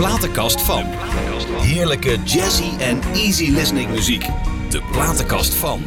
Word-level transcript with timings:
platenkast 0.00 0.62
van. 0.62 0.84
Heerlijke 1.60 2.18
jazzy 2.24 2.78
en 2.78 3.00
easy 3.14 3.50
listening 3.50 3.90
muziek. 3.90 4.26
De 4.70 4.82
platenkast 4.92 5.54
van. 5.54 5.82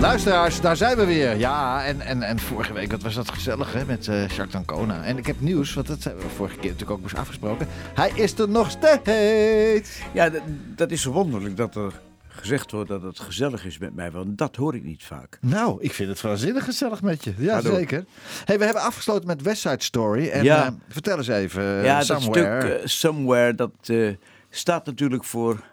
Luisteraars, 0.00 0.60
daar 0.60 0.76
zijn 0.76 0.96
we 0.96 1.04
weer. 1.04 1.36
Ja, 1.36 1.84
en, 1.84 2.00
en, 2.00 2.22
en 2.22 2.38
vorige 2.38 2.72
week, 2.72 2.90
wat 2.90 3.02
was 3.02 3.14
dat 3.14 3.30
gezellig 3.30 3.72
hè, 3.72 3.84
met 3.84 4.08
eh 4.08 4.20
Jacques 4.20 4.50
Dancona. 4.50 5.02
En 5.02 5.18
ik 5.18 5.26
heb 5.26 5.40
nieuws, 5.40 5.74
want 5.74 5.86
dat 5.86 6.04
hebben 6.04 6.24
we 6.24 6.30
vorige 6.30 6.56
keer 6.56 6.70
natuurlijk 6.70 6.98
ook 6.98 7.02
eens 7.02 7.14
afgesproken. 7.14 7.68
Hij 7.94 8.10
is 8.14 8.38
er 8.38 8.48
nog 8.48 8.70
steeds. 8.70 9.98
Ja, 10.12 10.30
dat, 10.76 10.90
is 10.90 11.04
wonderlijk 11.04 11.56
dat 11.56 11.74
er 11.74 12.00
gezegd 12.36 12.70
wordt 12.70 12.88
dat 12.88 13.02
het 13.02 13.18
gezellig 13.20 13.64
is 13.64 13.78
met 13.78 13.94
mij, 13.94 14.10
want 14.10 14.38
dat 14.38 14.56
hoor 14.56 14.74
ik 14.74 14.82
niet 14.82 15.04
vaak. 15.04 15.38
Nou, 15.40 15.82
ik 15.82 15.92
vind 15.92 16.08
het 16.08 16.20
waanzinnig 16.20 16.64
gezellig 16.64 17.02
met 17.02 17.24
je. 17.24 17.34
Ja, 17.38 17.60
zeker. 17.60 18.04
Hey, 18.44 18.58
we 18.58 18.64
hebben 18.64 18.82
afgesloten 18.82 19.26
met 19.26 19.42
West 19.42 19.60
Side 19.60 19.82
Story. 19.82 20.28
En 20.28 20.44
Ja. 20.44 20.66
eh, 20.66 20.72
vertel 20.88 21.16
eens 21.16 21.28
even, 21.28 21.62
eh, 21.62 21.84
ja, 21.84 22.02
Somewhere. 22.02 22.60
dat 22.60 22.68
stuk 22.70 22.80
eh, 22.80 22.86
Somewhere, 22.86 23.54
dat 23.54 23.72
eh, 23.82 24.14
staat 24.50 24.86
natuurlijk 24.86 25.24
voor 25.24 25.64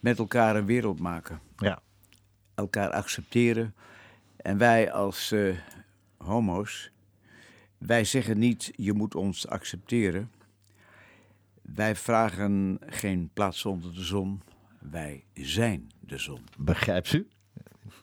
met 0.00 0.18
elkaar 0.18 0.56
een 0.56 0.66
wereld 0.66 1.00
maken. 1.00 1.40
Ja. 1.56 1.78
Elkaar 2.54 2.90
accepteren. 2.90 3.74
En 4.36 4.58
wij 4.58 4.92
als 4.92 5.32
eh, 5.32 5.54
homo's, 6.16 6.90
wij 7.78 8.04
zeggen 8.04 8.38
niet 8.38 8.72
je 8.76 8.92
moet 8.92 9.14
ons 9.14 9.48
accepteren. 9.48 10.30
Wij 11.62 11.96
vragen 11.96 12.78
geen 12.86 13.30
plaats 13.32 13.64
onder 13.64 13.94
de 13.94 14.02
zon. 14.04 14.42
Wij 14.90 15.24
zijn 15.32 15.90
de 16.00 16.18
zon. 16.18 16.40
Begrijpt 16.58 17.12
u? 17.12 17.28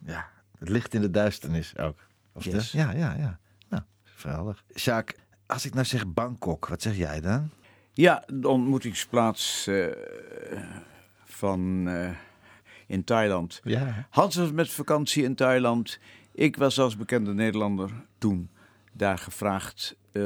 Ja, 0.06 0.30
het 0.60 0.70
licht 0.70 0.94
in 0.94 1.02
de 1.02 1.10
duisternis 1.10 1.78
ook. 1.78 2.00
Of 2.34 2.44
Yes. 2.46 2.72
ja, 2.72 2.92
ja, 2.92 3.14
ja. 3.16 3.40
Nou, 3.70 3.84
geweldig. 4.04 4.64
Jacques, 4.74 5.20
als 5.46 5.66
ik 5.66 5.74
nou 5.74 5.86
zeg 5.86 6.08
Bangkok, 6.08 6.68
wat 6.68 6.82
zeg 6.82 6.98
jij 6.98 7.22
dan? 7.22 7.50
Ja, 7.94 8.24
de 8.34 8.48
ontmoetingsplaats 8.48 9.68
eh, 9.68 9.86
van 11.26 11.88
eh, 11.88 12.10
in 12.88 13.04
Thailand. 13.04 13.62
Ja. 13.64 14.08
Hans 14.10 14.36
was 14.36 14.52
met 14.52 14.70
vakantie 14.70 15.24
in 15.24 15.36
Thailand. 15.36 16.00
Ik 16.32 16.56
was 16.58 16.80
als 16.80 16.98
bekende 16.98 17.34
Nederlander 17.34 17.92
toen 18.18 18.50
daar 18.92 19.18
gevraagd 19.18 19.96
eh, 20.12 20.22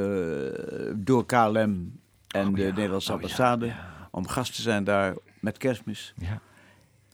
door 0.94 1.26
KLM 1.26 2.00
en 2.28 2.52
de 2.54 2.62
Nederlandse 2.62 3.10
Oh, 3.10 3.16
ambassade 3.16 3.66
ja. 3.66 4.08
om 4.10 4.28
gast 4.28 4.54
te 4.54 4.62
zijn 4.62 4.84
daar 4.84 5.14
met 5.46 5.58
kerstmis. 5.58 6.14
Ja. 6.18 6.40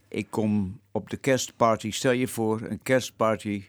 Ik 0.08 0.26
kom 0.30 0.80
op 0.92 1.10
de 1.10 1.16
kerstparty. 1.16 1.90
Stel 1.90 2.12
je 2.12 2.28
voor, 2.28 2.60
een 2.68 2.82
kerstparty, 2.82 3.64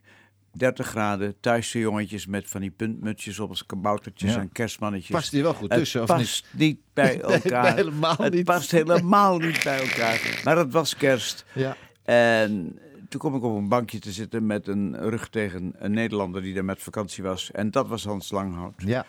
30 0.51 0.87
graden, 0.87 1.35
thuisse 1.39 1.79
jongetjes 1.79 2.25
met 2.25 2.47
van 2.49 2.61
die 2.61 2.71
puntmutsjes 2.71 3.39
op 3.39 3.49
als 3.49 3.65
kaboutertjes 3.65 4.33
Ja. 4.33 4.39
en 4.39 4.51
kerstmannetjes. 4.51 5.09
Past 5.15 5.31
hier 5.31 5.43
wel 5.43 5.53
goed 5.53 5.69
Het 5.69 5.77
tussen, 5.79 6.01
of 6.01 6.07
niet? 6.09 6.17
past 6.17 6.45
niet 6.51 6.79
bij 6.93 7.21
elkaar. 7.31 7.75
helemaal 7.75 8.15
het 8.17 8.33
niet. 8.33 8.45
past 8.45 8.71
helemaal 8.71 9.37
niet 9.37 9.63
bij 9.63 9.79
elkaar. 9.79 10.41
Maar 10.43 10.57
het 10.57 10.71
was 10.73 10.95
kerst. 10.95 11.45
Ja. 11.53 11.75
En 12.03 12.79
toen 13.09 13.19
kom 13.19 13.35
ik 13.35 13.43
op 13.43 13.55
een 13.57 13.67
bankje 13.67 13.99
te 13.99 14.11
zitten 14.11 14.45
met 14.45 14.67
een 14.67 15.09
rug 15.09 15.29
tegen 15.29 15.73
een 15.77 15.91
Nederlander 15.91 16.41
die 16.41 16.53
daar 16.53 16.65
met 16.65 16.81
vakantie 16.81 17.23
was. 17.23 17.51
En 17.51 17.71
dat 17.71 17.87
was 17.87 18.03
Hans 18.05 18.31
Langhout. 18.31 18.73
Ja. 18.77 19.05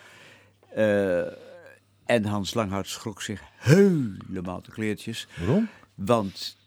Eh, 0.69 1.19
en 2.05 2.25
Hans 2.25 2.53
Langhout 2.53 2.87
schrok 2.87 3.21
zich 3.21 3.41
helemaal 3.57 4.61
de 4.61 4.71
kleertjes. 4.71 5.27
Waarom? 5.39 5.67
Want 5.95 6.57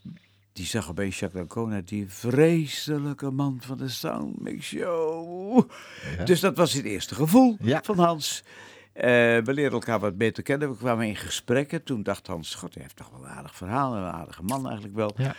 die 0.53 0.67
zag 0.67 0.91
opeens 0.91 1.19
Jacques 1.19 1.85
die 1.85 2.09
vreselijke 2.09 3.31
man 3.31 3.59
van 3.63 3.79
de 3.79 3.89
Soundmix 3.89 4.67
Show. 4.67 5.71
Ja. 6.19 6.25
Dus 6.25 6.41
dat 6.41 6.57
was 6.57 6.73
het 6.73 6.85
eerste 6.85 7.15
gevoel 7.15 7.57
Ja. 7.61 7.81
van 7.85 7.99
Hans. 7.99 8.45
Eh, 8.93 9.05
we 9.05 9.43
leerden 9.45 9.73
elkaar 9.73 10.01
wat 10.01 10.17
beter 10.17 10.43
kennen. 10.43 10.71
We 10.71 10.77
kwamen 10.77 11.07
in 11.07 11.17
gesprekken. 11.17 11.83
Toen 11.83 12.03
dacht 12.03 12.27
Hans, 12.27 12.55
god, 12.55 12.75
hij 12.75 12.83
heeft 12.83 12.97
toch 12.97 13.11
wel 13.11 13.21
een 13.25 13.31
aardig 13.31 13.55
verhaal. 13.57 13.95
Een 13.97 14.13
aardige 14.13 14.43
man 14.43 14.65
eigenlijk 14.65 14.97
wel. 14.97 15.15
Ja. 15.17 15.35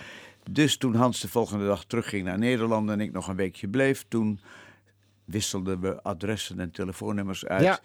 Dus 0.51 0.77
toen 0.77 0.95
Hans 0.95 1.19
de 1.19 1.27
volgende 1.27 1.65
dag 1.65 1.83
terugging 1.83 2.23
naar 2.25 2.37
Nederland 2.37 2.89
en 2.89 2.99
ik 3.01 3.11
nog 3.11 3.27
een 3.27 3.35
weekje 3.35 3.67
bleef, 3.67 4.05
toen 4.07 4.39
wisselden 5.25 5.79
we 5.79 6.03
adressen 6.03 6.59
en 6.59 6.71
telefoonnummers 6.71 7.45
uit. 7.45 7.63
Ja. 7.63 7.79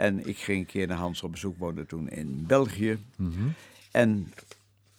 En 0.00 0.28
ik 0.28 0.38
ging 0.38 0.58
een 0.58 0.66
keer 0.66 0.86
naar 0.86 0.96
Hans 0.96 1.22
op 1.22 1.30
bezoek, 1.32 1.58
woonde 1.58 1.86
toen 1.86 2.08
in 2.08 2.44
België. 2.46 2.98
Mhm. 3.16 3.32
En 3.90 4.32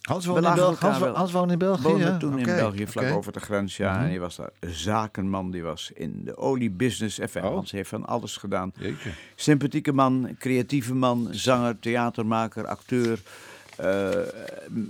Hans 0.02 0.26
woonde 0.26 0.48
in 0.48 0.54
België. 0.54 0.84
Hans, 0.86 0.98
wel- 0.98 1.14
Hans 1.14 1.32
woonde 1.32 1.52
in 1.52 1.58
België. 1.58 1.82
woonde 1.82 2.04
ja? 2.04 2.16
toen 2.16 2.38
in 2.38 2.44
België, 2.44 2.86
vlak 2.86 3.12
over 3.12 3.32
de 3.32 3.40
grens. 3.40 3.76
Ja, 3.76 3.92
Mhm. 3.92 4.02
en 4.02 4.08
hij 4.08 4.20
was 4.20 4.36
daar 4.36 4.50
een 4.60 4.70
zakenman, 4.74 5.50
die 5.50 5.62
was 5.62 5.90
in 5.94 6.20
de 6.24 6.36
oliebusiness. 6.36 7.18
Enfin, 7.18 7.44
Oh. 7.44 7.50
Hans 7.54 7.70
heeft 7.70 7.88
van 7.88 8.06
alles 8.06 8.36
gedaan. 8.36 8.72
Jeetje. 8.78 9.10
Sympathieke 9.34 9.92
man, 9.92 10.34
creatieve 10.38 10.94
man, 10.94 11.28
zanger, 11.30 11.78
theatermaker, 11.78 12.66
acteur. 12.66 13.20
eh, 13.76 14.10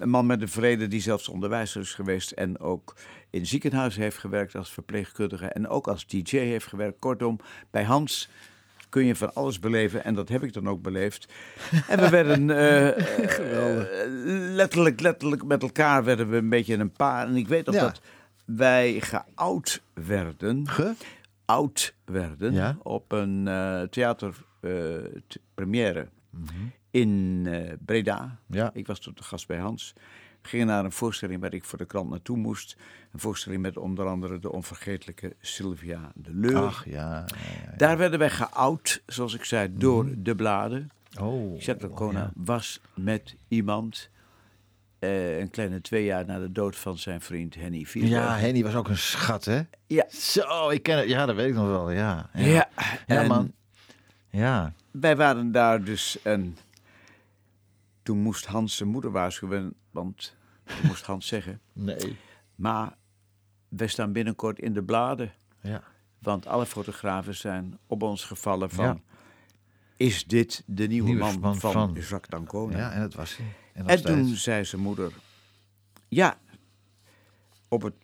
een 0.00 0.08
man 0.10 0.26
met 0.26 0.42
een 0.42 0.48
vrede 0.48 0.88
die 0.88 1.00
zelfs 1.00 1.28
onderwijzer 1.28 1.80
is 1.80 1.94
geweest 1.94 2.30
en 2.30 2.58
ook 2.60 2.94
in 3.30 3.46
ziekenhuis 3.46 3.96
heeft 3.96 4.18
gewerkt 4.18 4.54
als 4.54 4.70
verpleegkundige 4.72 5.46
en 5.46 5.68
ook 5.68 5.86
als 5.88 6.06
DJ 6.06 6.36
heeft 6.38 6.66
gewerkt. 6.66 6.98
Kortom, 6.98 7.38
bij 7.70 7.84
Hans 7.84 8.28
kun 8.92 9.04
je 9.04 9.16
van 9.16 9.34
alles 9.34 9.58
beleven 9.58 10.04
en 10.04 10.14
dat 10.14 10.28
heb 10.28 10.42
ik 10.42 10.52
dan 10.52 10.68
ook 10.68 10.82
beleefd. 10.82 11.32
En 11.88 11.98
we 12.00 12.08
werden 12.08 12.50
eh, 12.58 12.88
eh, 12.88 13.86
letterlijk, 14.54 15.00
letterlijk 15.00 15.44
met 15.44 15.62
elkaar 15.62 16.04
werden 16.04 16.30
we 16.30 16.36
een 16.36 16.48
beetje 16.48 16.74
een 16.76 16.92
paar. 16.92 17.26
En 17.26 17.36
ik 17.36 17.48
weet 17.48 17.66
nog 17.66 17.74
Ja. 17.74 17.80
dat 17.80 18.00
wij 18.44 19.00
geoud 19.00 19.82
werden 19.94 20.68
Ge? 20.68 20.92
oud 21.44 21.94
werden 22.04 22.52
Ja. 22.52 22.76
op 22.82 23.12
een 23.12 23.44
theater 23.90 24.34
eh, 24.60 24.70
t- 25.26 25.38
première 25.54 26.08
in 26.90 27.48
Breda. 27.84 28.38
Ja. 28.46 28.70
Ik 28.74 28.86
was 28.86 28.98
toen 29.00 29.12
de 29.16 29.22
gast 29.22 29.46
bij 29.46 29.58
Hans. 29.58 29.92
Gingen 30.42 30.66
naar 30.66 30.84
een 30.84 30.92
voorstelling 30.92 31.40
waar 31.40 31.54
ik 31.54 31.64
voor 31.64 31.78
de 31.78 31.84
krant 31.84 32.10
naartoe 32.10 32.36
moest. 32.36 32.76
Een 33.12 33.20
voorstelling 33.20 33.62
met 33.62 33.76
onder 33.76 34.06
andere 34.06 34.38
de 34.38 34.52
onvergetelijke 34.52 35.36
Sylvia 35.40 36.12
de 36.14 36.34
Leur. 36.34 36.56
Ach, 36.56 36.84
ja. 36.84 36.92
ja, 36.92 37.24
ja. 37.70 37.76
Daar 37.76 37.98
werden 37.98 38.18
wij 38.18 38.30
geoud, 38.30 39.02
zoals 39.06 39.34
ik 39.34 39.44
zei, 39.44 39.68
door 39.72 40.06
de 40.16 40.34
bladen. 40.34 40.90
Oh. 41.20 41.60
Jacques 41.60 42.12
ja. 42.12 42.32
was 42.34 42.80
met 42.94 43.36
iemand 43.48 44.10
eh, 45.02 45.38
een 45.38 45.50
kleine 45.50 45.80
twee 45.80 46.04
jaar 46.04 46.26
na 46.26 46.38
de 46.38 46.52
dood 46.52 46.76
van 46.76 46.98
zijn 46.98 47.20
vriend 47.20 47.54
Henny 47.54 47.84
Vierberg. 47.84 48.12
Ja, 48.12 48.36
Henny 48.36 48.62
was 48.62 48.74
ook 48.74 48.88
een 48.88 48.98
schat, 48.98 49.44
hè? 49.44 49.60
Ja. 49.86 50.04
Zo, 50.08 50.68
ik 50.68 50.82
ken 50.82 50.98
het. 50.98 51.08
Ja, 51.08 51.26
dat 51.26 51.36
weet 51.36 51.48
ik 51.48 51.54
nog 51.54 51.66
wel, 51.66 51.90
ja. 51.90 52.30
Ja, 52.34 52.44
Ja, 52.44 52.68
en 53.06 53.26
man. 53.26 53.52
Ja. 54.30 54.72
wij 54.90 55.16
waren 55.16 55.52
daar 55.52 55.84
dus 55.84 56.22
en 56.22 56.56
toen 58.02 58.18
moest 58.18 58.46
Hans 58.46 58.76
zijn 58.76 58.88
moeder 58.88 59.10
waarschuwen, 59.10 59.74
want 59.92 60.36
toen 60.64 60.86
moest 60.88 61.04
Hans 61.04 61.26
zeggen, 61.26 61.60
Nee. 61.72 62.16
maar 62.54 62.96
wij 63.68 63.86
staan 63.86 64.12
binnenkort 64.12 64.58
in 64.58 64.72
de 64.72 64.82
bladen, 64.82 65.32
Ja. 65.60 65.82
want 66.18 66.46
alle 66.46 66.66
fotografen 66.66 67.34
zijn 67.34 67.78
op 67.86 68.02
ons 68.02 68.24
gevallen 68.24 68.70
van, 68.70 68.84
Ja. 68.84 68.98
is 69.96 70.24
dit 70.24 70.62
de 70.66 70.86
nieuwe, 70.86 71.08
Nieuwe 71.08 71.24
man, 71.24 71.40
man 71.40 71.56
van, 71.56 71.72
van- 71.72 71.92
Jacques 71.92 72.28
Dancona? 72.28 72.76
Ja, 72.78 72.92
en 72.92 73.00
dat 73.00 73.14
was 73.14 73.36
hij. 73.36 73.46
En, 73.72 73.86
En 73.86 74.02
toen 74.02 74.24
zei 74.26 74.64
zijn 74.64 74.82
moeder, 74.82 75.12
ja, 76.08 76.38
op 77.68 77.82
het 77.82 77.94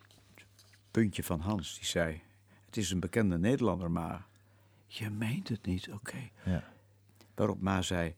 puntje 0.91 1.23
van 1.25 1.41
Hans, 1.41 1.75
die 1.75 1.87
zei, 1.87 2.21
het 2.67 2.77
is 2.77 2.91
een 2.91 3.01
bekende 3.01 3.39
Nederlander, 3.39 3.91
maar 3.91 4.27
je 4.87 5.11
meent 5.11 5.49
het 5.49 5.67
niet, 5.67 5.91
oké. 5.93 6.29
Ja. 6.45 6.65
Waarop 7.35 7.61
Ma 7.61 7.83
zei, 7.83 8.15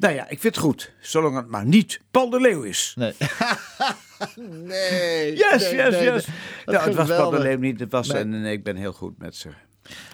nou 0.00 0.14
ja, 0.14 0.22
ik 0.28 0.40
vind 0.40 0.54
het 0.54 0.64
goed, 0.64 0.92
zolang 1.00 1.36
het 1.36 1.46
maar 1.48 1.64
niet 1.66 2.00
Paul 2.10 2.30
de 2.30 2.40
Leeuw 2.40 2.62
is. 2.62 2.94
Nee. 2.98 3.12
nee. 4.36 5.36
Yes, 5.36 5.62
nee, 5.62 5.74
yes, 5.76 5.90
nee, 5.90 6.02
yes. 6.12 6.26
nee. 6.26 6.36
Nou, 6.76 6.86
het 6.88 6.94
was 6.94 7.08
Paul 7.08 7.30
de. 7.30 7.38
Leeuw 7.38 7.58
niet, 7.58 7.80
het 7.80 7.92
was, 7.92 8.08
Nee. 8.08 8.22
en 8.22 8.44
ik 8.44 8.64
ben 8.64 8.76
heel 8.76 8.92
goed 8.92 9.18
met 9.18 9.36
ze, 9.36 9.48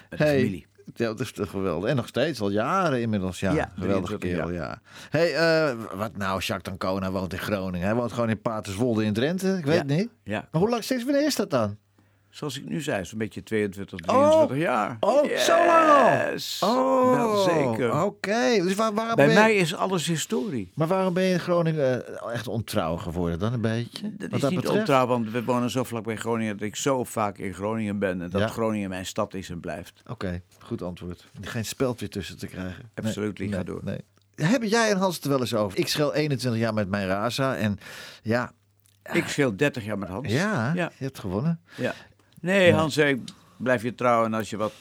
met 0.09 0.19
de 0.19 0.25
familie. 0.25 0.65
ja, 0.95 1.05
dat 1.05 1.19
is 1.19 1.31
toch 1.31 1.49
geweldig. 1.49 1.89
En 1.89 1.95
nog 1.95 2.07
steeds, 2.07 2.39
al 2.41 2.49
jaren 2.49 3.01
inmiddels. 3.01 3.39
Ja, 3.39 3.51
Ja, 3.53 3.71
geweldige 3.79 4.17
23 4.17 4.29
kerel, 4.29 4.51
ja. 4.51 4.81
hey, 5.09 5.35
eh, 5.35 5.75
wat 5.95 6.17
nou, 6.17 6.39
Jacques 6.41 6.63
Dancona 6.79 7.11
woont 7.11 7.33
in 7.33 7.39
Groningen. 7.39 7.87
Hij 7.87 7.95
woont 7.95 8.11
gewoon 8.11 8.29
in 8.29 8.41
Paterswolde 8.41 9.03
in 9.05 9.13
Drenthe. 9.13 9.57
Ik 9.57 9.65
weet 9.65 9.73
Ja. 9.73 9.79
het 9.79 9.87
niet. 9.97 10.09
Ja, 10.23 10.47
Maar 10.51 10.61
hoe 10.61 10.69
lang, 10.69 10.83
sinds 10.83 11.03
wanneer 11.03 11.25
is 11.25 11.35
dat 11.35 11.49
dan? 11.49 11.77
Zoals 12.37 12.57
ik 12.57 12.65
nu 12.69 12.81
zei, 12.81 13.05
zo'n 13.05 13.17
beetje 13.17 13.43
22, 13.43 13.99
23 13.99 14.57
jaar. 14.57 14.97
Oh, 14.99 15.37
zo 15.37 15.65
lang 15.65 15.89
al? 15.89 16.69
Oh, 16.69 17.15
wel 17.15 17.37
zeker. 17.43 18.03
Oké. 18.03 18.61
Dus 18.61 18.75
waar, 18.75 18.93
waarom 18.93 19.15
Bij 19.15 19.27
je- 19.27 19.33
mij 19.33 19.55
is 19.55 19.75
alles 19.75 20.07
historie. 20.07 20.71
Maar 20.75 20.87
waarom 20.87 21.13
ben 21.13 21.23
je 21.23 21.33
in 21.33 21.39
Groningen 21.39 22.19
eh, 22.19 22.33
echt 22.33 22.47
ontrouw 22.47 22.95
geworden 22.95 23.39
dan 23.39 23.53
een 23.53 23.61
beetje? 23.61 24.15
Dat 24.17 24.29
Wat 24.29 24.43
is 24.43 24.49
niet 24.49 24.55
betreft? 24.59 24.79
ontrouw, 24.79 25.07
want 25.07 25.31
we 25.31 25.43
wonen 25.43 25.69
zo 25.69 25.83
vlak 25.83 26.03
bij 26.03 26.15
Groningen 26.15 26.57
dat 26.57 26.67
ik 26.67 26.75
zo 26.75 27.03
vaak 27.03 27.37
in 27.37 27.53
Groningen 27.53 27.99
ben 27.99 28.21
en 28.21 28.29
dat 28.29 28.41
Ja. 28.41 28.47
Groningen 28.47 28.89
mijn 28.89 29.05
stad 29.05 29.33
is 29.33 29.49
en 29.49 29.59
blijft. 29.59 30.01
Oké, 30.07 30.41
goed 30.59 30.81
antwoord. 30.81 31.27
Geen 31.41 31.65
speld 31.65 31.99
weer 31.99 32.09
tussen 32.09 32.37
te 32.37 32.47
krijgen. 32.47 32.91
Absoluut, 32.95 33.39
nee, 33.39 33.47
ga 33.49 33.55
nee, 33.55 33.63
door. 33.63 33.81
Nee. 33.83 33.99
Hebben 34.35 34.69
jij 34.69 34.89
en 34.91 34.97
Hans 34.97 35.15
het 35.15 35.23
er 35.23 35.29
wel 35.29 35.39
eens 35.39 35.53
over? 35.55 35.77
Ik 35.79 35.87
schel 35.87 36.13
21 36.13 36.61
jaar 36.61 36.73
met 36.73 36.89
mijn 36.89 37.07
Raza 37.07 37.55
en 37.55 37.77
ja, 38.21 38.51
Ik 39.13 39.27
scheel 39.27 39.55
30 39.57 39.85
jaar 39.85 39.97
met 39.97 40.09
Hans. 40.09 40.31
ja, 40.31 40.71
Ja. 40.75 40.91
je 40.97 41.03
hebt 41.03 41.19
gewonnen. 41.19 41.59
ja. 41.75 41.93
Nee, 42.41 42.73
Hans 42.73 42.93
zei, 42.93 43.23
blijf 43.57 43.81
je 43.83 43.95
trouwen 43.95 44.33
als 44.33 44.49
je 44.49 44.57
wat 44.57 44.73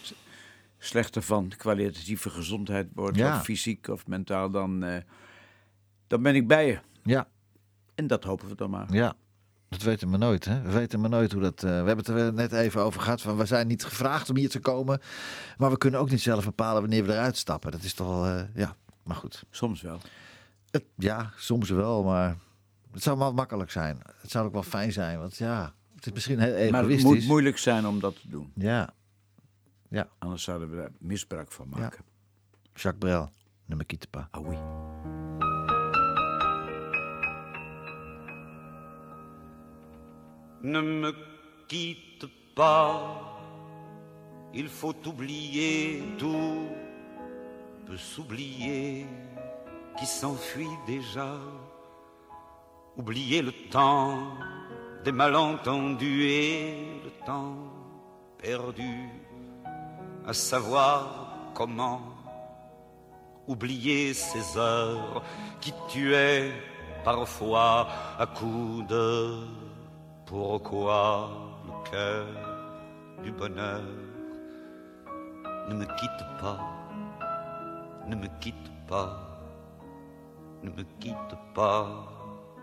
slechter 0.79 1.23
van 1.23 1.53
kwalitatieve 1.57 2.31
gezondheid 2.31 2.87
wordt, 2.95 3.17
Ja. 3.17 3.37
of 3.37 3.43
fysiek 3.45 3.89
of 3.89 4.07
mentaal, 4.07 4.51
dan, 4.51 4.83
eh, 4.85 5.03
dan 6.07 6.23
ben 6.23 6.35
ik 6.35 6.47
bij 6.47 6.67
je. 6.67 6.79
Ja, 7.03 7.29
En 7.95 8.07
dat 8.07 8.25
hopen 8.25 8.49
we 8.49 8.55
dan 8.55 8.71
maar. 8.71 8.93
ja. 8.93 9.15
Dat 9.69 9.83
weten 9.83 10.11
we 10.11 10.17
nooit, 10.17 10.45
hè? 10.45 10.63
We 10.63 10.71
weten 10.73 11.01
maar 11.01 11.11
nooit 11.11 11.33
hoe 11.33 11.43
dat... 11.43 11.63
eh, 11.63 11.71
we 11.71 11.87
hebben 11.87 11.97
het 11.97 12.09
er 12.09 12.33
net 12.33 12.53
even 12.53 12.81
over 12.83 13.01
gehad. 13.01 13.21
Van, 13.23 13.37
we 13.37 13.45
zijn 13.47 13.67
niet 13.67 13.85
gevraagd 13.85 14.31
om 14.31 14.37
hier 14.37 14.49
te 14.49 14.61
komen. 14.61 15.01
Maar 15.59 15.71
we 15.71 15.79
kunnen 15.79 16.01
ook 16.01 16.11
niet 16.11 16.21
zelf 16.21 16.45
bepalen 16.45 16.81
wanneer 16.81 17.05
we 17.05 17.13
eruit 17.13 17.37
stappen. 17.37 17.71
Dat 17.71 17.83
is 17.83 17.95
toch 17.95 18.07
wel... 18.09 18.27
eh, 18.27 18.43
ja, 18.55 18.77
maar 19.03 19.17
goed. 19.17 19.45
Soms 19.51 19.83
wel. 19.83 20.01
Het- 20.71 20.85
ja, 20.97 21.31
soms 21.37 21.71
wel, 21.71 22.05
maar... 22.05 22.37
Het 22.93 23.03
zou 23.03 23.19
wel 23.19 23.33
makkelijk 23.33 23.71
zijn. 23.71 23.99
Het 24.21 24.31
zou 24.31 24.47
ook 24.47 24.53
wel 24.53 24.63
fijn 24.63 24.93
zijn, 24.93 25.19
want 25.19 25.37
ja... 25.37 25.75
Het 26.07 26.17
is 26.17 26.27
misschien 26.27 26.39
heel 26.39 26.71
Maar 26.71 26.83
het 26.83 26.91
egoïstisch. 26.91 27.03
moet 27.21 27.27
moeilijk 27.27 27.59
zijn 27.59 27.87
om 27.87 28.01
dat 28.01 28.21
te 28.21 28.29
doen. 28.29 28.53
Ja, 28.55 28.95
Anders 30.19 30.43
zouden 30.43 30.71
we 30.71 30.77
daar 30.77 30.91
misbruik 30.99 31.53
van 31.53 31.69
maken. 31.69 32.05
Jacques 32.75 32.99
Brel. 32.99 33.31
Ne 33.67 33.75
me 33.75 33.85
quitte 33.85 34.09
pas. 34.09 34.25
Ah 34.31 34.47
oui. 34.47 34.57
Ne 40.63 40.83
me 40.83 41.15
quitte 41.67 42.29
pas, 42.55 43.01
il 44.55 44.69
faut 44.69 45.07
oublier 45.07 46.03
tout, 46.19 46.69
peut 47.87 47.99
s'oublier 47.99 49.07
qui 49.97 50.07
s'enfuit 50.07 50.79
déjà. 50.87 51.39
Oublier 52.97 53.43
le 53.43 53.53
temps 53.71 54.39
des 55.07 55.13
malentendus 55.13 56.25
et 56.25 57.01
le 57.05 57.11
temps 57.25 57.55
perdu, 58.39 59.09
à 60.27 60.33
savoir 60.33 61.53
comment 61.55 62.03
oublier 63.47 64.13
ces 64.15 64.59
heures 64.59 65.23
qui 65.61 65.73
tuaient 65.89 66.51
parfois 67.05 67.87
à 68.19 68.27
coups 68.27 68.85
de 68.89 69.47
pourquoi 70.27 71.31
le 71.67 71.89
cœur 71.89 72.27
du 73.23 73.31
bonheur 73.31 73.85
ne 75.69 75.75
me 75.75 75.85
quitte 75.85 76.25
pas, 76.41 76.59
ne 78.09 78.17
me 78.17 78.27
quitte 78.41 78.73
pas, 78.89 79.39
ne 80.65 80.71
me 80.71 80.83
quitte 80.99 81.37
pas, 81.55 81.87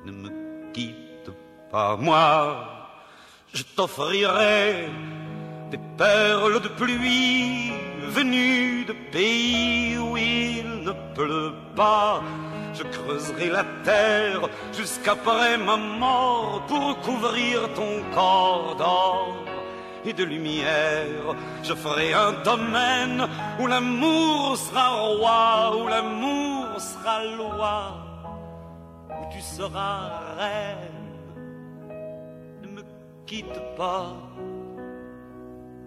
ne 0.04 0.12
me 0.12 0.30
quitte 0.74 1.13
pas. 1.74 1.98
Moi, 1.98 2.30
je 3.54 3.64
t'offrirai 3.76 4.90
des 5.72 5.82
perles 5.98 6.62
de 6.62 6.70
pluie 6.82 7.74
venues 8.18 8.86
de 8.86 8.96
pays 9.12 9.98
où 9.98 10.16
il 10.16 10.68
ne 10.88 10.94
pleut 11.16 11.56
pas. 11.76 12.22
Je 12.78 12.84
creuserai 12.96 13.50
la 13.50 13.66
terre 13.90 14.42
jusqu'après 14.80 15.58
ma 15.58 15.78
mort 15.78 16.64
pour 16.68 17.00
couvrir 17.02 17.58
ton 17.80 17.94
corps 18.14 18.76
d'or 18.82 19.38
et 20.06 20.14
de 20.14 20.24
lumière. 20.24 21.26
Je 21.64 21.74
ferai 21.74 22.14
un 22.14 22.34
domaine 22.52 23.28
où 23.60 23.66
l'amour 23.68 24.58
sera 24.58 24.88
roi, 24.90 25.78
où 25.78 25.88
l'amour 25.88 26.66
sera 26.92 27.18
loi, 27.40 27.78
où 29.10 29.24
tu 29.34 29.42
seras 29.42 30.02
reine. 30.38 30.93
Ne 33.34 33.40
me 33.40 33.46
quitte 33.46 33.76
pas, 33.76 34.14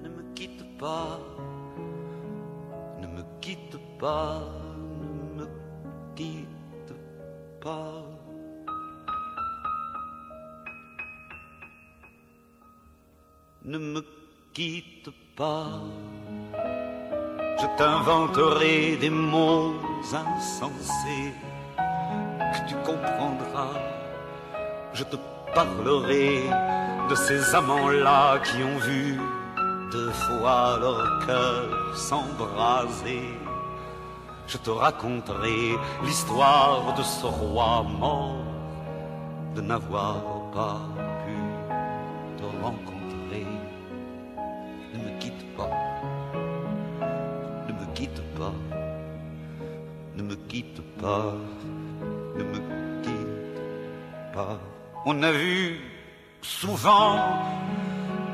ne 0.02 0.08
me 0.08 0.34
quitte 0.34 0.78
pas, 0.78 1.20
ne 3.00 3.06
me 3.06 3.22
quitte 3.40 3.78
pas, 4.00 4.40
ne 5.00 5.42
me 5.42 5.48
quitte 6.16 6.94
pas. 7.60 8.02
Ne 13.64 13.78
me 13.78 14.02
quitte 14.52 15.10
pas, 15.36 15.68
je 17.60 17.66
t'inventerai 17.78 18.96
des 18.96 19.10
mots 19.10 19.74
insensés 20.12 21.32
que 21.76 22.68
tu 22.68 22.74
comprendras. 22.84 23.78
Je 24.94 25.04
te 25.04 25.16
parlerai 25.54 26.42
de 27.08 27.14
ces 27.14 27.54
amants-là 27.54 28.38
qui 28.40 28.62
ont 28.64 28.78
vu 28.78 29.18
deux 29.92 30.10
fois 30.10 30.78
leur 30.80 31.26
cœur 31.26 31.96
s'embraser. 31.96 33.30
Je 34.48 34.58
te 34.58 34.70
raconterai 34.70 35.76
l'histoire 36.04 36.94
de 36.94 37.02
ce 37.02 37.26
roi 37.26 37.82
mort, 37.82 38.44
de 39.54 39.60
n'avoir 39.60 40.16
pas 40.52 40.80
pu 41.24 41.36
te 42.38 42.44
rencontrer. 42.64 43.46
Ne 44.92 44.98
me 45.04 45.18
quitte 45.20 45.44
pas, 45.56 45.70
ne 47.68 47.72
me 47.72 47.86
quitte 47.94 48.22
pas, 48.36 48.54
ne 50.16 50.22
me 50.22 50.34
quitte 50.48 50.82
pas, 51.00 51.34
ne 52.36 52.42
me 52.42 52.58
quitte 53.02 54.34
pas. 54.34 54.58
On 55.04 55.22
a 55.22 55.30
vu 55.30 55.80
souvent 56.60 57.18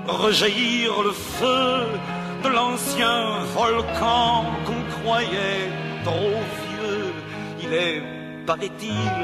rejaillir 0.07 0.91
le 1.03 1.11
feu 1.11 1.87
de 2.45 2.49
l'ancien 2.49 3.41
volcan 3.55 4.45
qu'on 4.65 4.83
croyait 4.97 5.71
trop 6.05 6.39
vieux. 6.63 7.13
Il 7.63 7.73
est, 7.75 8.03
paraît-il, 8.47 9.19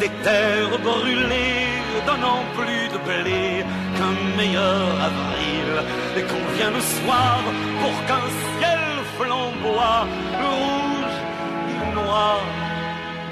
des 0.00 0.10
terres 0.22 0.78
brûlées, 0.82 1.72
donnant 2.06 2.42
plus 2.58 2.86
de 2.94 2.98
blé 3.08 3.64
qu'un 3.96 4.16
meilleur 4.36 4.86
avril. 5.10 5.68
Et 6.18 6.22
qu'on 6.22 6.46
vient 6.56 6.70
le 6.70 6.80
soir 6.80 7.38
pour 7.80 7.96
qu'un 8.06 8.26
ciel 8.58 8.82
flamboie, 9.16 10.06
le 10.42 10.50
rouge 10.62 11.16
et 11.70 11.76
le 11.80 11.94
noir 11.94 12.40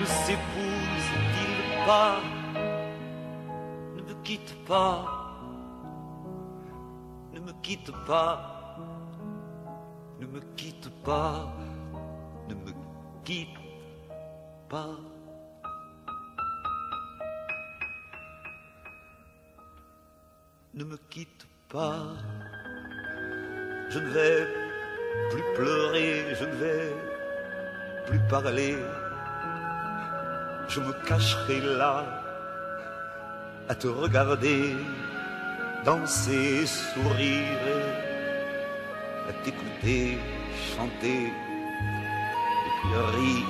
ne 0.00 0.06
s'épousent-ils 0.06 1.86
pas? 1.86 2.31
Ne 4.72 5.04
me 7.40 7.52
quitte 7.62 7.92
pas, 8.06 8.38
ne 10.18 10.26
me 10.26 10.40
quitte 10.56 10.88
pas, 11.04 11.52
ne 12.48 12.54
me 12.54 12.72
quitte 13.22 13.58
pas. 14.70 14.96
Ne 20.74 20.84
me 20.84 20.96
quitte 21.10 21.46
pas, 21.68 21.98
je 23.90 23.98
ne 23.98 24.08
vais 24.08 24.46
plus 25.30 25.42
pleurer, 25.54 26.34
je 26.34 26.46
ne 26.46 26.54
vais 26.54 26.96
plus 28.06 28.20
parler, 28.30 28.78
je 30.68 30.80
me 30.80 30.92
cacherai 31.06 31.60
là 31.60 32.21
à 33.68 33.74
te 33.74 33.86
regarder 33.86 34.74
danser, 35.84 36.66
sourire, 36.66 37.58
à 39.28 39.32
t'écouter 39.44 40.18
chanter 40.76 41.26
et 41.26 42.72
puis 42.80 42.94
rire. 43.16 43.46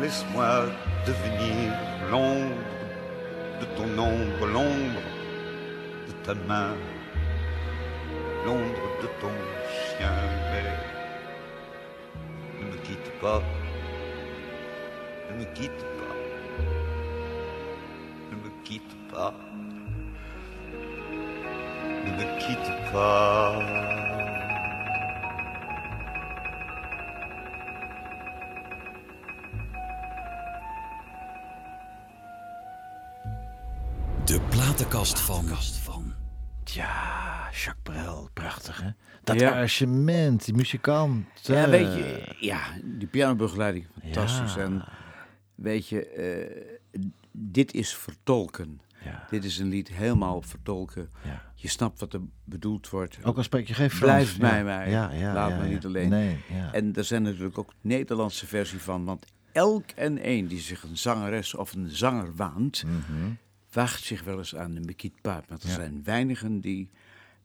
Laisse-moi 0.00 0.66
devenir 1.06 1.72
l'ombre 2.10 2.56
de 3.60 3.66
ton 3.76 3.98
ombre, 3.98 4.46
l'ombre 4.52 5.02
de 6.08 6.12
ta 6.24 6.34
main, 6.34 6.74
l'ombre 8.44 8.86
de 9.02 9.08
ton 9.20 9.34
chien. 9.72 10.18
Mais 10.50 10.70
ne 12.60 12.72
me 12.72 12.76
quitte 12.78 13.10
pas, 13.20 13.42
ne 15.30 15.38
me 15.38 15.44
quitte 15.54 15.84
pas, 15.98 16.13
quitte 18.64 18.94
pas, 19.10 19.34
ne 22.04 22.10
me 22.16 22.24
quitte 22.40 22.72
pas. 22.92 23.62
De 34.24 34.40
platenkast 34.48 35.20
van. 35.20 35.44
Ja, 36.64 37.48
Jacques 37.52 37.82
Brel, 37.82 38.28
prachtig 38.32 38.80
hè? 38.82 38.88
Dat 39.24 39.40
Ja. 39.40 39.50
arrangement, 39.50 40.44
die 40.44 40.54
muzikant. 40.54 41.26
Ja, 41.42 41.64
eh, 41.64 41.70
weet 41.70 41.94
je, 41.94 42.34
ja, 42.40 42.60
die 42.82 43.08
pianobegeleiding, 43.08 43.86
fantastisch. 44.02 44.54
Ja. 44.54 44.60
En 44.62 44.84
weet 45.54 45.88
je, 45.88 46.06
eh, 46.06 46.73
dit 47.54 47.74
is 47.74 47.94
vertolken. 47.94 48.80
Ja, 49.04 49.26
Dit 49.30 49.44
is 49.44 49.58
een 49.58 49.68
lied 49.68 49.88
helemaal 49.88 50.42
vertolken. 50.42 51.10
ja. 51.24 51.52
Je 51.54 51.68
snapt 51.68 52.00
wat 52.00 52.12
er 52.12 52.20
bedoeld 52.44 52.88
wordt. 52.90 53.18
Ook 53.22 53.36
al 53.36 53.42
spreek 53.42 53.68
je 53.68 53.74
geen 53.74 53.90
Frans. 53.90 54.12
Blijf 54.12 54.38
bij 54.38 54.64
mij. 54.64 54.90
Ja, 54.90 55.32
Laat 55.34 55.58
me 55.60 55.68
niet 55.68 55.84
alleen. 55.84 56.08
Nee, 56.08 56.38
ja. 56.50 56.72
En 56.72 56.94
er 56.94 57.04
zijn 57.04 57.22
natuurlijk 57.22 57.58
ook 57.58 57.72
Nederlandse 57.80 58.46
versie 58.46 58.78
van. 58.78 59.04
Want 59.04 59.26
elk 59.52 59.90
en 59.90 60.28
een 60.28 60.46
die 60.46 60.60
zich 60.60 60.82
een 60.82 60.96
zangeres 60.98 61.54
of 61.54 61.72
een 61.74 61.88
zanger 61.90 62.34
waant, 62.36 62.84
Mhm. 62.84 63.30
waagt 63.72 64.02
zich 64.02 64.22
wel 64.24 64.38
eens 64.38 64.56
aan 64.56 64.74
de 64.74 64.80
Mekit 64.80 65.12
Pa. 65.20 65.42
Want 65.48 65.62
er 65.62 65.68
zijn 65.68 66.00
weinigen 66.04 66.60
die 66.60 66.90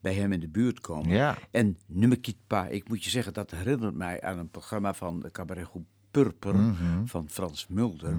bij 0.00 0.14
hem 0.14 0.32
in 0.32 0.40
de 0.40 0.48
buurt 0.48 0.80
komen. 0.80 1.36
En 1.50 1.78
Numekit 1.86 2.36
Pa, 2.46 2.66
ik 2.66 2.88
moet 2.88 3.04
je 3.04 3.10
zeggen, 3.10 3.32
dat 3.32 3.50
herinnert 3.50 3.94
mij 3.94 4.22
aan 4.22 4.38
een 4.38 4.50
programma 4.50 4.94
van 4.94 5.20
de 5.20 5.30
cabaretgroep 5.30 5.86
Purper 6.10 6.54
Mhm. 6.54 7.04
van 7.04 7.28
Frans 7.28 7.66
Mulder. 7.68 8.16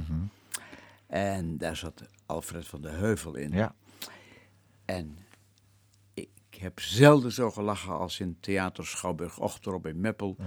En 1.12 1.58
daar 1.58 1.75
zat 1.75 2.03
Alfred 2.25 2.68
van 2.68 2.82
de 2.82 2.89
Heuvel 2.89 3.36
in. 3.36 3.51
Ja. 3.51 3.75
En 4.86 5.18
ik 6.13 6.30
heb 6.58 6.80
zelden 6.80 7.32
zo 7.32 7.51
gelachen 7.51 7.98
als 7.98 8.20
in 8.20 8.38
Theater 8.39 8.86
Schouwburg 8.88 9.39
Ochterop 9.39 9.88
in 9.88 10.00
Meppel, 10.00 10.38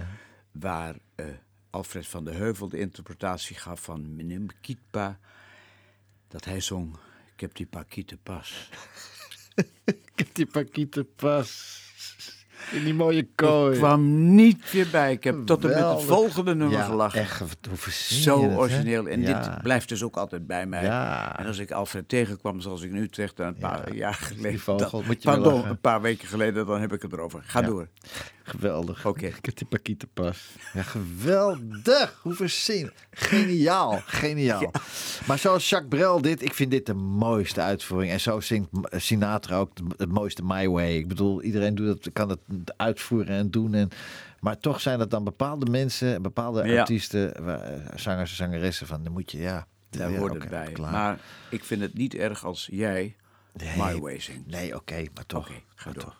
waar 0.51 0.95
eh, 1.15 1.25
Alfred 1.69 2.07
van 2.07 2.23
de 2.23 2.31
Heuvel 2.31 2.69
de 2.69 2.79
interpretatie 2.79 3.55
gaf 3.55 3.81
van 3.81 4.15
meneer 4.15 4.53
Kietpa, 4.61 5.19
dat 6.27 6.45
hij 6.45 6.59
zong, 6.59 6.95
ik 7.33 7.39
heb 7.39 7.55
die 7.55 7.67
pakiete 7.67 8.17
pas. 8.17 8.69
Ik 9.85 10.25
heb 10.25 10.35
die 10.35 10.45
pakieten 10.45 11.15
pas. 11.15 11.81
In 12.71 12.83
die 12.83 12.93
mooie 12.93 13.17
Ik 13.17 13.27
kooi. 13.35 13.77
kwam 13.77 14.35
niet 14.35 14.71
weer 14.71 14.87
bij. 14.91 15.11
Ik 15.11 15.23
heb 15.23 15.45
tot 15.45 15.63
en 15.63 15.69
met 15.69 15.77
het 15.89 16.03
volgende 16.03 16.55
nummer 16.55 16.77
ja, 16.77 16.83
gelachen. 16.83 17.19
Echt, 17.19 17.39
hoe 17.39 17.91
Zo 17.91 18.43
het, 18.49 18.57
origineel. 18.57 19.07
En 19.07 19.21
Ja. 19.21 19.39
dit 19.39 19.61
blijft 19.61 19.89
dus 19.89 20.03
ook 20.03 20.15
altijd 20.17 20.47
bij 20.47 20.65
mij. 20.65 20.83
Ja. 20.83 21.39
En 21.39 21.45
als 21.45 21.57
ik 21.57 21.71
Alfred 21.71 22.09
tegenkwam, 22.09 22.59
zoals 22.61 22.81
ik 22.81 22.91
nu 22.91 23.09
terecht 23.09 23.39
een 23.39 23.55
paar 23.57 23.87
Ja, 23.89 23.93
jaar 23.95 24.13
geleden. 24.13 24.61
dan- 24.65 24.89
moet 25.05 25.23
je 25.23 25.29
wel 25.29 25.41
pardon, 25.41 25.65
een 25.67 25.79
paar 25.79 26.01
weken 26.01 26.27
geleden, 26.27 26.65
dan 26.65 26.81
heb 26.81 26.93
ik 26.93 27.01
het 27.01 27.13
erover. 27.13 27.41
Ga 27.45 27.61
door. 27.61 27.87
Geweldig. 28.47 29.05
Oké. 29.05 29.25
Ik 29.25 29.45
heb 29.45 29.57
die 29.57 29.67
pakieten 29.67 30.07
pas. 30.13 30.49
Ja, 30.73 30.81
geweldig. 30.81 32.19
Hoe 32.21 32.33
verzin. 32.33 32.91
Geniaal. 33.11 34.01
Geniaal. 34.05 34.71
Maar 35.27 35.37
zoals 35.39 35.69
Jacques 35.69 35.89
Brel 35.99 36.21
dit, 36.21 36.41
ik 36.41 36.53
vind 36.53 36.71
dit 36.71 36.85
de 36.85 36.93
mooiste 36.93 37.61
uitvoering. 37.61 38.11
En 38.11 38.19
zo 38.19 38.39
zingt 38.39 38.69
Sinatra 38.91 39.57
ook 39.57 39.71
het 39.97 40.09
mooiste 40.11 40.41
My 40.43 40.67
Way. 40.67 40.95
Ik 40.97 41.07
bedoel, 41.07 41.41
iedereen 41.41 41.75
doet 41.75 41.87
het, 41.87 42.13
kan 42.13 42.29
het 42.29 42.39
uitvoeren 42.77 43.35
en 43.35 43.51
doen. 43.51 43.73
En, 43.73 43.89
maar 44.39 44.57
toch 44.57 44.81
zijn 44.81 44.99
dat 44.99 45.11
dan 45.11 45.23
bepaalde 45.23 45.71
mensen, 45.71 46.21
bepaalde 46.21 46.67
Ja. 46.67 46.79
artiesten, 46.79 47.43
waar- 47.43 47.81
zangers 47.95 48.29
en 48.29 48.35
zangeressen 48.35 48.87
van, 48.87 49.03
dan 49.03 49.13
moet 49.13 49.31
je, 49.31 49.37
ja. 49.37 49.67
Daar 49.89 50.11
ja, 50.11 50.17
hoort 50.17 50.33
het 50.33 50.49
bij. 50.49 50.71
klaar. 50.71 50.91
Maar 50.91 51.19
ik 51.49 51.63
vind 51.63 51.81
het 51.81 51.93
niet 51.93 52.15
erg 52.15 52.45
als 52.45 52.67
jij 52.71 53.15
Nee. 53.57 53.77
My 53.77 53.99
Way 53.99 54.19
zingt. 54.19 54.47
Nee, 54.47 54.75
oké, 54.75 55.03
maar 55.13 55.25
toch. 55.25 55.47
Ga 55.47 55.85
maar 55.85 55.93
door. 55.93 56.03
toch. 56.03 56.19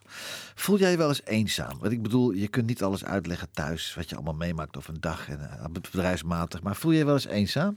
Voel 0.56 0.78
jij 0.80 0.92
je 0.92 0.98
wel 0.98 1.08
eens 1.08 1.24
eenzaam? 1.26 1.80
Want 1.80 1.92
ik 1.92 2.02
bedoel, 2.02 2.32
je 2.32 2.48
kunt 2.48 2.66
niet 2.68 2.84
alles 2.84 3.06
uitleggen 3.06 3.52
thuis, 3.52 3.94
wat 3.96 4.10
je 4.10 4.16
allemaal 4.16 4.34
meemaakt 4.34 4.78
over 4.78 4.94
een 4.94 5.02
dag 5.02 5.30
en 5.30 5.40
eh, 5.60 5.66
bedrijfsmatig. 5.72 6.62
Maar 6.62 6.76
voel 6.76 6.92
je 6.92 6.98
je 6.98 7.06
wel 7.06 7.14
eens 7.14 7.26
eenzaam? 7.26 7.76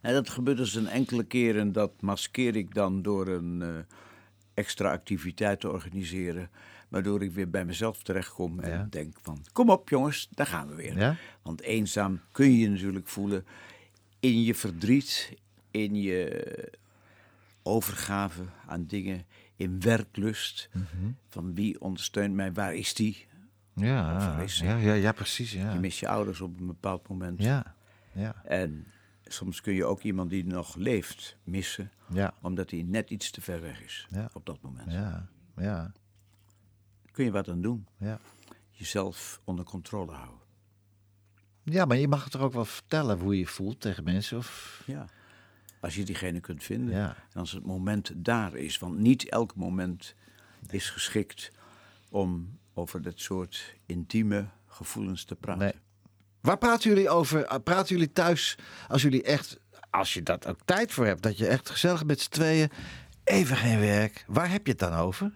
En 0.00 0.12
dat 0.14 0.28
gebeurt 0.30 0.56
dus 0.56 0.74
een 0.74 0.88
enkele 0.88 1.24
keer 1.24 1.58
en 1.58 1.72
dat 1.72 1.90
maskeer 2.00 2.56
ik 2.56 2.74
dan 2.74 3.02
door 3.02 3.26
een 3.28 3.62
eh, 3.62 3.68
extra 4.54 4.92
activiteit 4.92 5.60
te 5.60 5.70
organiseren. 5.70 6.50
Waardoor 6.88 7.22
ik 7.22 7.32
weer 7.32 7.50
bij 7.50 7.64
mezelf 7.64 8.02
terechtkom 8.02 8.60
en 8.60 8.70
Ja. 8.70 8.86
denk 8.90 9.16
van, 9.22 9.44
kom 9.52 9.70
op 9.70 9.88
jongens, 9.88 10.28
daar 10.30 10.46
gaan 10.46 10.68
we 10.68 10.74
weer. 10.74 10.98
Ja? 10.98 11.16
Want 11.42 11.60
eenzaam 11.60 12.20
kun 12.32 12.50
je 12.52 12.58
je 12.58 12.68
natuurlijk 12.68 13.08
voelen 13.08 13.44
in 14.20 14.42
je 14.42 14.54
verdriet, 14.54 15.32
in 15.70 15.94
je 15.94 16.44
overgave 17.62 18.42
aan 18.66 18.86
dingen, 18.86 19.24
in 19.56 19.80
werklust. 19.80 20.68
Mhm. 20.72 20.86
Van 21.28 21.54
wie 21.54 21.80
ondersteunt 21.80 22.34
mij, 22.34 22.52
waar 22.52 22.74
is 22.74 22.94
die? 22.94 23.26
Ja, 23.74 24.38
is- 24.40 24.58
ja, 24.58 24.76
ja, 24.76 24.92
ja, 24.92 25.12
precies. 25.12 25.52
Ja. 25.52 25.72
Je 25.72 25.78
mist 25.78 25.98
je 25.98 26.08
ouders 26.08 26.40
op 26.40 26.60
een 26.60 26.66
bepaald 26.66 27.08
moment. 27.08 27.42
Ja, 27.42 27.74
ja, 28.12 28.42
En 28.44 28.86
soms 29.24 29.60
kun 29.60 29.72
je 29.74 29.84
ook 29.84 30.02
iemand 30.02 30.30
die 30.30 30.46
nog 30.46 30.74
leeft 30.76 31.36
missen, 31.44 31.90
ja, 32.12 32.34
omdat 32.42 32.70
hij 32.70 32.82
net 32.82 33.10
iets 33.10 33.30
te 33.30 33.40
ver 33.40 33.60
weg 33.60 33.82
is 33.82 34.06
Ja. 34.10 34.30
op 34.32 34.46
dat 34.46 34.62
moment. 34.62 34.92
ja, 34.92 35.28
ja, 35.56 35.92
Kun 37.12 37.24
je 37.24 37.30
wat 37.30 37.48
aan 37.48 37.60
doen? 37.60 37.86
ja. 37.98 38.18
Jezelf 38.70 39.40
onder 39.44 39.64
controle 39.64 40.12
houden. 40.12 40.38
Ja, 41.62 41.84
maar 41.84 41.96
je 41.96 42.08
mag 42.08 42.24
het 42.24 42.34
er 42.34 42.40
ook 42.40 42.52
wel 42.52 42.64
vertellen 42.64 43.18
hoe 43.18 43.32
je 43.32 43.38
je 43.38 43.46
voelt 43.46 43.80
tegen 43.80 44.04
mensen. 44.04 44.38
Of... 44.38 44.82
Ja. 44.86 45.06
Als 45.80 45.94
je 45.94 46.04
diegene 46.04 46.40
kunt 46.40 46.64
vinden. 46.64 46.94
Ja. 46.94 47.16
En 47.32 47.40
als 47.40 47.52
het 47.52 47.64
moment 47.64 48.12
daar 48.16 48.54
is. 48.54 48.78
Want 48.78 48.98
niet 48.98 49.28
elk 49.28 49.54
moment 49.56 50.14
is 50.70 50.90
geschikt 50.90 51.50
om 52.08 52.58
over 52.74 53.02
dat 53.02 53.20
soort 53.20 53.76
intieme 53.86 54.46
gevoelens 54.66 55.24
te 55.24 55.34
praten. 55.34 55.62
Nee. 55.62 55.74
Waar 56.40 56.58
praten 56.58 56.90
jullie 56.90 57.08
over? 57.08 57.46
Ah, 57.46 57.62
Praten 57.62 57.94
jullie 57.94 58.12
thuis 58.12 58.58
als 58.88 59.02
jullie 59.02 59.22
echt, 59.22 59.58
als 59.90 60.14
je 60.14 60.22
dat 60.22 60.46
ook 60.46 60.58
tijd 60.64 60.92
voor 60.92 61.06
hebt, 61.06 61.22
dat 61.22 61.38
je 61.38 61.46
echt 61.46 61.70
gezellig 61.70 62.04
met 62.04 62.20
z'n 62.20 62.30
tweeën, 62.30 62.70
even 63.24 63.56
geen 63.56 63.80
werk. 63.80 64.24
Waar 64.26 64.50
heb 64.50 64.66
je 64.66 64.70
het 64.72 64.80
dan 64.80 64.92
over? 64.94 65.32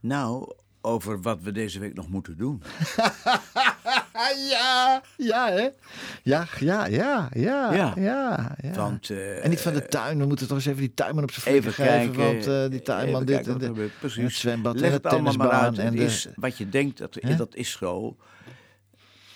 Nou, 0.00 0.52
over 0.88 1.20
wat 1.22 1.38
we 1.42 1.52
deze 1.52 1.78
week 1.78 1.94
nog 1.94 2.08
moeten 2.08 2.36
doen. 2.36 2.62
ja, 4.50 5.02
ja, 5.16 5.50
hè? 5.50 5.68
Ja, 6.22 6.46
ja, 6.58 6.86
ja, 6.86 7.28
ja, 7.34 7.72
Ja. 7.74 7.92
ja. 7.96 8.56
ja. 8.62 8.70
Want, 8.74 9.10
eh, 9.10 9.44
en 9.44 9.50
niet 9.50 9.60
van 9.60 9.72
de 9.72 9.86
tuin, 9.86 10.18
we 10.18 10.26
moeten 10.26 10.46
toch 10.46 10.56
eens 10.56 10.66
even 10.66 10.80
die 10.80 10.94
tuinman 10.94 11.22
op 11.24 11.30
zijn 11.30 11.42
flikker 11.42 11.70
Even 11.70 11.84
geven, 11.84 12.12
kijken. 12.14 12.24
want 12.24 12.64
eh, 12.64 12.70
die 12.70 12.82
tuinman 12.82 13.24
dit 13.24 13.46
en. 13.48 13.90
Precies. 13.98 14.16
en 14.18 14.24
het 14.24 14.32
zwembad 14.34 14.74
Leg 14.80 14.82
en 14.84 14.88
de 14.88 14.94
het 14.94 15.06
allemaal 15.06 15.32
maar 15.32 15.48
tennisbaan 15.48 15.64
uit. 15.64 15.78
en, 15.78 15.96
de, 15.96 16.04
is 16.04 16.28
wat 16.34 16.58
je 16.58 16.68
denkt, 16.68 16.98
dat, 16.98 17.18
dat 17.36 17.54
is 17.54 17.70
zo. 17.70 18.16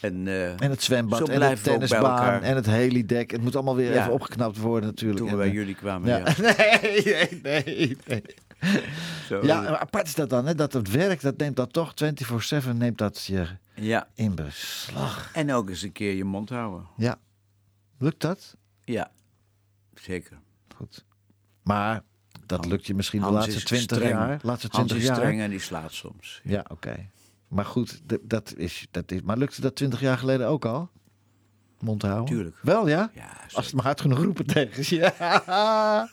En, 0.00 0.28
eh, 0.28 0.46
en 0.62 0.70
het 0.70 0.82
zwembad 0.82 1.28
en 1.28 1.40
de 1.40 1.60
tennisbaan 1.62 2.42
en 2.42 2.54
het 2.54 2.66
helidek. 2.66 3.30
Het 3.30 3.42
moet 3.42 3.54
allemaal 3.54 3.76
weer 3.76 3.92
Ja. 3.92 4.00
even 4.00 4.12
opgeknapt 4.12 4.58
worden 4.58 4.88
natuurlijk. 4.88 5.20
toen 5.20 5.30
we 5.30 5.36
bij 5.36 5.50
jullie 5.50 5.74
kwamen. 5.74 6.08
ja. 6.08 6.18
Ja. 6.18 6.34
Nee, 6.56 7.04
nee, 7.04 7.40
nee, 7.42 7.96
nee. 8.06 8.22
Zo, 9.28 9.44
Ja, 9.46 9.78
apart 9.78 10.06
is 10.06 10.14
dat 10.14 10.30
dan, 10.30 10.46
hè? 10.46 10.54
dat 10.54 10.72
het 10.72 10.90
werk, 10.90 11.20
dat 11.20 11.36
neemt 11.36 11.56
dat 11.56 11.72
toch 11.72 11.94
24-7, 12.64 12.68
neemt 12.74 12.98
dat 12.98 13.24
je 13.24 13.46
ja. 13.74 14.08
in 14.14 14.34
beslag. 14.34 15.30
En 15.34 15.52
ook 15.52 15.68
eens 15.68 15.82
een 15.82 15.92
keer 15.92 16.14
je 16.14 16.24
mond 16.24 16.48
houden. 16.48 16.86
Ja. 16.96 17.18
Lukt 17.98 18.20
dat? 18.20 18.56
Ja, 18.84 19.10
zeker. 19.94 20.38
Goed. 20.76 21.04
Maar 21.62 22.02
dat 22.46 22.66
lukt 22.66 22.86
je 22.86 22.94
misschien 22.94 23.20
de 23.20 23.24
Hans 23.26 23.38
laatste 23.38 23.56
is 23.56 23.64
20 23.64 23.96
streng. 23.96 24.12
jaar. 24.12 24.38
Laatste 24.42 24.68
Hans 24.70 24.88
20 24.88 24.96
is 24.96 25.04
jaar. 25.04 25.16
streng 25.16 25.40
en 25.40 25.50
die 25.50 25.58
slaat 25.58 25.92
soms. 25.92 26.40
Ja, 26.44 26.64
oké. 26.68 27.08
Maar 27.48 27.64
goed, 27.64 28.00
dat 28.22 28.54
is, 28.56 28.86
dat 28.90 29.10
is. 29.10 29.22
Maar 29.22 29.36
lukte 29.38 29.60
dat 29.60 29.74
20 29.76 30.00
jaar 30.00 30.18
geleden 30.18 30.48
ook 30.48 30.64
al? 30.64 30.90
Mond 31.82 32.02
houden? 32.02 32.24
Tuurlijk. 32.24 32.56
Wel 32.62 32.88
ja? 32.88 33.10
Ja, 33.14 33.28
Als 33.52 33.64
het 33.66 33.74
maar 33.74 33.84
hard 33.84 34.00
genoeg 34.00 34.22
roepen 34.22 34.46
tegen. 34.46 34.84
Ja. 34.98 36.08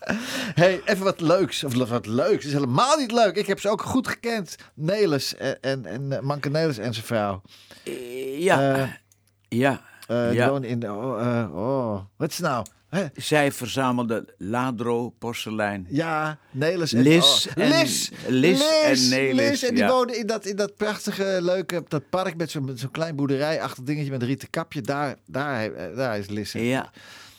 hey, 0.56 0.82
even 0.86 1.04
wat 1.04 1.22
leuks. 1.22 1.64
Of 1.64 1.74
wat 1.90 2.06
leuks. 2.06 2.32
Het 2.32 2.44
is 2.46 2.54
helemaal 2.54 2.98
niet 2.98 3.12
leuk. 3.12 3.36
Ik 3.36 3.48
heb 3.48 3.60
ze 3.60 3.70
ook 3.70 3.82
goed 3.82 4.08
gekend. 4.08 4.56
Nelis 4.74 5.36
en, 5.36 5.62
en, 5.62 5.86
en 5.86 6.12
eh, 6.12 6.20
Manke 6.22 6.50
Nelis 6.50 6.78
en 6.78 6.94
zijn 6.94 7.06
vrouw. 7.06 7.42
Eh, 7.84 8.40
ja, 8.44 8.74
Eh, 8.76 8.88
ja. 9.50 9.82
Die 10.08 10.34
Ja. 10.34 10.58
in. 10.62 10.92
Oh, 10.92 11.50
oh. 11.54 12.00
wat 12.18 12.30
is 12.30 12.40
nou? 12.40 12.66
Hè? 12.90 13.06
Zij 13.16 13.52
verzamelde 13.52 14.34
ladro, 14.38 15.10
porselein. 15.10 15.86
Ja, 15.90 16.38
Nelis 16.52 16.94
en... 16.94 17.02
Lis 17.02 17.48
oh, 17.48 17.64
en- 17.64 17.70
Lis, 17.70 18.12
Lis 18.28 18.60
en 18.84 19.10
Nelis, 19.10 19.34
Lis. 19.36 19.64
En 19.64 19.74
die 19.76 19.84
ja. 19.84 19.90
wonen 19.90 20.18
in 20.20 20.28
dat, 20.28 20.46
in 20.46 20.56
dat 20.56 20.76
prachtige, 20.76 21.38
leuke 21.42 21.84
dat 21.88 22.10
park 22.10 22.36
met 22.36 22.52
zo'n 22.52 22.72
zo'n 22.76 22.92
klein 22.92 23.16
boerderij-achtig 23.16 23.84
dingetje 23.84 24.12
met 24.12 24.22
een 24.22 24.28
rieten 24.28 24.50
kapje. 24.50 24.82
Daar, 24.82 25.16
daar, 25.26 25.72
eh, 25.74 25.96
daar 25.96 26.18
is 26.18 26.28
Lis. 26.30 26.52
Ja, 26.52 26.92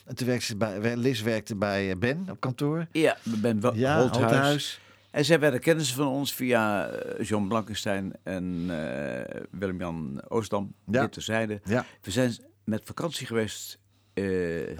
En 0.05 0.15
toen 0.15 0.27
werkte 0.27 0.45
ze 0.45 0.55
bij, 0.55 0.95
Lis 0.97 1.21
werkte 1.21 1.55
bij 1.55 1.89
eh, 1.91 1.97
Ben 1.97 2.27
op 2.29 2.39
kantoor. 2.39 2.87
ja, 2.91 3.17
ben 3.23 3.61
wel 3.61 3.75
Ja, 3.75 3.99
Holthuis. 3.99 4.31
Holthuis. 4.31 4.79
En 5.11 5.25
zij 5.25 5.39
werden 5.39 5.59
kennissen 5.59 5.95
van 5.95 6.07
ons 6.07 6.33
via 6.33 6.87
eh, 6.87 7.25
John 7.27 7.47
Blankenstein 7.47 8.13
en 8.23 8.65
eh, 8.69 9.41
Willem-Jan 9.51 10.21
Oostdam. 10.27 10.73
Ja. 10.87 11.01
Dit 11.01 11.11
terzijde. 11.11 11.61
Ja. 11.65 11.85
We 12.01 12.11
zijn 12.11 12.35
met 12.63 12.81
vakantie 12.85 13.27
geweest. 13.27 13.79
Eh, 14.21 14.77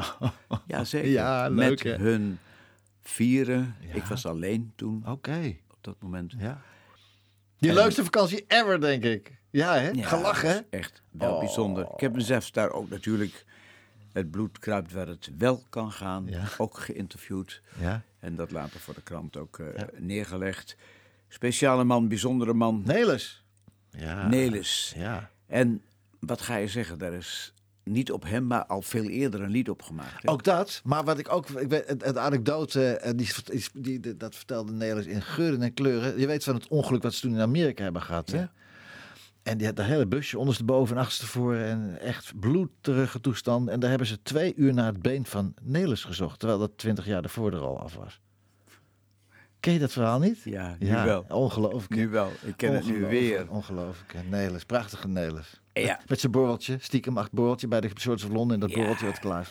ja, 0.68 0.84
zeker. 0.84 1.10
Ja, 1.20 1.48
leuk, 1.50 1.84
met 1.84 1.98
hè? 1.98 2.04
hun 2.04 2.40
vieren. 3.02 3.76
Ja. 3.80 3.94
Ik 3.94 4.04
was 4.04 4.26
alleen 4.26 4.72
toen, 4.76 5.04
Oké, 5.08 5.56
op 5.72 5.78
dat 5.82 5.96
moment. 6.02 6.34
ja. 6.38 6.62
Die 7.58 7.70
En- 7.70 7.76
leukste 7.76 8.04
vakantie 8.04 8.46
ever, 8.48 8.82
denk 8.82 9.04
ik. 9.04 9.32
Ja, 9.50 9.74
hè? 9.74 9.90
Ja, 9.90 10.08
Gelachen, 10.08 10.50
hè? 10.50 10.60
Echt 10.70 11.02
wel 11.12 11.34
Oh. 11.34 11.40
bijzonder. 11.40 11.88
Ik 11.94 12.00
heb 12.00 12.14
mezelf 12.16 12.52
daar 12.52 12.72
ook 12.72 12.90
natuurlijk 12.90 13.46
het 14.14 14.32
bloed 14.32 14.60
kruipt 14.60 14.92
waar 14.92 15.08
het 15.08 15.30
wel 15.38 15.64
kan 15.70 15.92
gaan. 15.92 16.26
Ja. 16.30 16.44
Ook 16.58 16.78
geïnterviewd. 16.80 17.62
Ja. 17.80 18.02
En 18.20 18.36
dat 18.36 18.52
later 18.52 18.80
voor 18.80 18.94
de 18.94 19.02
krant 19.02 19.38
ook 19.38 19.60
eh, 19.60 19.84
neergelegd. 19.98 20.76
Speciale 21.28 21.84
man, 21.84 22.08
bijzondere 22.08 22.54
man. 22.54 22.82
Nelis. 22.86 23.44
Ja. 23.92 24.28
Nelis. 24.28 24.94
Ja. 24.98 25.30
En 25.48 25.82
wat 26.20 26.42
ga 26.42 26.56
je 26.56 26.68
zeggen, 26.68 26.98
daar 26.98 27.14
is 27.14 27.54
niet 27.84 28.12
op 28.12 28.24
hem, 28.24 28.48
maar 28.48 28.66
al 28.66 28.82
veel 28.82 29.04
eerder 29.04 29.42
een 29.42 29.50
lied 29.50 29.70
op 29.70 29.82
gemaakt. 29.82 30.24
hè? 30.24 30.30
Ook 30.30 30.44
dat, 30.44 30.82
maar 30.84 31.04
wat 31.04 31.18
ik 31.18 31.32
ook, 31.34 31.50
ik 31.50 31.70
weet, 31.70 31.88
het, 31.88 32.06
het 32.06 32.18
anekdote, 32.18 32.96
eh, 32.96 33.12
die, 33.16 33.30
die, 34.00 34.18
dat 34.18 34.36
vertelde 34.36 34.72
Nelis 34.72 35.06
in 35.06 35.22
geuren 35.22 35.62
en 35.62 35.74
kleuren. 35.74 36.20
Je 36.20 36.28
weet 36.28 36.44
van 36.44 36.56
het 36.56 36.68
ongeluk 36.68 37.04
wat 37.04 37.14
ze 37.14 37.22
toen 37.22 37.34
in 37.34 37.42
Amerika 37.42 37.84
hebben 37.84 38.02
gehad. 38.02 38.30
Hè? 38.30 38.46
En 39.44 39.58
die 39.58 39.68
had 39.68 39.80
een 39.80 39.86
hele 39.86 40.08
busje 40.08 40.40
ondersteboven 40.40 40.96
en 40.96 41.02
achterstevoren 41.02 41.66
en 41.66 42.00
echt 42.00 42.40
bloederige 42.40 43.20
toestand. 43.20 43.70
En 43.70 43.80
daar 43.80 43.90
hebben 43.90 44.08
ze 44.08 44.22
twee 44.22 44.54
uur 44.56 44.74
naar 44.74 44.86
het 44.86 45.02
been 45.02 45.26
van 45.26 45.54
Nelis 45.62 46.04
gezocht, 46.04 46.40
terwijl 46.40 46.60
dat 46.60 46.72
twintig 46.76 47.06
jaar 47.06 47.24
ervoor 47.24 47.54
er 47.54 47.60
al 47.62 47.80
af 47.80 47.96
was. 47.96 48.20
Ken 49.60 49.74
je 49.74 49.80
dat 49.80 49.92
verhaal 49.92 50.20
niet? 50.20 50.42
Ja, 50.44 50.76
nu 50.80 50.92
wel. 50.92 51.26
Ongelooflijk. 51.30 51.96
Nu 51.96 52.10
wel. 52.10 52.32
Ik 52.42 52.58
ken 52.58 52.74
het 52.74 52.86
nu 52.86 53.06
weer. 53.06 53.50
Ongelooflijk. 53.50 54.16
Nelis, 54.30 54.64
prachtige 54.64 55.08
Nelis. 55.08 55.61
Ja. 55.74 56.00
Met 56.08 56.20
zijn 56.20 56.32
borreltje, 56.32 56.78
stiekem 56.80 57.18
acht 57.18 57.32
borreltje 57.32 57.68
bij 57.68 57.82
de 57.82 57.90
Soorts 57.94 58.24
of 58.24 58.32
Londen. 58.32 58.54
En 58.54 58.60
dat 58.60 58.70
Ja. 58.70 58.76
borreltje 58.76 59.06
werd 59.06 59.20
klaar. 59.20 59.48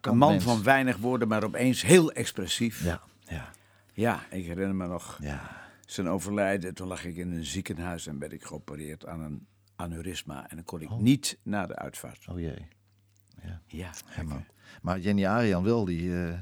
Een 0.00 0.16
man 0.16 0.30
mens. 0.32 0.44
van 0.44 0.62
weinig 0.62 0.96
woorden, 0.96 1.28
maar 1.28 1.44
opeens 1.44 1.82
heel 1.82 2.12
expressief. 2.12 2.84
Ja, 2.84 3.00
ja, 3.28 3.50
Ja, 3.92 4.22
ik 4.30 4.44
herinner 4.46 4.74
me 4.74 4.86
nog 4.86 5.18
ja. 5.20 5.66
zijn 5.86 6.08
overlijden. 6.08 6.74
Toen 6.74 6.88
lag 6.88 7.04
ik 7.04 7.16
in 7.16 7.32
een 7.32 7.44
ziekenhuis 7.44 8.06
en 8.06 8.18
werd 8.18 8.32
ik 8.32 8.44
geopereerd 8.44 9.06
aan 9.06 9.20
een 9.20 9.46
aneurysma. 9.76 10.50
En 10.50 10.56
dan 10.56 10.64
kon 10.64 10.78
Oh. 10.86 10.92
ik 10.92 11.02
niet 11.02 11.38
naar 11.42 11.66
de 11.66 11.76
uitvaart. 11.76 12.26
Oh 12.30 12.38
jee. 12.40 12.68
Ja, 13.66 13.90
Helemaal. 14.06 14.44
Maar 14.82 14.98
Jenny 14.98 15.26
Arian 15.26 15.64
wel, 15.64 15.84
die... 15.84 16.14
eh 16.24 16.34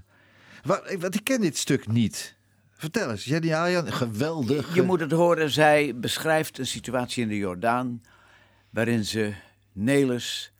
Wat, 0.62 1.14
ik 1.14 1.20
ken 1.24 1.40
dit 1.40 1.56
stuk 1.56 1.86
niet. 1.88 2.36
Vertel 2.70 3.10
eens, 3.10 3.24
Jenny 3.24 3.52
Arian, 3.52 3.92
geweldig. 3.92 4.74
Je 4.74 4.82
moet 4.82 5.00
het 5.00 5.10
horen, 5.12 5.50
zij 5.50 5.96
beschrijft 5.98 6.58
een 6.58 6.66
situatie 6.66 7.22
in 7.22 7.28
de 7.28 7.36
Jordaan... 7.36 8.02
waarin 8.76 9.04
ze 9.04 9.32
Nelis 9.72 10.52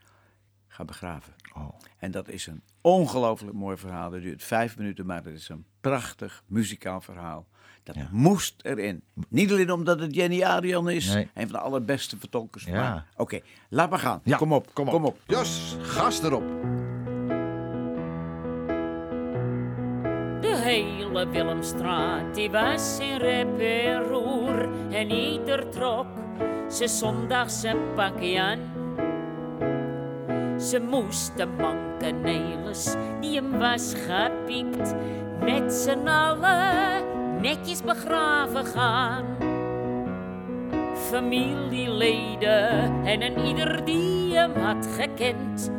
gaat 0.69 0.87
begraven. 0.87 1.33
Oh. 1.57 1.69
En 1.99 2.11
dat 2.11 2.29
is 2.29 2.47
een 2.47 2.63
ongelooflijk 2.81 3.53
mooi 3.57 3.77
verhaal. 3.77 4.11
Dat 4.11 4.21
duurt 4.23 4.43
vijf 4.45 4.79
minuten, 4.79 5.07
maar 5.07 5.25
het 5.25 5.35
is 5.35 5.49
een 5.49 5.65
prachtig 5.81 6.43
muzikaal 6.47 7.01
verhaal. 7.01 7.47
Dat 7.83 7.95
Ja. 7.95 8.09
moest 8.11 8.55
erin. 8.63 9.03
Niet 9.29 9.51
alleen 9.51 9.71
omdat 9.73 10.01
het 10.01 10.15
Jenny 10.15 10.43
Arian 10.43 10.89
is, 10.91 11.15
Nee. 11.15 11.29
een 11.35 11.49
van 11.49 11.59
de 11.59 11.65
allerbeste 11.65 12.19
vertolkers. 12.19 12.65
Ja. 12.65 12.73
maar- 12.73 13.07
Oké, 13.17 13.41
laat 13.69 13.91
maar 13.91 13.99
gaan. 13.99 14.21
Ja, 14.25 14.37
kom 14.37 14.53
op, 14.53 14.75
kom 14.75 14.87
op. 14.87 14.93
kom 14.93 15.05
op. 15.05 15.19
Jos, 15.27 15.77
gas 15.81 16.23
erop. 16.23 16.45
De 20.41 20.57
hele 20.63 21.29
Willemstraat, 21.29 22.35
die 22.35 22.51
was 22.51 22.99
in 23.01 23.17
rep 23.17 23.59
en 23.59 24.03
roer. 24.03 24.69
En 24.93 25.11
ieder 25.11 25.71
trok 25.71 26.07
zijn 26.69 26.89
zondagse 26.89 27.77
pakje 27.95 28.41
aan. 28.41 28.59
Ze 30.61 30.81
moesten 30.81 31.49
mankenelis, 31.57 32.95
die 33.21 33.35
hem 33.35 33.59
was 33.59 33.95
gepiept. 33.95 34.95
Met 35.41 35.73
z'n 35.73 36.07
allen 36.07 37.05
netjes 37.41 37.83
begraven 37.83 38.67
gaan. 38.67 39.25
Familieleden 40.95 43.05
en 43.05 43.23
een 43.23 43.47
ieder 43.47 43.85
die 43.85 44.37
hem 44.37 44.55
had 44.55 44.89
gekend. 44.97 45.71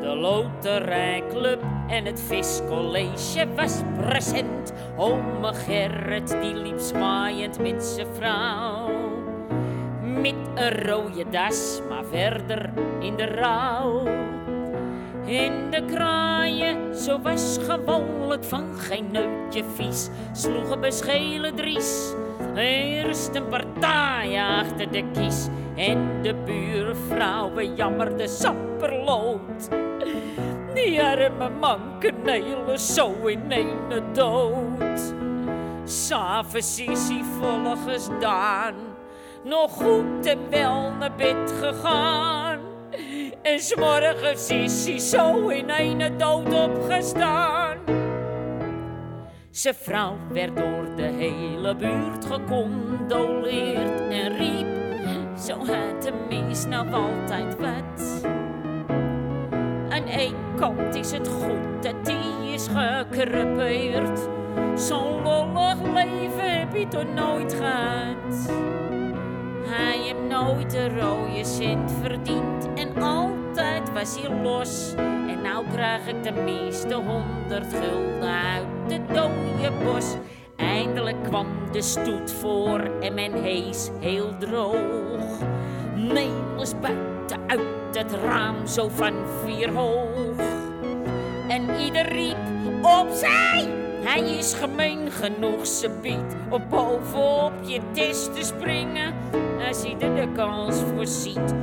De 0.00 0.16
loterijclub 0.16 1.62
en 1.88 2.04
het 2.04 2.20
viscollege 2.20 3.46
was 3.56 3.80
present. 3.96 4.72
Ome 4.96 5.54
Gerrit 5.54 6.36
die 6.40 6.54
liep 6.54 6.78
zwaaiend 6.78 7.58
met 7.58 7.84
zijn 7.84 8.06
vrouw. 8.14 9.09
Met 10.20 10.34
een 10.54 10.86
rode 10.86 11.24
das, 11.30 11.80
maar 11.88 12.04
verder 12.04 12.70
in 13.00 13.16
de 13.16 13.24
rouw. 13.24 14.06
In 15.24 15.70
de 15.70 15.84
kraaien, 15.84 16.96
zo 16.96 17.20
was 17.20 17.58
gewoonlijk 17.62 18.44
van 18.44 18.74
geen 18.76 19.10
neutje 19.10 19.64
vies, 19.74 20.08
sloegen 20.32 20.80
beschelen 20.80 21.54
dries. 21.54 22.14
Eerst 22.56 23.34
een 23.34 23.48
partij 23.48 24.42
achter 24.42 24.92
de 24.92 25.04
kies 25.12 25.48
en 25.76 26.22
de 26.22 26.34
buurvrouwen 26.34 27.74
jammerden 27.74 28.28
sapperlood. 28.28 29.68
Die 30.74 31.02
arme 31.02 31.50
mankenelen 31.60 32.78
zo 32.78 33.26
in 33.26 33.50
ene 33.50 34.02
dood. 34.12 35.14
S'avonds 35.84 36.80
is 36.80 37.08
hij 37.08 37.22
volgens 37.40 38.08
Daan 38.20 38.89
nog 39.44 39.72
goed 39.72 40.26
en 40.26 40.50
wel 40.50 40.92
naar 40.98 41.14
bed 41.16 41.52
gegaan. 41.60 42.58
En 43.42 43.60
s'morgens 43.60 44.50
is 44.50 44.86
hij 44.86 44.98
zo 44.98 45.48
in 45.48 45.70
ene 45.70 46.16
dood 46.16 46.54
opgestaan. 46.54 47.78
Zijn 49.50 49.74
vrouw 49.74 50.16
werd 50.32 50.56
door 50.56 50.96
de 50.96 51.02
hele 51.02 51.76
buurt 51.76 52.24
gecondoleerd 52.24 54.00
en 54.10 54.36
riep: 54.36 54.66
Zo 55.38 55.56
had 55.56 56.02
de 56.02 56.12
mis 56.28 56.64
nou 56.64 56.92
altijd 56.92 57.56
wat. 57.56 58.28
Aan 59.88 60.06
één 60.06 60.36
kant 60.56 60.94
is 60.94 61.10
het 61.12 61.28
goed 61.28 61.82
dat 61.82 62.04
die 62.04 62.52
is 62.52 62.68
gekrepeerd. 62.68 64.20
Zo'n 64.74 65.22
lollig 65.22 65.82
leven 65.82 66.58
heb 66.58 66.76
je 66.76 67.04
nooit 67.14 67.54
gehad. 67.54 68.50
Hij 69.72 69.98
heeft 69.98 70.28
nooit 70.28 70.74
een 70.74 71.00
rode 71.00 71.44
cent 71.44 71.92
verdiend 72.02 72.68
en 72.74 73.02
altijd 73.02 73.92
was 73.92 74.20
hij 74.20 74.40
los. 74.42 74.94
En 74.96 75.42
nou 75.42 75.64
krijg 75.72 76.06
ik 76.06 76.22
de 76.22 76.32
meeste 76.32 76.94
honderd 76.94 77.74
gulden 77.74 78.30
uit 78.30 78.88
de 78.88 79.00
dode 79.14 79.72
bos. 79.84 80.14
Eindelijk 80.56 81.22
kwam 81.22 81.46
de 81.72 81.82
stoet 81.82 82.32
voor 82.32 82.80
en 83.00 83.14
men 83.14 83.42
hees 83.42 83.90
heel 84.00 84.38
droog. 84.38 85.38
Nelis 85.94 86.72
buiten 86.80 87.40
uit 87.46 87.60
het 87.92 88.12
raam 88.12 88.66
zo 88.66 88.88
van 88.88 89.14
vier 89.44 89.72
hoog. 89.72 90.38
En 91.48 91.80
ieder 91.80 92.12
riep 92.12 92.36
opzij. 92.82 93.89
Hij 94.02 94.20
is 94.20 94.54
gemeen 94.54 95.10
genoeg, 95.10 95.66
ze 95.66 95.90
biedt 96.02 96.34
op 96.48 96.62
bovenop 96.70 97.52
je 97.62 97.80
test 97.92 98.34
te 98.34 98.44
springen. 98.44 99.14
Als 99.68 99.82
hij 99.82 99.96
er 99.98 100.14
de 100.14 100.32
kans 100.32 100.76
voor 100.76 101.06
ziet. 101.06 101.54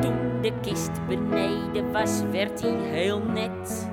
Toen 0.00 0.40
de 0.42 0.52
kist 0.62 1.06
beneden 1.08 1.92
was, 1.92 2.22
werd 2.30 2.60
hij 2.60 2.76
heel 2.80 3.22
net. 3.32 3.88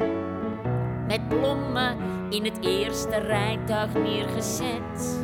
Met 1.08 1.28
bloemen 1.28 1.98
in 2.30 2.44
het 2.44 2.58
eerste 2.62 3.18
rijtuig 3.18 3.94
neergezet. 3.94 5.20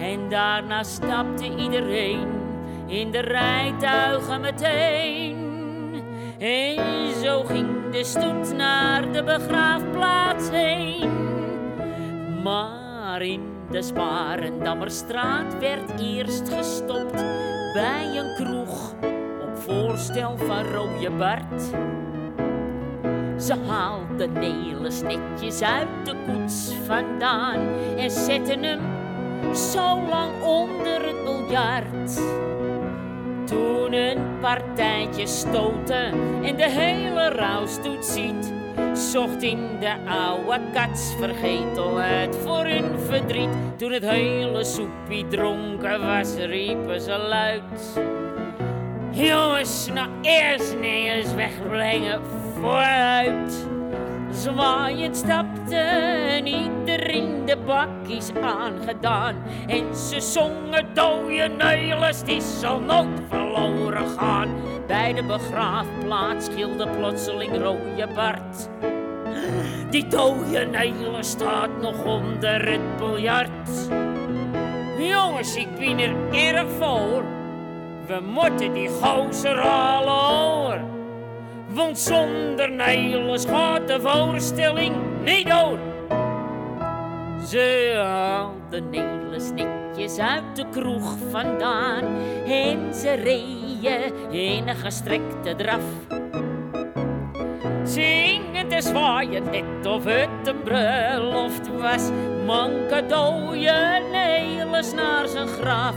En 0.00 0.28
daarna 0.28 0.82
stapte 0.82 1.56
iedereen 1.56 2.28
in 2.86 3.10
de 3.10 3.20
rijtuigen 3.20 4.40
meteen. 4.40 5.36
En 6.38 7.14
zo 7.22 7.42
ging 7.42 7.90
de 7.90 8.04
stoet 8.04 8.56
naar 8.56 9.12
de 9.12 9.22
begraafplaats 9.22 10.50
heen. 10.50 11.35
Maar 12.46 13.22
in 13.22 13.40
de 13.70 13.82
Sparendammerstraat 13.82 15.58
werd 15.58 16.00
eerst 16.00 16.48
gestopt 16.48 17.24
bij 17.72 18.16
een 18.16 18.34
kroeg 18.34 18.92
op 19.42 19.56
voorstel 19.56 20.36
van 20.36 20.64
Rooie 20.64 21.10
Bart. 21.10 21.62
Ze 23.42 23.54
haalden 23.66 24.32
Nelis 24.32 25.02
netjes 25.02 25.62
uit 25.62 25.88
de 26.04 26.14
koets 26.26 26.72
vandaan 26.84 27.68
en 27.96 28.10
zetten 28.10 28.62
hem 28.62 28.80
zo 29.54 30.08
lang 30.08 30.42
onder 30.42 31.06
het 31.06 31.24
biljart. 31.24 32.14
Toen 33.44 33.92
een 33.92 34.38
partijtje 34.40 35.26
stoten 35.26 36.12
en 36.42 36.56
de 36.56 36.70
hele 36.70 37.28
rouwstoet 37.28 38.04
ziet, 38.04 38.52
zocht 38.92 39.42
in 39.42 39.58
de 39.80 39.94
oude 40.10 40.60
katsvergetelheid 40.72 42.36
voor 42.36 42.64
hun 42.64 42.98
verdriet. 42.98 43.48
Toen 43.76 43.92
het 43.92 44.08
hele 44.08 44.64
soepie 44.64 45.28
dronken 45.28 46.06
was, 46.06 46.34
riepen 46.34 47.00
ze 47.00 47.18
luid. 47.18 48.00
Jongens, 49.10 49.88
nou 49.92 50.08
eerst 50.22 50.78
neers 50.78 51.34
wegbrengen, 51.34 52.20
vooruit. 52.60 53.75
Zwaaiend 54.36 55.16
stapte 55.16 55.76
en 55.76 56.46
iedereen 56.46 57.44
de 57.44 57.56
bakkies 57.56 58.30
aangedaan. 58.42 59.34
En 59.66 59.96
ze 59.96 60.20
zongen 60.20 60.94
dode 60.94 61.50
neulens, 61.58 62.24
die 62.24 62.40
zal 62.40 62.80
nooit 62.80 63.20
verloren 63.28 64.08
gaan. 64.08 64.48
Bij 64.86 65.12
de 65.12 65.24
begraafplaats 65.24 66.48
gilde 66.54 66.88
plotseling 66.88 67.56
rode 67.62 68.08
Bart. 68.14 68.68
Die 69.90 70.06
dode 70.06 70.66
neulen 70.66 71.24
staat 71.24 71.80
nog 71.80 72.04
onder 72.04 72.70
het 72.70 72.96
biljart. 72.96 73.88
Jongens, 74.98 75.56
ik 75.56 75.74
ben 75.78 75.98
er 75.98 76.14
erg 76.32 76.70
voor. 76.78 77.24
We 78.06 78.20
moeten 78.20 78.72
die 78.72 78.88
gozer 78.88 79.58
halen 79.58 80.12
hoor. 80.12 80.95
Want 81.76 81.98
zonder 81.98 82.70
Nederlands 82.70 83.46
gaat 83.46 83.88
de 83.88 84.00
voorstelling 84.00 84.96
niet 85.24 85.48
door. 85.48 85.78
Ze 87.46 87.92
haalden 87.96 88.90
Nelis 88.90 89.50
netjes 89.50 90.18
uit 90.18 90.56
de 90.56 90.64
kroeg 90.70 91.16
vandaan 91.30 92.04
en 92.46 92.94
ze 92.94 93.12
reden 93.12 94.30
in 94.30 94.68
een 94.68 94.76
gestrekte 94.76 95.54
draf. 95.56 95.84
Zingend 97.84 98.72
en 98.72 98.82
zwaaien, 98.82 99.44
net 99.50 99.86
of 99.86 100.04
het 100.04 100.46
een 100.46 100.62
bruiloft 100.62 101.68
was. 101.80 102.10
Manke 102.46 103.04
dooien 103.08 104.10
nelis 104.10 104.92
naar 104.92 105.28
zijn 105.28 105.48
graf. 105.48 105.96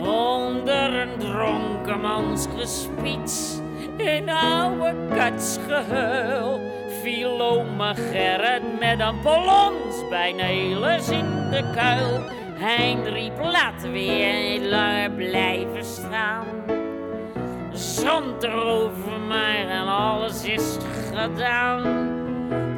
Onder 0.00 0.94
een 1.00 1.18
dronkenmans 1.18 2.46
gespiets, 2.56 3.58
een 4.00 4.28
oude 4.30 4.94
katsgehuil. 5.14 6.60
Viel 7.02 7.40
oma 7.40 7.94
Gerrit 7.94 8.78
met 8.78 9.00
een 9.00 9.20
polons 9.20 10.08
bij 10.10 10.32
Nelis 10.32 11.08
in 11.08 11.50
de 11.50 11.70
kuil. 11.74 12.20
Hein 12.58 13.04
riep, 13.04 13.38
laat 13.40 13.90
weer 13.90 14.60
langer 14.60 15.10
blijven 15.10 15.84
staan. 15.84 16.46
Zand 17.72 18.42
erover 18.42 19.20
mij 19.28 19.66
en 19.68 19.86
alles 19.86 20.44
is 20.44 20.76
gedaan. 21.12 22.15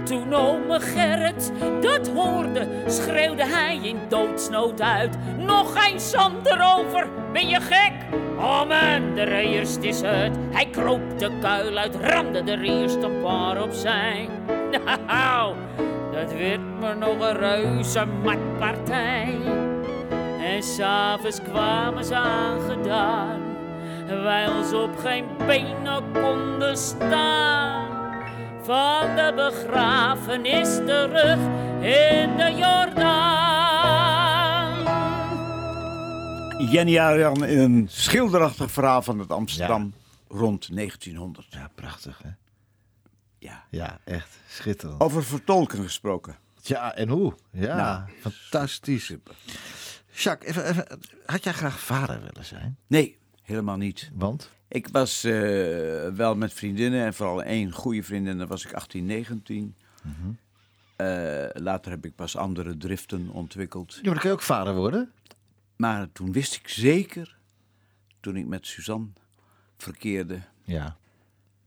Toen 0.05 0.35
ome 0.35 0.81
Gerrit 0.81 1.53
dat 1.81 2.09
hoorde, 2.09 2.69
schreeuwde 2.87 3.47
hij 3.47 3.79
in 3.83 3.99
doodsnood 4.09 4.81
uit. 4.81 5.17
Nog 5.37 5.83
geen 5.83 6.01
zand 6.01 6.47
erover, 6.47 7.09
ben 7.33 7.49
je 7.49 7.61
gek? 7.61 7.93
Man, 8.37 9.15
de 9.15 9.41
eerst 9.41 9.83
is 9.83 10.01
het. 10.01 10.37
Hij 10.51 10.67
kroop 10.71 11.19
de 11.19 11.31
kuil 11.41 11.77
uit, 11.77 11.97
ramde 11.97 12.53
er 12.53 12.63
eerst 12.63 13.03
een 13.03 13.21
paar 13.23 13.63
opzij. 13.63 14.29
Nou, 15.07 15.55
dat 16.13 16.33
werd 16.33 16.61
me 16.81 16.95
nog 16.95 17.21
een 17.21 17.37
reuze 17.37 18.05
matpartij. 18.05 19.39
En 20.41 20.63
s'avonds 20.63 21.43
kwamen 21.43 22.05
ze 22.05 22.15
aangedaan, 22.15 23.41
wij 24.07 24.49
ons 24.49 24.73
op 24.73 24.99
geen 24.99 25.25
benen 25.47 26.03
konden 26.13 26.77
staan. 26.77 27.88
Van 28.69 29.17
de 29.17 29.33
begrafenis 29.35 30.77
terug 30.77 31.39
in 31.81 32.37
de 32.37 32.55
Jordaan. 32.57 33.89
Jenny 36.71 36.99
Arian 36.99 37.45
in 37.45 37.59
een 37.59 37.87
schilderachtig 37.91 38.71
verhaal 38.71 39.03
van 39.03 39.19
het 39.19 39.31
Amsterdam 39.31 39.95
rond 40.29 40.75
1900. 40.75 41.47
Ja, 41.51 41.71
prachtig 41.75 42.21
hè? 42.23 42.31
Ja. 43.39 43.65
Ja, 43.71 43.99
echt 44.05 44.39
schitterend. 44.49 45.01
Over 45.01 45.25
vertolken 45.25 45.83
gesproken. 45.83 46.37
Ja, 46.63 46.95
en 46.95 47.09
hoe? 47.09 47.35
Ja, 47.51 47.77
Nou, 47.77 48.03
fantastisch. 48.21 49.15
Jacques, 50.11 50.51
even, 50.51 50.65
even, 50.69 51.01
had 51.27 51.45
jij 51.45 51.53
graag 51.53 51.81
vader 51.81 52.21
willen 52.21 52.45
zijn? 52.45 52.77
Nee, 52.87 53.19
helemaal 53.43 53.77
niet. 53.77 54.11
Want? 54.15 54.51
Ik 54.69 54.89
was 54.89 55.25
eh, 55.25 55.33
wel 56.09 56.35
met 56.37 56.53
vriendinnen 56.53 57.05
en 57.05 57.15
vooral 57.15 57.43
één 57.43 57.73
goede 57.73 58.03
vriendin, 58.03 58.39
dan 58.39 58.47
was 58.47 58.65
ik 58.65 58.73
18, 58.73 59.07
19. 59.07 59.75
Eh, 60.97 61.45
later 61.53 61.91
heb 61.91 62.05
ik 62.05 62.15
pas 62.15 62.37
andere 62.37 62.77
driften 62.77 63.29
ontwikkeld. 63.31 63.93
Ja, 63.95 64.01
maar 64.03 64.11
dan 64.13 64.19
kun 64.21 64.29
je 64.31 64.35
ook 64.37 64.43
vader 64.43 64.75
worden. 64.75 65.11
Maar 65.77 66.13
toen 66.13 66.33
wist 66.33 66.55
ik 66.55 66.69
zeker, 66.69 67.37
toen 68.21 68.37
ik 68.37 68.47
met 68.47 68.67
Suzanne 68.67 69.07
verkeerde, 69.77 70.41
Ja. 70.65 70.97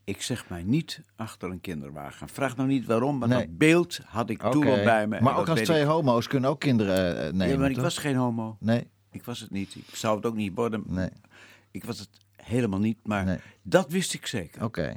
ik 0.03 0.21
zeg 0.21 0.49
mij 0.49 0.63
niet 0.63 1.01
achter 1.15 1.49
een 1.49 1.61
kinderwagen. 1.61 2.29
Vraag 2.29 2.55
nou 2.55 2.67
niet 2.69 2.85
waarom, 2.85 3.17
maar 3.17 3.27
Nee. 3.27 3.37
dat 3.47 3.57
beeld 3.57 3.99
had 4.05 4.29
ik 4.29 4.41
toen 4.41 4.67
al 4.67 4.83
bij 4.83 5.07
me. 5.07 5.21
Maar 5.21 5.33
dat 5.33 5.41
ook 5.41 5.49
als 5.49 5.59
twee 5.61 5.81
ik. 5.81 5.87
homo's 5.87 6.27
kunnen 6.27 6.49
ook 6.49 6.59
kinderen 6.59 7.17
eh, 7.17 7.23
nemen, 7.31 7.47
Ja, 7.49 7.57
maar 7.57 7.69
ik 7.69 7.73
toch? 7.75 7.83
was 7.83 7.97
geen 7.97 8.15
homo. 8.15 8.57
Nee, 8.59 8.87
Ik 9.11 9.23
was 9.23 9.39
het 9.39 9.51
niet. 9.51 9.75
Ik 9.75 9.95
zou 9.95 10.15
het 10.15 10.25
ook 10.25 10.35
niet 10.35 10.55
worden. 10.55 10.83
nee, 10.87 11.09
Ik 11.71 11.83
was 11.83 11.99
het 11.99 12.09
helemaal 12.51 12.79
niet, 12.79 12.97
maar 13.03 13.25
Nee. 13.25 13.39
dat 13.61 13.89
wist 13.91 14.13
ik 14.13 14.25
zeker. 14.25 14.63
oké. 14.63 14.95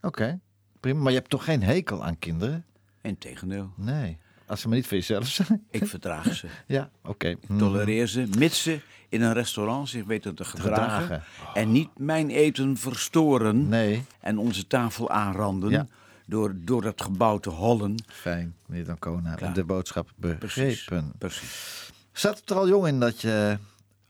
Oké, 0.00 0.40
prima. 0.80 1.00
Maar 1.02 1.12
je 1.12 1.18
hebt 1.18 1.30
toch 1.30 1.44
geen 1.44 1.62
hekel 1.62 2.04
aan 2.04 2.18
kinderen? 2.18 2.64
Integendeel, 3.02 3.70
Nee. 3.76 4.18
Als 4.46 4.60
ze 4.60 4.68
maar 4.68 4.76
niet 4.76 4.86
voor 4.86 4.96
jezelf 4.96 5.26
zijn. 5.26 5.66
ik 5.70 5.86
verdraag 5.86 6.34
ze. 6.34 6.46
Ja, 6.66 6.90
oké. 7.02 7.28
Ik 7.28 7.38
tolereer 7.58 8.06
ze, 8.06 8.26
mits 8.38 8.62
ze 8.62 8.80
in 9.08 9.22
een 9.22 9.32
restaurant 9.32 9.88
zich 9.88 10.04
weten 10.04 10.34
te 10.34 10.44
gedragen. 10.44 11.02
gedragen. 11.02 11.22
En 11.54 11.72
niet 11.72 11.98
mijn 11.98 12.30
eten 12.30 12.76
verstoren 12.76 13.68
Nee, 13.68 14.04
en 14.20 14.38
onze 14.38 14.66
tafel 14.66 15.10
aanranden 15.10 15.70
Ja. 15.70 15.86
door, 16.26 16.52
door 16.56 16.82
dat 16.82 17.02
gebouw 17.02 17.38
te 17.38 17.50
hollen. 17.50 17.94
fijn. 18.06 18.56
Meneer 18.66 18.84
Dancona, 18.84 19.34
Klaar. 19.34 19.54
de 19.54 19.64
boodschap 19.64 20.10
Precies. 20.20 20.38
begrepen. 20.84 21.12
Precies. 21.18 21.90
Zat 22.12 22.40
het 22.40 22.50
er 22.50 22.56
al 22.56 22.68
jong 22.68 22.86
in 22.86 23.00
dat 23.00 23.20
je 23.20 23.58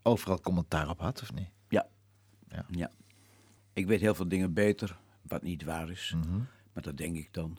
overal 0.02 0.40
commentaar 0.40 0.88
op 0.88 1.00
had, 1.00 1.22
of 1.22 1.32
niet? 1.34 1.48
Ja. 2.54 2.66
Ja. 2.70 2.90
Ik 3.72 3.86
weet 3.86 4.00
heel 4.00 4.14
veel 4.14 4.28
dingen 4.28 4.52
beter, 4.52 4.96
wat 5.22 5.42
niet 5.42 5.64
waar 5.64 5.90
is. 5.90 6.14
Mhm. 6.16 6.36
Maar 6.72 6.82
dat 6.82 6.96
denk 6.96 7.16
ik 7.16 7.28
dan. 7.30 7.58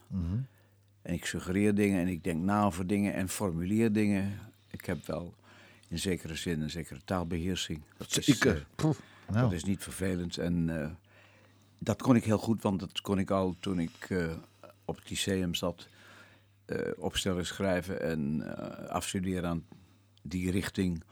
En 1.02 1.14
ik 1.14 1.26
suggereer 1.26 1.76
dingen 1.76 2.00
en 2.00 2.08
ik 2.08 2.24
denk 2.24 2.44
na 2.44 2.64
over 2.64 2.88
dingen 2.88 3.14
en 3.14 3.30
formuleer 3.30 3.92
dingen. 3.92 4.40
Ik 4.70 4.86
heb 4.86 5.06
wel 5.06 5.34
in 5.88 6.00
zekere 6.00 6.36
zin 6.36 6.62
een 6.62 6.70
zekere 6.70 7.00
taalbeheersing. 7.06 7.82
Dat 7.98 8.18
is, 8.18 8.26
Zeker. 8.26 8.66
eh, 8.76 8.84
nou. 8.84 8.96
Dat 9.42 9.52
is 9.52 9.64
niet 9.64 9.84
vervelend. 9.84 10.38
En 10.38 10.82
eh, 10.82 10.90
dat 11.80 12.02
kon 12.02 12.16
ik 12.16 12.24
heel 12.24 12.38
goed, 12.38 12.62
want 12.62 12.80
dat 12.80 13.02
kon 13.02 13.20
ik 13.20 13.32
al 13.32 13.56
toen 13.60 13.80
ik 13.80 14.06
eh, 14.10 14.32
op 14.86 14.96
het 14.96 15.10
lyceum 15.10 15.54
zat. 15.56 15.88
opstellen, 16.98 17.46
schrijven 17.46 18.02
en 18.02 18.44
afstuderen 18.90 19.50
aan 19.50 19.66
die 20.22 20.52
richting. 20.52 21.04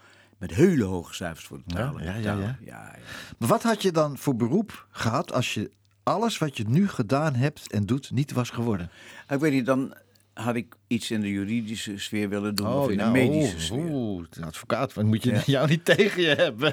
Met 0.43 0.53
hele 0.53 0.83
hoge 0.83 1.13
cijfers 1.13 1.45
voor 1.45 1.61
de 1.65 1.73
talen. 1.73 2.03
ja, 2.03 2.15
ja, 2.15 2.37
ja. 2.37 2.57
ja. 2.65 2.95
Maar 3.37 3.49
wat 3.49 3.63
had 3.63 3.81
je 3.81 3.91
dan 3.91 4.17
voor 4.17 4.35
beroep 4.35 4.87
gehad 4.91 5.33
als 5.33 5.53
je 5.53 5.71
alles 6.03 6.37
wat 6.37 6.57
je 6.57 6.63
nu 6.67 6.87
gedaan 6.87 7.35
hebt 7.35 7.71
en 7.71 7.85
doet 7.85 8.11
niet 8.11 8.31
was 8.31 8.49
geworden? 8.49 8.89
Ik 9.29 9.39
weet 9.39 9.51
niet, 9.51 9.65
dan 9.65 9.93
had 10.33 10.55
ik 10.55 10.75
iets 10.87 11.11
in 11.11 11.21
de 11.21 11.29
juridische 11.29 11.97
sfeer 11.97 12.29
willen 12.29 12.55
doen. 12.55 12.67
of 12.67 12.89
in 12.89 12.97
nou, 12.97 13.13
de 13.13 13.19
medische 13.19 13.53
oeh, 13.55 13.63
sfeer. 13.63 13.95
Oeh, 13.95 14.25
een 14.29 14.43
advocaat, 14.43 14.93
wat 14.93 15.05
moet 15.05 15.23
je 15.23 15.41
jou 15.45 15.69
niet 15.69 15.85
tegen 15.85 16.21
je 16.21 16.35
hebben? 16.35 16.71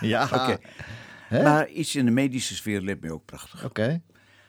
ja, 0.08 0.24
Oké. 0.32 0.58
Maar 1.30 1.68
iets 1.68 1.96
in 1.96 2.04
de 2.04 2.10
medische 2.10 2.54
sfeer 2.54 2.80
leek 2.80 3.00
me 3.00 3.12
ook 3.12 3.24
prachtig. 3.24 3.64
oké. 3.64 4.02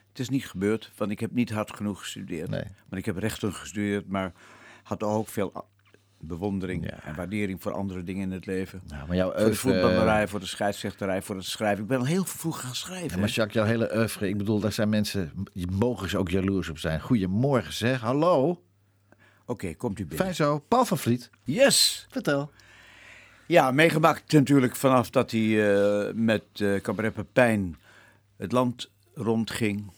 Het 0.10 0.19
is 0.19 0.30
niet 0.30 0.47
gebeurd, 0.47 0.91
want 0.95 1.12
ik 1.12 1.19
heb 1.19 1.32
niet 1.32 1.50
hard 1.50 1.76
genoeg 1.76 2.00
gestudeerd. 2.00 2.50
Nee. 2.50 2.63
Maar 2.89 3.00
ik 3.00 3.06
heb 3.06 3.17
rechten 3.17 3.54
gestudeerd, 3.54 4.08
maar 4.08 4.32
had 4.84 5.04
ook 5.04 5.28
veel 5.28 5.67
bewondering 6.19 6.89
Ja. 6.89 7.03
en 7.03 7.15
waardering 7.15 7.62
voor 7.62 7.71
andere 7.71 8.03
dingen 8.03 8.21
in 8.23 8.32
het 8.32 8.45
leven. 8.45 8.82
Nou, 8.88 9.08
maar 9.08 9.15
jouw 9.15 9.30
voor 9.30 9.38
de 9.39 9.45
oeuvre- 9.45 9.69
voetballerij, 9.71 10.27
voor 10.27 10.39
de 10.39 10.45
scheidsrechterij, 10.45 11.21
voor 11.21 11.36
het 11.36 11.45
schrijven. 11.45 11.82
Ik 11.84 11.89
ben 11.89 11.97
al 11.99 12.06
heel 12.06 12.25
vroeg 12.25 12.60
gaan 12.62 12.75
schrijven. 12.75 13.10
Ja, 13.10 13.17
maar. 13.17 13.30
Jacques, 13.30 13.53
jouw 13.56 13.65
hele 13.65 13.95
oeuvre, 13.97 14.27
ik 14.27 14.38
bedoel, 14.38 14.60
daar 14.60 14.71
zijn 14.71 14.89
mensen, 14.89 15.32
je 15.53 15.67
mogen 15.67 16.10
ze 16.10 16.17
ook 16.17 16.30
jaloers 16.30 16.69
op 16.69 16.77
zijn. 16.77 17.01
Goedemorgen 17.01 17.73
zeg, 17.73 18.01
hallo. 18.01 18.62
Oké, 19.45 19.73
komt 19.75 19.99
u 19.99 20.01
binnen. 20.06 20.17
Fijn 20.25 20.36
zo, 20.36 20.60
Paul 20.67 20.86
van 20.86 20.97
Vliet, 20.97 21.30
Yes! 21.43 22.08
vertel. 22.10 22.51
Ja, 23.45 23.71
meegemaakt 23.71 24.32
natuurlijk 24.32 24.75
vanaf 24.75 25.10
dat 25.10 25.32
hij 25.32 25.73
eh, 25.73 26.13
met 26.13 26.43
eh 26.53 26.75
Cabaret 26.82 27.13
Pepijn 27.13 27.75
het 28.38 28.51
land 28.51 28.91
rondging 29.13 29.91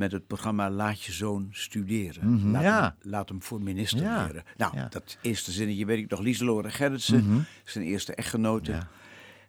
met 0.00 0.12
het 0.12 0.26
programma 0.26 0.70
Laat 0.70 1.02
je 1.02 1.12
zoon 1.12 1.48
studeren. 1.50 2.30
Mhm, 2.30 2.50
laat, 2.50 2.62
ja. 2.62 2.82
hem, 2.82 3.10
laat 3.10 3.28
hem 3.28 3.42
voor 3.42 3.62
minister 3.62 4.02
Ja, 4.02 4.26
leren. 4.26 4.44
Nou, 4.56 4.76
ja. 4.76 4.88
Dat 4.88 5.18
eerste 5.22 5.52
zinnetje 5.52 5.86
weet 5.86 5.98
ik 5.98 6.10
nog. 6.10 6.20
Lieselore 6.20 6.70
Gerritsen, 6.70 7.46
zijn 7.64 7.84
eerste 7.84 8.14
echtgenote. 8.14 8.78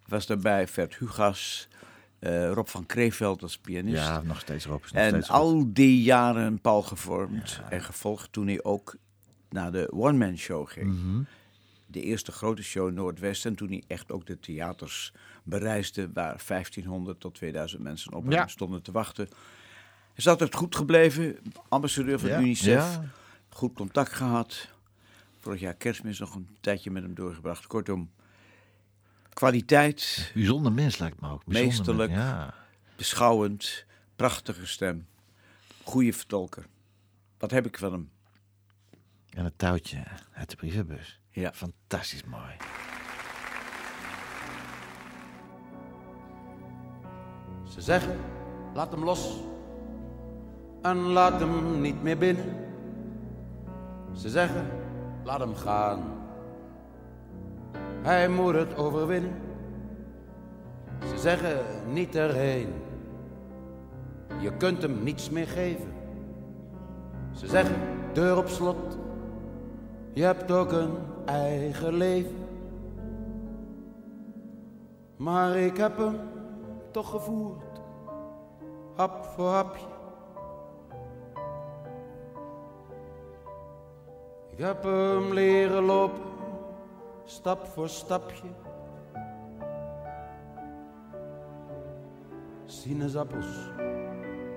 Was 0.08 0.26
daarbij 0.26 0.68
Vert 0.68 0.96
Hugas, 0.96 1.68
eh, 2.20 2.52
Rob 2.52 2.68
van 2.68 2.86
Kreeveld 2.86 3.42
als 3.42 3.58
pianist. 3.58 4.04
Ja, 4.04 4.22
nog 4.22 4.40
steeds 4.40 4.66
Rob. 4.66 4.84
is 4.84 4.92
nog 4.92 5.02
En 5.02 5.10
steeds 5.10 5.30
al 5.30 5.74
die 5.74 6.02
jaren 6.02 6.62
Paul 6.62 6.82
gevormd 6.82 7.62
en 7.70 7.82
gevolgd 7.82 8.32
toen 8.32 8.48
hij 8.48 8.64
ook 8.64 8.96
naar 9.50 9.72
de 9.72 9.92
one-man 9.92 10.38
show 10.38 10.70
ging. 10.70 10.88
Mhm. 10.88 11.22
De 11.86 12.02
eerste 12.02 12.32
grote 12.32 12.64
show 12.64 12.88
in 12.88 12.94
Noordwest. 12.94 13.46
En 13.46 13.56
toen 13.56 13.68
hij 13.68 13.84
echt 13.88 14.12
ook 14.12 14.26
de 14.26 14.40
theaters 14.40 15.14
bereisde 15.44 16.10
waar 16.14 16.44
1500 16.48 17.20
tot 17.20 17.34
2000 17.36 17.82
mensen 17.82 18.14
op 18.14 18.32
hem 18.32 18.48
stonden 18.48 18.82
te 18.82 18.92
wachten. 18.92 19.28
Is 20.22 20.28
altijd 20.28 20.56
goed 20.56 20.76
gebleven, 20.76 21.38
ambassadeur 21.70 22.20
van 22.20 22.30
Ja, 22.30 22.40
UNICEF. 22.40 22.74
ja. 22.94 23.04
Goed 23.50 23.74
contact 23.74 24.14
gehad. 24.14 24.68
Vorig 25.40 25.60
jaar 25.60 25.74
kerstmis 25.74 26.20
nog 26.20 26.36
een 26.36 26.58
tijdje 26.60 26.92
met 26.92 27.04
hem 27.04 27.14
doorgebracht. 27.14 27.68
Kortom, 27.68 28.12
kwaliteit, 29.34 30.32
Bijzonder 30.34 30.72
mens 30.72 30.98
lijkt 30.98 31.22
me 31.22 31.30
ook. 31.30 31.46
Bijzonder 31.46 31.68
Meesterlijk. 31.76 32.10
mens, 32.12 32.22
Ja. 32.24 32.54
beschouwend, 32.96 33.86
prachtige 34.16 34.68
stem, 34.68 35.08
goede 35.84 36.14
vertolker. 36.14 36.66
Wat 37.38 37.52
heb 37.52 37.66
ik 37.66 37.78
van 37.78 37.92
hem? 37.92 38.10
En 39.30 39.44
het 39.44 39.58
touwtje 39.58 40.04
uit 40.34 40.50
de 40.50 40.56
brievenbus. 40.56 41.20
Ja. 41.30 41.54
Fantastisch 41.54 42.24
mooi. 42.24 42.56
Ze 47.74 47.82
zeggen, 47.82 48.20
laat 48.74 48.92
hem 48.92 49.04
los 49.04 49.36
en 50.82 50.98
laat 50.98 51.40
hem 51.40 51.82
niet 51.82 52.04
meer 52.04 52.18
binnen. 52.18 52.56
Ze 54.12 54.30
zeggen, 54.30 54.66
laat 55.24 55.40
hem 55.40 55.56
gaan. 55.56 56.00
Hij 58.02 58.30
moet 58.30 58.54
het 58.54 58.78
overwinnen. 58.78 59.34
Ze 61.08 61.18
zeggen 61.18 61.58
niet 61.94 62.16
erheen. 62.16 62.74
Je 64.40 64.52
kunt 64.58 64.82
hem 64.82 65.04
niets 65.04 65.30
meer 65.30 65.48
geven. 65.48 65.94
Ze 67.32 67.48
zeggen 67.48 67.76
deur 68.14 68.38
op 68.38 68.48
slot. 68.48 68.98
Je 70.14 70.24
hebt 70.24 70.52
ook 70.52 70.72
een 70.72 70.92
eigen 71.26 71.94
leven. 71.94 72.36
Maar 75.18 75.56
ik 75.56 75.78
heb 75.78 75.98
hem 75.98 76.16
toch 76.92 77.10
gevoerd, 77.10 77.82
hap 78.96 79.26
voor 79.26 79.50
hapje. 79.50 79.86
Ik 84.52 84.58
heb 84.58 84.84
hem 84.84 85.34
leren 85.34 85.84
lopen, 85.84 86.22
stap 87.26 87.66
voor 87.66 87.90
stapje. 87.90 88.48
Sinaasappels, 92.66 93.70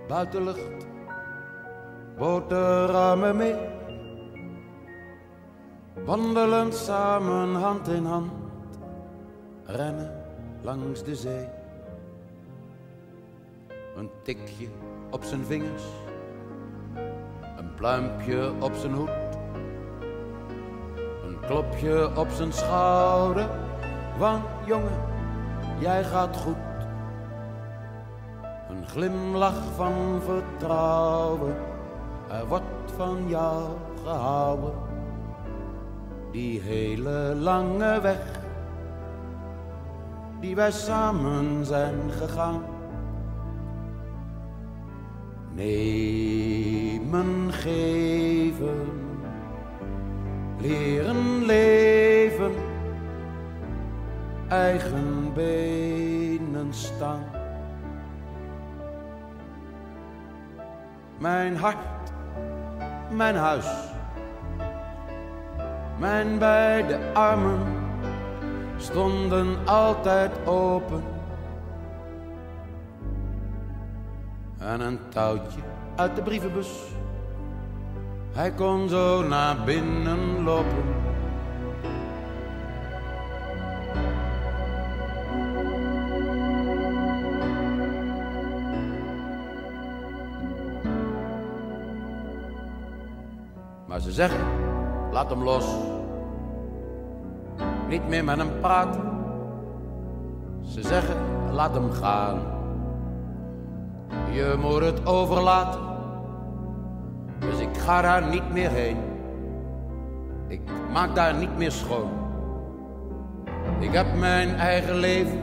buitenlucht, 0.09 0.87
boterhammen 2.19 3.37
mee. 3.37 3.55
Wandelen 6.05 6.73
samen 6.73 7.55
hand 7.55 7.89
in 7.89 8.05
hand, 8.05 8.33
rennen 9.65 10.25
langs 10.63 11.03
de 11.05 11.17
zee. 11.17 11.49
Een 13.97 14.11
tikje 14.23 14.69
op 15.11 15.25
zijn 15.25 15.45
vingers, 15.45 15.83
een 17.57 17.75
pluimpje 17.75 18.53
op 18.61 18.75
zijn 18.75 18.93
hoed, 18.93 19.24
klopje 21.47 22.17
op 22.17 22.29
zijn 22.31 22.53
schouder. 22.53 23.49
Van 24.19 24.43
jongen, 24.67 25.01
jij 25.79 26.05
gaat 26.05 26.37
goed. 26.37 26.57
Een 28.69 28.87
glimlach 28.87 29.63
van 29.77 30.21
vertrouwen, 30.25 31.57
er 32.29 32.47
wordt 32.47 32.93
van 32.97 33.29
jou 33.29 33.63
gehouden. 34.05 34.73
Die 36.31 36.61
hele 36.61 37.35
lange 37.35 38.01
weg 38.01 38.43
die 40.45 40.55
wij 40.55 40.71
samen 40.71 41.65
zijn 41.65 42.11
gegaan. 42.11 42.63
Nemen, 45.55 47.53
geven, 47.53 49.04
leren 50.65 51.45
leven, 51.45 52.53
eigen 54.49 55.33
benen 55.35 56.75
staan. 56.75 57.25
Mijn 61.19 61.57
hart, 61.57 62.13
mijn 63.11 63.37
huis, 63.37 63.67
mijn 65.99 66.39
beide 66.39 66.99
armen 67.13 67.63
stonden 68.77 69.67
altijd 69.67 70.47
open. 70.47 71.03
En 74.59 74.81
een 74.81 74.99
touwtje 75.09 75.61
uit 75.97 76.17
de 76.17 76.23
brievenbus, 76.23 76.69
hij 78.35 78.53
kon 78.53 78.89
zo 78.89 79.23
naar 79.23 79.57
binnen 79.65 80.43
lopen. 80.43 80.85
Maar 93.87 94.01
ze 94.01 94.13
zeggen, 94.13 94.45
laat 95.13 95.31
hem 95.31 95.43
los 95.43 95.67
niet 97.89 98.09
meer 98.09 98.25
met 98.25 98.37
hem 98.37 98.61
praten. 98.61 99.03
Ze 100.63 100.83
zeggen, 100.83 101.17
laat 101.53 101.75
hem 101.75 101.91
gaan. 101.91 102.39
Je 104.31 104.57
moet 104.61 104.81
het 104.81 105.07
overlaten. 105.07 105.94
Ik 107.75 107.81
ga 107.81 108.01
daar 108.01 108.29
niet 108.29 108.53
meer 108.53 108.71
heen. 108.71 108.97
Ik 110.47 110.61
maak 110.93 111.15
daar 111.15 111.35
niet 111.35 111.57
meer 111.57 111.73
schoon. 111.73 112.11
Ik 113.79 113.93
heb 113.93 114.15
mijn 114.17 114.55
eigen 114.55 114.95
leven. 114.95 115.41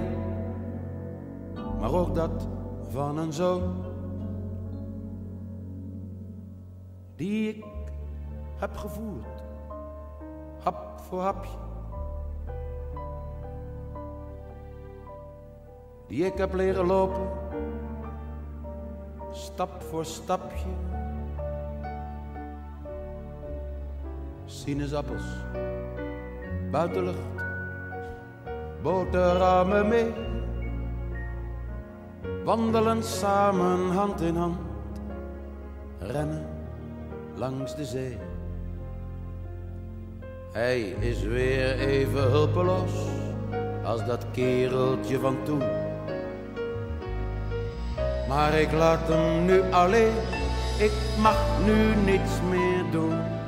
Maar 1.79 1.93
ook 1.93 2.15
dat 2.15 2.47
van 2.89 3.17
een 3.17 3.33
zoon. 3.33 3.85
Die 7.15 7.49
ik 7.49 7.65
heb 8.55 8.77
gevoerd. 8.77 9.43
Hap 10.63 10.99
voor 10.99 11.21
hapje 11.21 11.57
die 16.11 16.25
ik 16.25 16.37
heb 16.37 16.53
leren 16.53 16.85
lopen, 16.85 17.29
stap 19.31 19.81
voor 19.81 20.05
stapje. 20.05 20.67
Sinaasappels, 24.51 25.23
buitenlucht, 26.71 27.17
boterhammen 28.81 29.87
mee. 29.87 30.11
Wandelen 32.43 33.03
samen 33.03 33.91
hand 33.91 34.21
in 34.21 34.35
hand, 34.35 34.57
rennen 35.99 36.45
langs 37.35 37.75
de 37.75 37.85
zee. 37.85 38.17
Hij 40.51 40.81
is 40.81 41.23
weer 41.23 41.79
even 41.79 42.21
hulpeloos 42.21 42.93
als 43.83 44.05
dat 44.05 44.25
kereltje 44.31 45.19
van 45.19 45.37
toen. 45.43 45.63
Maar 48.27 48.53
ik 48.53 48.71
laat 48.71 49.07
hem 49.07 49.45
nu 49.45 49.61
alleen, 49.61 50.13
ik 50.77 50.91
mag 51.21 51.37
nu 51.65 51.95
niets 52.11 52.31
meer 52.49 52.91
doen. 52.91 53.39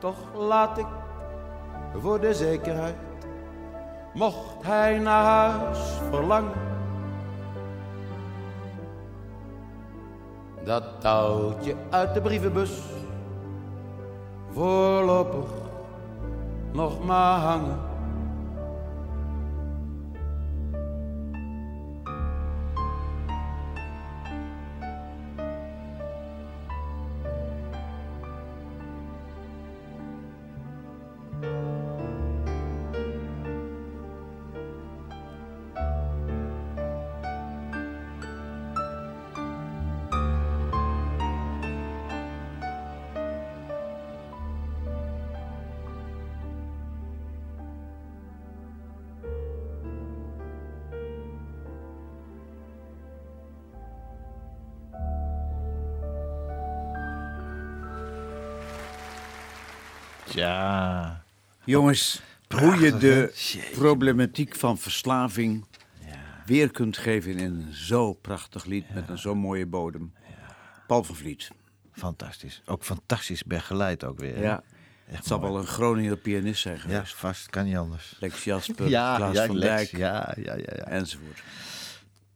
Toch 0.00 0.34
laat 0.34 0.78
ik 0.78 0.86
voor 1.96 2.20
de 2.20 2.34
zekerheid, 2.34 2.94
mocht 4.14 4.62
hij 4.62 4.98
naar 4.98 5.24
huis 5.24 5.78
verlangen. 6.10 6.52
Dat 10.64 11.00
touwtje 11.00 11.74
uit 11.90 12.14
de 12.14 12.20
brievenbus 12.20 12.82
voorlopig 14.52 15.50
nog 16.72 17.04
maar 17.04 17.38
hangen. 17.38 17.89
Ja. 61.70 61.76
Jongens, 61.76 62.20
hoe 62.54 62.78
je 62.80 62.96
de 62.96 63.32
problematiek 63.72 64.54
van 64.56 64.78
verslaving 64.78 65.64
weer 66.46 66.70
kunt 66.70 66.96
geven 66.96 67.32
in 67.38 67.44
een 67.44 67.74
zo 67.74 68.12
prachtig 68.12 68.64
lied 68.64 68.94
met 68.94 69.08
een 69.08 69.18
zo 69.18 69.34
mooie 69.34 69.66
bodem. 69.66 70.12
Paul 70.86 71.04
van 71.04 71.14
Vliet. 71.14 71.50
Fantastisch. 71.92 72.62
Ook 72.66 72.84
fantastisch 72.84 73.44
begeleid 73.44 74.04
ook 74.04 74.18
weer. 74.18 74.36
hè? 74.36 74.42
Ja. 74.42 74.62
Echt 75.06 75.16
Het 75.18 75.26
zal 75.26 75.40
wel 75.40 75.58
een 75.58 75.66
Groninger 75.66 76.16
pianist 76.16 76.60
zijn 76.62 76.74
Ja, 76.74 76.80
geweest. 76.80 77.14
vast. 77.14 77.50
Kan 77.50 77.64
niet 77.64 77.76
anders. 77.76 78.16
Lex 78.20 78.44
Jasper, 78.44 78.88
Ja, 78.98 79.16
Klaas 79.16 79.34
ja, 79.34 79.46
van 79.46 79.58
Lex. 79.58 79.74
Dijk 79.74 79.96
Ja, 80.02 80.34
ja, 80.36 80.54
ja, 80.54 80.62
ja. 80.76 80.84
enzovoort. 80.84 81.42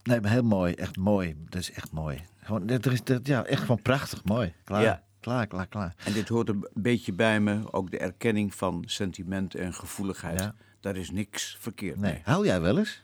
Nee, 0.03 0.21
maar 0.21 0.31
heel 0.31 0.43
mooi. 0.43 0.73
Echt 0.75 0.97
mooi. 0.97 1.37
Dat 1.49 1.61
is 1.61 1.73
echt 1.73 1.93
mooi. 1.93 2.23
Gewoon, 2.43 2.69
er 2.69 2.93
is, 2.93 3.05
dat, 3.05 3.27
ja, 3.27 3.45
echt 3.45 3.61
gewoon 3.61 3.83
prachtig 3.83 4.25
mooi. 4.25 4.55
Klaar. 4.65 4.83
Ja. 4.83 5.03
Klaar, 5.25 5.47
klaar, 5.47 5.67
klaar. 5.67 5.95
En 6.05 6.13
dit 6.13 6.29
hoort 6.29 6.49
een 6.49 6.67
beetje 6.75 7.13
bij 7.13 7.41
me, 7.41 7.73
ook 7.73 7.91
de 7.91 7.99
erkenning 7.99 8.55
van 8.55 8.83
sentiment 8.87 9.55
en 9.55 9.75
gevoeligheid. 9.75 10.41
Ja. 10.41 10.55
daar 10.81 10.97
is 10.97 11.11
niks 11.11 11.57
verkeerd 11.61 12.01
Nee. 12.01 12.13
mee. 12.13 12.21
Huil 12.25 12.45
jij 12.45 12.61
wel 12.61 12.79
eens? 12.79 13.03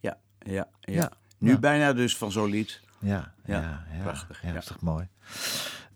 Ja, 0.00 0.18
ja, 0.38 0.52
ja. 0.80 0.92
Ja. 0.94 1.10
Nu 1.38 1.58
bijna 1.58 1.92
dus 1.92 2.16
van 2.16 2.32
zo'n 2.32 2.50
lied. 2.50 2.80
Ja, 2.98 3.34
ja, 3.44 3.84
prachtig, 4.02 4.42
Ja, 4.42 4.48
ja. 4.48 4.54
dat 4.54 4.62
is 4.62 4.68
toch 4.68 4.80
mooi. 4.80 5.08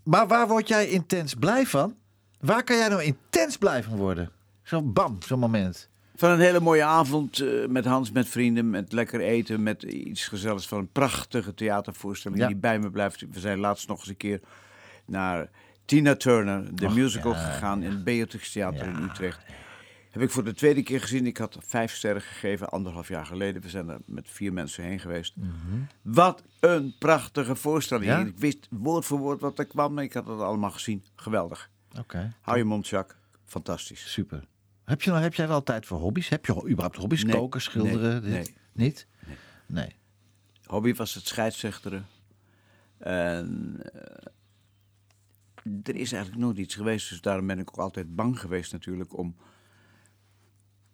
Maar 0.02 0.26
waar 0.26 0.48
word 0.48 0.68
jij 0.68 0.88
intens 0.88 1.34
blij 1.34 1.66
van? 1.66 1.96
Waar 2.40 2.64
kan 2.64 2.76
jij 2.76 2.88
nou 2.88 3.02
intens 3.02 3.56
blij 3.56 3.82
van 3.82 3.96
worden? 3.96 4.30
Zo 4.62 4.82
bam, 4.82 5.16
zo'n 5.22 5.38
moment. 5.38 5.88
Van 6.14 6.30
een 6.30 6.40
hele 6.40 6.60
mooie 6.60 6.84
avond 6.84 7.40
eh, 7.40 7.66
met 7.66 7.84
Hans, 7.84 8.10
met 8.10 8.28
vrienden, 8.28 8.70
met 8.70 8.92
lekker 8.92 9.20
eten, 9.20 9.62
met 9.62 9.82
iets 9.82 10.28
gezelligs. 10.28 10.68
Van 10.68 10.78
een 10.78 10.92
prachtige 10.92 11.54
theatervoorstelling 11.54 12.40
Ja. 12.40 12.46
die 12.46 12.56
bij 12.56 12.78
me 12.78 12.90
blijft. 12.90 13.20
We 13.30 13.40
zijn 13.40 13.58
laatst 13.58 13.88
nog 13.88 13.98
eens 13.98 14.08
een 14.08 14.16
keer 14.16 14.40
naar 15.08 15.50
Tina 15.84 16.16
Turner, 16.16 16.74
de 16.76 16.86
Och, 16.86 16.94
musical, 16.94 17.32
ja, 17.32 17.38
gegaan 17.50 17.82
in 17.82 17.90
het 17.90 18.04
Beatrix 18.04 18.52
Theater 18.52 18.86
Ja, 18.86 18.98
in 18.98 19.02
Utrecht. 19.02 19.40
Heb 20.10 20.22
ik 20.22 20.30
voor 20.30 20.44
de 20.44 20.54
tweede 20.54 20.82
keer 20.82 21.00
gezien. 21.00 21.26
Ik 21.26 21.36
had 21.36 21.56
vijf 21.60 21.94
sterren 21.94 22.22
gegeven, 22.22 22.68
anderhalf 22.68 23.08
jaar 23.08 23.26
geleden. 23.26 23.62
We 23.62 23.68
zijn 23.68 23.88
er 23.88 23.98
met 24.06 24.28
vier 24.28 24.52
mensen 24.52 24.84
heen 24.84 25.00
geweest. 25.00 25.34
Wat 26.02 26.42
een 26.60 26.94
prachtige 26.98 27.56
voorstelling. 27.56 28.10
Mhm. 28.10 28.20
Ja? 28.20 28.26
Ik 28.26 28.38
wist 28.38 28.66
woord 28.70 29.04
voor 29.04 29.18
woord 29.18 29.40
wat 29.40 29.58
er 29.58 29.66
kwam. 29.66 29.98
Ik 29.98 30.12
had 30.12 30.26
het 30.26 30.40
allemaal 30.40 30.70
gezien. 30.70 31.04
Geweldig. 31.16 31.70
Oké, 31.98 32.32
Hou 32.40 32.58
je 32.58 32.64
mond, 32.64 32.88
Jacques. 32.88 33.18
Fantastisch. 33.44 34.12
super. 34.12 34.44
Heb, 34.84 35.02
je, 35.02 35.12
heb 35.12 35.34
jij 35.34 35.48
wel 35.48 35.62
tijd 35.62 35.86
voor 35.86 35.98
hobby's? 35.98 36.28
Heb 36.28 36.46
je 36.46 36.62
überhaupt 36.64 36.96
hobby's? 36.96 37.24
Nee, 37.24 37.34
Koken, 37.36 37.60
schilderen? 37.60 38.22
nee? 38.30 38.54
Niet? 38.72 39.06
Nee. 39.66 39.96
hobby 40.64 40.94
was 40.94 41.14
het 41.14 41.26
scheidsrechteren. 41.26 42.06
En 42.98 43.76
eh, 43.92 44.26
er 45.82 45.96
is 45.96 46.12
eigenlijk 46.12 46.42
nooit 46.42 46.58
iets 46.58 46.74
geweest, 46.74 47.08
dus 47.08 47.20
daarom 47.20 47.46
ben 47.46 47.58
ik 47.58 47.68
ook 47.68 47.84
altijd 47.84 48.14
bang 48.14 48.40
geweest 48.40 48.72
natuurlijk 48.72 49.18
om 49.18 49.36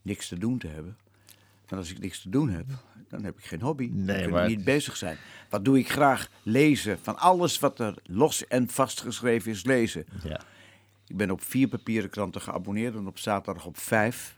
niks 0.03 0.29
te 0.29 0.39
doen 0.39 0.59
te 0.59 0.67
hebben. 0.67 0.97
Want 1.69 1.83
als 1.83 1.91
ik 1.91 1.99
niks 1.99 2.23
te 2.23 2.29
doen 2.29 2.51
heb, 2.51 2.67
dan 3.09 3.25
heb 3.25 3.39
ik 3.39 3.45
geen 3.45 3.61
hobby. 3.61 3.89
Nee, 3.93 4.07
dan 4.07 4.23
kan 4.23 4.31
maar 4.31 4.51
ik 4.51 4.57
niet 4.57 4.65
bezig 4.65 4.97
zijn. 4.97 5.17
Wat 5.51 5.65
doe 5.65 5.79
ik 5.79 5.91
graag? 5.91 6.31
Lezen. 6.43 6.99
Van 6.99 7.19
alles 7.19 7.59
wat 7.59 7.81
er 7.81 7.95
los 8.03 8.47
en 8.47 8.69
vastgeschreven 8.69 9.51
is, 9.51 9.65
lezen. 9.65 10.05
Ja. 10.23 10.41
Ik 11.07 11.17
ben 11.17 11.31
op 11.31 11.43
vier 11.43 11.69
papieren 11.69 12.11
kranten 12.11 12.41
geabonneerd 12.41 12.95
en 12.95 13.07
op 13.07 13.19
zaterdag 13.19 13.67
op 13.67 13.79
vijf 13.79 14.37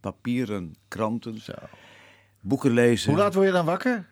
papieren 0.00 0.76
kranten. 0.88 1.40
Zo. 1.40 1.52
Boeken 2.40 2.70
lezen. 2.70 3.10
Hoe 3.10 3.18
laat 3.18 3.34
word 3.34 3.46
je 3.46 3.52
dan 3.52 3.64
wakker? 3.64 4.08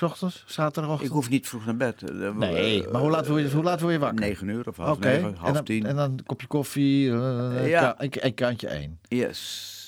's 0.00 0.02
ochtends? 0.02 0.44
Zaterdagochtend? 0.46 1.08
Ik 1.08 1.14
hoef 1.16 1.28
niet 1.30 1.48
vroeg 1.48 1.64
naar 1.64 1.76
bed. 1.76 2.02
Eh, 2.10 2.34
Nee, 2.36 2.84
eh, 2.84 2.92
maar 2.92 3.00
hoe 3.00 3.10
laat 3.10 3.26
word 3.26 3.42
je, 3.42 3.50
hoe 3.50 3.62
laat 3.64 3.80
word 3.80 3.92
je 3.92 3.98
wakker? 3.98 4.20
Negen 4.20 4.48
uur 4.48 4.68
of 4.68 4.76
half 4.76 4.96
Oké, 4.96 5.06
negen, 5.08 5.28
en, 5.28 5.34
half 5.34 5.52
dan, 5.54 5.64
tien. 5.64 5.86
en 5.86 5.96
dan 5.96 6.10
een 6.10 6.24
kopje 6.26 6.46
koffie, 6.46 7.10
eh, 7.12 7.68
Ja. 7.68 7.80
ka- 7.80 7.98
en, 7.98 8.10
en 8.10 8.34
kantje 8.34 8.68
één. 8.68 8.98
Yes. 9.08 9.78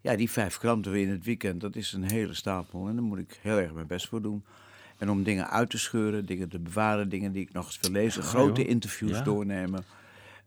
Ja, 0.00 0.16
die 0.16 0.30
vijf 0.30 0.58
kranten 0.58 0.92
weer 0.92 1.02
in 1.02 1.10
het 1.10 1.24
weekend, 1.24 1.60
dat 1.60 1.76
is 1.76 1.92
een 1.92 2.02
hele 2.10 2.34
stapel. 2.34 2.88
En 2.88 2.94
daar 2.94 3.04
moet 3.04 3.18
ik 3.18 3.38
heel 3.42 3.58
erg 3.58 3.72
mijn 3.72 3.86
best 3.86 4.08
voor 4.08 4.22
doen. 4.22 4.44
En 4.98 5.10
om 5.10 5.22
dingen 5.22 5.50
uit 5.50 5.70
te 5.70 5.78
scheuren, 5.78 6.26
dingen 6.26 6.48
te 6.48 6.58
bewaren, 6.58 7.08
dingen 7.08 7.32
die 7.32 7.42
ik 7.42 7.52
nog 7.52 7.66
eens 7.66 7.78
wil 7.80 7.90
lezen. 7.90 8.22
grote 8.22 8.60
joh. 8.60 8.70
interviews 8.70 9.16
Ja. 9.16 9.22
doornemen. 9.22 9.84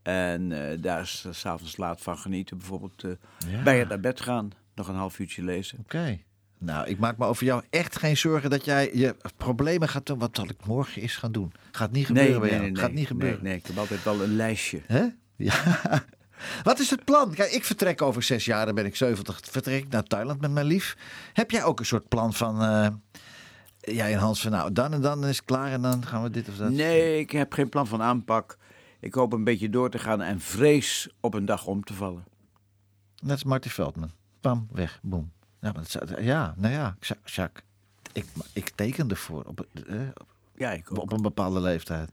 En 0.02 0.52
eh, 0.72 0.78
daar 0.82 1.02
is 1.02 1.26
s 1.32 1.40
s'avonds 1.40 1.78
laat 1.78 2.02
van 2.02 2.18
genieten. 2.18 2.58
Bijvoorbeeld 2.58 3.04
eh, 3.04 3.12
Ja. 3.52 3.64
bij 3.64 3.80
het 3.80 3.90
naar 3.90 4.00
bed 4.00 4.22
gaan, 4.22 4.52
nog 4.76 4.88
een 4.88 4.96
half 4.96 5.20
uurtje 5.20 5.44
lezen. 5.44 5.80
Oké. 5.80 6.20
Nou, 6.60 6.88
ik 6.88 7.00
maak 7.00 7.18
me 7.18 7.26
over 7.26 7.46
jou 7.46 7.64
echt 7.70 7.98
geen 8.00 8.18
zorgen 8.18 8.50
dat 8.50 8.66
jij 8.66 8.90
je 8.94 9.16
problemen 9.38 9.90
gaat 9.90 10.06
doen. 10.06 10.18
Wat 10.20 10.36
zal 10.36 10.46
ik 10.50 10.66
morgen 10.66 11.02
eens 11.02 11.16
gaan 11.16 11.32
doen? 11.32 11.52
Gaat 11.72 11.92
niet 11.92 12.06
gebeuren 12.06 12.40
bij 12.42 12.50
jou. 12.50 12.76
Gaat 12.76 12.92
niet 12.92 13.08
gebeuren. 13.08 13.44
Nee, 13.44 13.52
nee, 13.52 13.60
ik 13.60 13.68
heb 13.68 13.78
altijd 13.78 14.04
wel 14.04 14.24
een 14.24 14.36
lijstje. 14.36 14.82
Hè? 14.86 15.06
Ja. 15.36 15.54
Wat 16.64 16.80
is 16.80 16.90
het 16.90 17.04
plan? 17.06 17.34
Kijk, 17.34 17.52
ik 17.52 17.64
vertrek 17.64 18.02
over 18.02 18.24
zes 18.24 18.46
jaar, 18.46 18.66
dan 18.66 18.76
ben 18.76 18.86
ik 18.86 18.96
70. 18.96 19.40
Vertrek 19.44 19.84
ik 19.84 19.90
naar 19.92 20.04
Thailand 20.04 20.42
met 20.42 20.52
mijn 20.52 20.66
lief. 20.66 20.98
Heb 21.34 21.52
jij 21.52 21.64
ook 21.64 21.80
een 21.80 21.86
soort 21.86 22.08
plan 22.08 22.34
van... 22.34 22.62
eh, 22.62 22.88
jij 23.80 24.14
en 24.14 24.20
Hans 24.20 24.42
van 24.42 24.52
nou, 24.52 24.72
dan 24.74 24.94
en 24.94 25.02
dan 25.02 25.26
is 25.26 25.36
het 25.38 25.46
klaar 25.46 25.72
en 25.72 25.82
dan 25.82 26.06
gaan 26.06 26.24
we 26.24 26.30
dit 26.30 26.50
of 26.50 26.56
dat? 26.56 26.72
Nee, 26.72 27.20
ik 27.20 27.32
heb 27.32 27.54
geen 27.54 27.70
plan 27.70 27.88
van 27.88 28.02
aanpak. 28.02 28.58
Ik 29.00 29.14
hoop 29.14 29.34
een 29.34 29.44
beetje 29.44 29.70
door 29.70 29.90
te 29.90 30.00
gaan 30.00 30.22
en 30.22 30.40
vrees 30.40 31.10
op 31.20 31.34
een 31.34 31.46
dag 31.46 31.66
om 31.66 31.84
te 31.84 31.94
vallen. 31.94 32.24
Net 33.22 33.32
als 33.32 33.44
Marty 33.44 33.70
Veldman. 33.70 34.12
Pam, 34.42 34.68
weg, 34.72 35.00
boom. 35.02 35.32
Dat 35.60 35.90
zou- 35.90 36.22
ja 36.24 36.54
nou 36.58 36.74
ja, 36.74 36.96
Jacques, 37.26 37.64
ik, 38.14 38.26
ik 38.54 38.70
teken 38.76 39.10
ervoor 39.10 39.44
op, 39.44 39.68
eh, 39.88 39.96
Ja, 40.56 40.72
ik 40.72 40.92
ook. 40.92 40.98
op 40.98 41.12
een 41.12 41.22
bepaalde 41.22 41.60
leeftijd. 41.62 42.12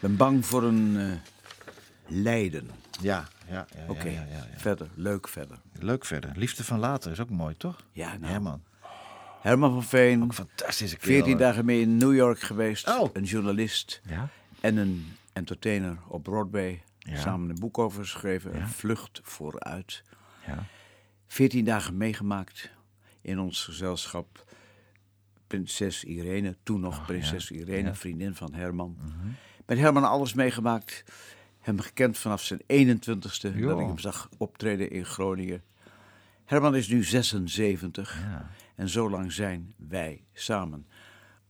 ben 0.00 0.16
bang 0.16 0.46
voor 0.46 0.62
een 0.62 0.96
eh, 0.98 1.12
lijden. 2.06 2.70
Ja, 3.00 3.28
ja, 3.48 3.52
ja. 3.52 3.66
ja, 3.76 3.84
Oké, 3.90 4.08
ja, 4.08 4.20
ja, 4.30 4.36
ja. 4.52 4.58
verder, 4.58 4.88
leuk 4.94 5.28
verder. 5.28 5.58
Leuk 5.78 6.04
verder. 6.04 6.32
Liefde 6.36 6.64
van 6.64 6.78
later 6.78 7.10
is 7.10 7.20
ook 7.20 7.30
mooi, 7.30 7.56
toch? 7.56 7.76
Ja, 7.92 8.16
nou, 8.16 8.32
Herman. 8.32 8.62
Herman 9.40 9.72
van 9.72 9.82
Veen, 9.84 10.22
Ook 10.22 10.34
fantastische 10.34 10.96
kerel. 10.96 11.14
14 11.14 11.32
hè? 11.32 11.38
dagen 11.38 11.64
mee 11.64 11.80
in 11.80 11.96
New 11.96 12.14
York 12.14 12.40
geweest. 12.40 12.88
Oh. 12.88 13.10
Een 13.12 13.24
journalist 13.24 14.00
Ja? 14.04 14.28
en 14.60 14.76
een 14.76 15.12
entertainer 15.32 15.96
op 16.08 16.22
Broadway. 16.22 16.82
Samen 17.14 17.50
een 17.50 17.58
boek 17.60 17.78
over 17.78 18.02
geschreven, 18.02 18.56
een 18.56 18.68
vlucht 18.68 19.20
vooruit. 19.22 20.02
Ja. 20.46 20.64
14 21.28 21.64
dagen 21.64 21.96
meegemaakt 21.96 22.70
in 23.20 23.38
ons 23.38 23.64
gezelschap. 23.64 24.44
Prinses 25.46 26.04
Irene, 26.04 26.56
toen 26.62 26.80
nog 26.80 27.06
prinses 27.06 27.50
Irene, 27.50 27.94
vriendin 27.94 28.34
van 28.34 28.54
Herman. 28.54 28.96
Met 29.66 29.78
Herman 29.78 30.04
alles 30.04 30.34
meegemaakt. 30.34 31.04
Hem 31.60 31.80
gekend 31.80 32.18
vanaf 32.18 32.42
zijn 32.42 32.60
21ste, 32.62 33.40
dat 33.40 33.54
Joh. 33.54 33.80
ik 33.80 33.86
hem 33.86 33.98
zag 33.98 34.28
optreden 34.38 34.90
in 34.90 35.04
Groningen. 35.04 35.62
Herman 36.44 36.76
is 36.76 36.88
nu 36.88 37.04
76 37.04 38.18
Ja. 38.20 38.50
en 38.74 38.88
zo 38.88 39.10
lang 39.10 39.32
zijn 39.32 39.74
wij 39.76 40.24
samen. 40.32 40.86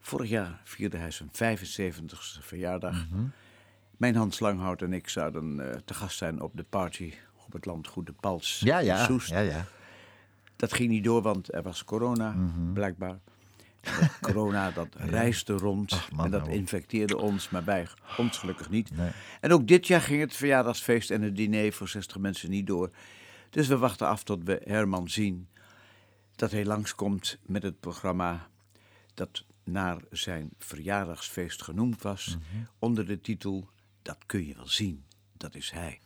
Vorig 0.01 0.29
jaar 0.29 0.61
vierde 0.65 0.97
hij 0.97 1.11
zijn 1.11 1.31
75ste 1.33 2.41
verjaardag. 2.41 3.07
Mijn 3.97 4.15
Hans 4.17 4.41
Langhout 4.41 4.83
en 4.83 4.93
ik 4.93 5.09
zouden 5.09 5.71
eh, 5.73 5.79
te 5.85 5.95
gast 5.95 6.17
zijn 6.19 6.41
op 6.41 6.57
de 6.57 6.65
party 6.65 7.13
op 7.49 7.55
het 7.55 7.67
landgoed 7.67 8.07
De 8.07 8.13
Pals 8.13 8.61
Ja, 8.65 8.79
ja. 8.79 9.05
Soest. 9.05 9.29
ja, 9.29 9.39
ja. 9.39 9.67
Dat 10.57 10.73
ging 10.73 10.89
niet 10.91 11.05
door, 11.05 11.23
want 11.23 11.55
er 11.55 11.63
was 11.63 11.85
corona, 11.85 12.31
Mhm. 12.31 12.73
blijkbaar. 12.73 13.19
Dat 14.01 14.19
corona, 14.21 14.71
dat 14.71 14.89
reisde 14.95 15.53
rond 15.53 15.93
Ach, 15.93 16.13
man, 16.13 16.25
en 16.25 16.31
dat 16.31 16.43
op. 16.43 16.49
infecteerde 16.49 17.17
ons, 17.17 17.51
maar 17.51 17.65
bij 17.65 17.89
ons 18.17 18.39
gelukkig 18.39 18.71
niet. 18.71 18.97
Nee. 18.97 19.11
En 19.41 19.53
ook 19.53 19.69
dit 19.69 19.87
jaar 19.87 20.01
ging 20.01 20.21
het 20.21 20.35
verjaardagsfeest 20.37 21.11
en 21.11 21.23
het 21.23 21.37
diner 21.37 21.73
voor 21.73 21.89
60 21.89 22.19
mensen 22.19 22.51
niet 22.51 22.67
door. 22.67 22.91
Dus 23.51 23.67
we 23.69 23.77
wachten 23.79 24.07
af 24.07 24.23
tot 24.23 24.45
we 24.45 24.61
Herman 24.65 25.09
zien. 25.11 25.49
Dat 26.37 26.51
hij 26.51 26.65
langskomt 26.65 27.39
met 27.43 27.63
het 27.63 27.81
programma 27.81 28.49
dat 29.15 29.45
naar 29.65 29.97
zijn 30.11 30.51
verjaardagsfeest 30.59 31.63
genoemd 31.63 32.03
was. 32.03 32.27
Mhm. 32.37 32.65
Onder 32.79 33.07
de 33.07 33.21
titel 33.21 33.69
Dat 34.03 34.19
kun 34.27 34.47
je 34.47 34.55
wel 34.55 34.69
zien, 34.69 35.05
dat 35.37 35.55
is 35.55 35.71
hij. 35.71 36.01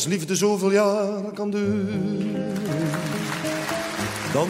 Als 0.00 0.08
liefde 0.08 0.36
zoveel 0.36 0.72
jaren 0.72 1.34
kan 1.34 1.50
duren, 1.50 2.32
dan 4.32 4.48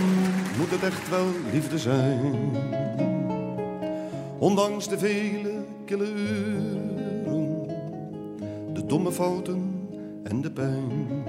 moet 0.59 0.71
het 0.71 0.83
echt 0.83 1.09
wel 1.09 1.27
liefde 1.53 1.79
zijn. 1.79 2.53
Ondanks 4.39 4.89
de 4.89 4.99
vele 4.99 5.53
kille 5.85 6.13
uren, 6.13 7.69
de 8.73 8.87
domme 8.87 9.13
fouten 9.13 9.89
en 10.23 10.41
de 10.41 10.51
pijn. 10.51 11.25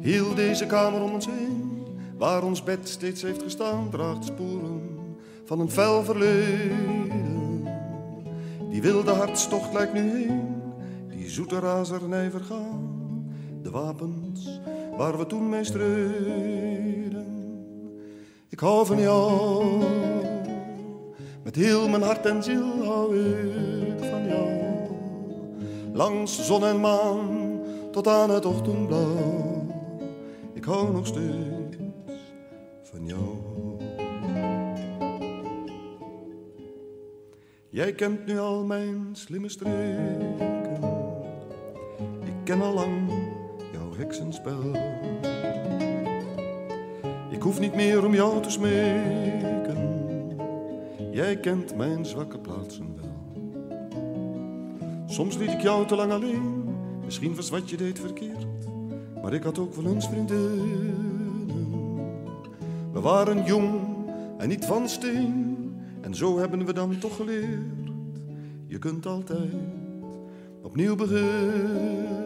Heel 0.00 0.34
deze 0.34 0.66
kamer 0.66 1.00
om 1.00 1.12
ons 1.12 1.26
heen, 1.26 1.82
waar 2.18 2.42
ons 2.42 2.62
bed 2.62 2.88
steeds 2.88 3.22
heeft 3.22 3.42
gestaan, 3.42 3.90
draagt 3.90 4.24
sporen 4.24 4.80
van 5.44 5.60
een 5.60 5.70
fel 5.70 6.04
verleden. 6.04 7.64
Die 8.70 8.82
wilde 8.82 9.10
hartstocht 9.10 9.72
lijkt 9.72 9.92
nu 9.92 10.10
heen, 10.10 10.49
zoete 11.40 11.58
razernij 11.58 12.30
vergaan. 12.30 13.32
De 13.62 13.70
wapens 13.70 14.60
waar 14.96 15.18
we 15.18 15.26
toen 15.26 15.48
mee 15.48 15.64
streden. 15.64 17.26
Ik 18.48 18.60
hou 18.60 18.86
van 18.86 19.00
jou, 19.00 19.84
met 21.42 21.56
heel 21.56 21.88
mijn 21.88 22.02
hart 22.02 22.26
en 22.26 22.42
ziel 22.42 22.84
hou 22.84 23.18
ik 23.18 23.98
van 23.98 24.26
jou. 24.28 24.48
Langs 25.92 26.46
zon 26.46 26.64
en 26.64 26.80
maan 26.80 27.60
tot 27.90 28.06
aan 28.06 28.30
het 28.30 28.44
ochtendblauw. 28.44 29.66
Ik 30.52 30.64
hou 30.64 30.92
nog 30.92 31.06
steeds 31.06 31.76
van 32.82 33.06
jou. 33.06 33.36
Jij 37.68 37.92
kent 37.92 38.26
nu 38.26 38.38
al 38.38 38.64
mijn 38.64 39.08
slimme 39.12 39.48
streken. 39.48 40.59
Ken 42.50 42.62
al 42.62 42.74
lang 42.74 43.10
jouw 43.72 43.94
heksenspel. 43.96 44.76
Ik 47.30 47.42
hoef 47.42 47.60
niet 47.60 47.74
meer 47.74 48.04
om 48.04 48.14
jou 48.14 48.42
te 48.42 48.50
smeken. 48.50 49.78
Jij 51.12 51.36
kent 51.36 51.76
mijn 51.76 52.06
zwakke 52.06 52.38
plaatsen 52.38 52.96
wel. 52.96 53.08
Soms 55.06 55.36
liet 55.36 55.52
ik 55.52 55.60
jou 55.60 55.86
te 55.86 55.96
lang 55.96 56.12
alleen. 56.12 56.64
Misschien 57.04 57.36
was 57.36 57.50
wat 57.50 57.70
je 57.70 57.76
deed 57.76 57.98
verkeerd. 57.98 58.46
Maar 59.22 59.32
ik 59.32 59.42
had 59.42 59.58
ook 59.58 59.74
wel 59.74 59.92
eens 59.92 60.08
vriendinnen. 60.08 61.46
We 62.92 63.00
waren 63.00 63.44
jong 63.44 63.80
en 64.38 64.48
niet 64.48 64.64
van 64.64 64.88
steen. 64.88 65.56
En 66.00 66.14
zo 66.14 66.38
hebben 66.38 66.64
we 66.66 66.72
dan 66.72 66.98
toch 66.98 67.16
geleerd. 67.16 67.90
Je 68.66 68.78
kunt 68.78 69.06
altijd 69.06 69.52
opnieuw 70.62 70.96
beginnen. 70.96 72.19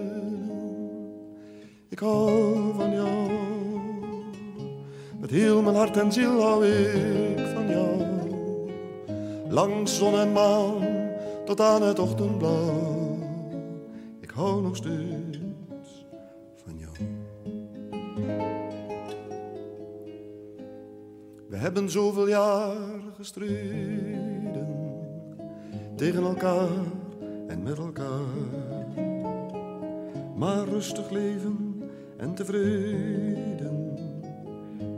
Ik 1.94 2.00
hou 2.00 2.74
van 2.74 2.92
jou. 2.92 3.30
Met 5.20 5.30
heel 5.30 5.62
mijn 5.62 5.76
hart 5.76 5.96
en 5.96 6.12
ziel 6.12 6.40
hou 6.40 6.66
ik 6.66 7.46
van 7.54 7.68
jou. 7.68 8.02
Langs 9.48 9.96
zon 9.96 10.14
en 10.14 10.32
maan 10.32 10.74
tot 11.44 11.60
aan 11.60 11.82
het 11.82 11.98
ochtendblauw. 11.98 13.18
Ik 14.20 14.30
hou 14.30 14.62
nog 14.62 14.76
steeds 14.76 16.04
van 16.64 16.78
jou. 16.78 16.92
We 21.48 21.56
hebben 21.56 21.90
zoveel 21.90 22.28
jaar 22.28 22.76
gestreden 23.16 24.68
tegen 25.96 26.22
elkaar 26.22 26.68
en 27.46 27.62
met 27.62 27.78
elkaar. 27.78 28.24
Maar 30.36 30.64
rustig 30.64 31.10
leven 31.10 31.63
en 32.24 32.34
tevreden 32.34 33.98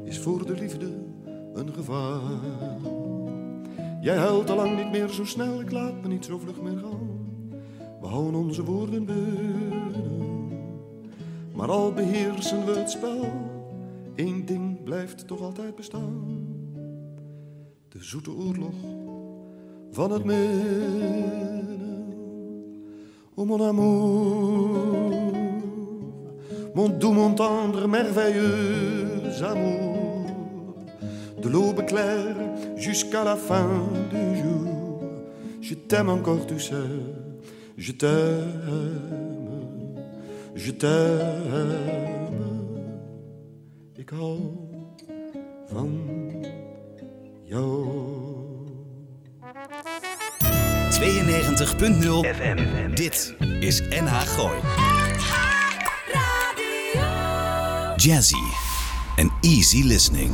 is 0.04 0.18
voor 0.18 0.46
de 0.46 0.52
liefde 0.52 0.86
een 1.54 1.72
gevaar. 1.72 2.20
Jij 4.00 4.16
huilt 4.16 4.50
al 4.50 4.56
lang 4.56 4.76
niet 4.76 4.90
meer 4.90 5.08
zo 5.08 5.24
snel, 5.24 5.60
ik 5.60 5.70
laat 5.70 6.02
me 6.02 6.08
niet 6.08 6.24
zo 6.24 6.38
vlug 6.38 6.60
meer 6.60 6.78
gaan. 6.78 7.08
We 8.00 8.06
houden 8.06 8.40
onze 8.40 8.64
woorden 8.64 9.04
binnen, 9.04 9.92
maar 11.54 11.70
al 11.70 11.92
beheersen 11.92 12.64
we 12.64 12.72
het 12.72 12.90
spel. 12.90 13.24
Eén 14.14 14.44
ding 14.44 14.82
blijft 14.82 15.26
toch 15.26 15.40
altijd 15.40 15.74
bestaan. 15.74 16.46
De 17.88 18.02
zoete 18.02 18.30
oorlog 18.30 18.74
van 19.90 20.10
het 20.10 20.24
midden. 20.24 21.66
Oh 23.34 23.46
mon 23.46 23.62
amour, 23.62 25.25
mon 26.76 26.90
doux, 26.90 27.12
mon 27.12 27.32
tendre, 27.32 27.88
merveilleux 27.88 29.22
amour. 29.42 30.76
De 31.42 31.48
l'aube 31.48 31.86
claire 31.86 32.36
jusqu'à 32.76 33.24
la 33.24 33.34
fin 33.34 33.68
du 34.10 34.24
jour. 34.42 35.00
Je 35.62 35.74
t'aime 35.74 36.10
encore, 36.10 36.46
tu 36.46 36.60
sais, 36.60 36.74
je 37.78 37.92
t'aime, 37.92 39.00
je 40.54 40.70
t'aime. 40.70 41.96
Ik 43.96 44.10
hou 44.10 44.38
van 45.72 45.90
jou. 47.44 47.86
92.0 50.90 52.24
FM. 52.24 52.94
Dit 52.94 53.34
is 53.60 53.80
NH 53.88 54.26
Gooi. 54.26 54.95
Jazzy 58.06 58.52
en 59.16 59.30
easy 59.40 59.82
listening. 59.82 60.30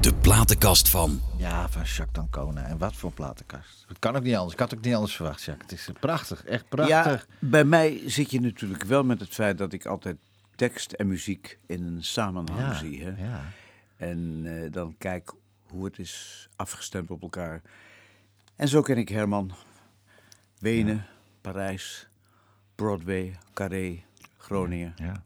De 0.00 0.14
platenkast 0.20 0.88
van 0.88 1.20
Ja, 1.36 1.68
van 1.68 1.82
Jacques 1.82 2.12
Dancona. 2.12 2.62
En 2.64 2.78
wat 2.78 2.96
voor 2.96 3.12
platenkast. 3.12 3.84
Het 3.88 3.98
kan 3.98 4.16
ook 4.16 4.22
niet 4.22 4.34
anders. 4.34 4.52
Ik 4.52 4.58
had 4.58 4.74
ook 4.74 4.84
niet 4.84 4.94
anders 4.94 5.16
verwacht, 5.16 5.42
Jacques. 5.42 5.70
Het 5.70 5.80
is 5.80 6.00
prachtig. 6.00 6.44
Echt 6.44 6.68
prachtig. 6.68 7.26
Ja, 7.28 7.48
bij 7.48 7.64
mij 7.64 8.02
zit 8.06 8.30
je 8.30 8.40
natuurlijk 8.40 8.84
wel 8.84 9.04
met 9.04 9.20
het 9.20 9.28
feit 9.34 9.58
dat 9.58 9.72
ik 9.72 9.86
altijd 9.86 10.16
tekst 10.54 10.92
en 10.92 11.06
muziek 11.06 11.58
in 11.66 11.82
een 11.82 12.04
samenhang 12.04 12.60
Ja, 12.60 12.74
zie. 12.74 13.02
Hè? 13.04 13.24
ja. 13.24 13.40
En 13.96 14.42
eh, 14.44 14.72
dan 14.72 14.94
kijk 14.98 15.32
hoe 15.68 15.84
het 15.84 15.98
is 15.98 16.48
afgestemd 16.56 17.10
op 17.10 17.22
elkaar. 17.22 17.62
En 18.56 18.68
zo 18.68 18.82
ken 18.82 18.96
ik 18.96 19.08
Herman. 19.08 19.52
Wenen, 20.58 21.06
Parijs, 21.40 22.08
Broadway, 22.74 23.38
Carré, 23.52 24.02
Groningen. 24.36 24.92
ja. 24.96 25.22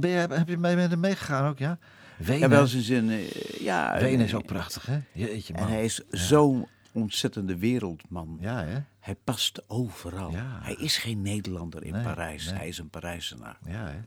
Ben 0.00 0.10
je, 0.10 0.16
heb 0.16 0.48
je 0.48 0.58
mee 0.58 0.76
met 0.76 0.90
hem 0.90 1.00
meegegaan 1.00 1.48
ook, 1.50 1.58
ja? 1.58 1.78
Wenen, 2.16 2.38
Ja, 2.38 2.48
wel 2.48 2.66
zijn 2.66 2.82
zin. 2.82 3.10
eh, 3.10 3.30
ja, 3.60 3.98
Wenen 4.00 4.24
is 4.24 4.30
eh, 4.32 4.36
ook 4.38 4.46
prachtig, 4.46 4.86
hè? 4.86 5.00
Jeetje, 5.12 5.52
man. 5.54 5.62
En 5.62 5.68
hij 5.68 5.84
is 5.84 6.00
zo'n 6.10 6.68
ontzettende 6.92 7.56
wereldman. 7.58 8.36
Ja, 8.40 8.64
hè? 8.64 8.78
Hij 9.00 9.14
past 9.24 9.62
overal. 9.68 10.30
Ja. 10.30 10.58
Hij 10.62 10.74
is 10.74 10.96
geen 10.96 11.22
Nederlander 11.22 11.84
in 11.84 11.92
Nee, 11.92 12.02
Parijs. 12.02 12.44
nee. 12.46 12.54
Hij 12.54 12.68
is 12.68 12.78
een 12.78 12.90
Parijzenaar. 12.90 13.58
Ja, 13.66 13.86
hè? 13.86 13.98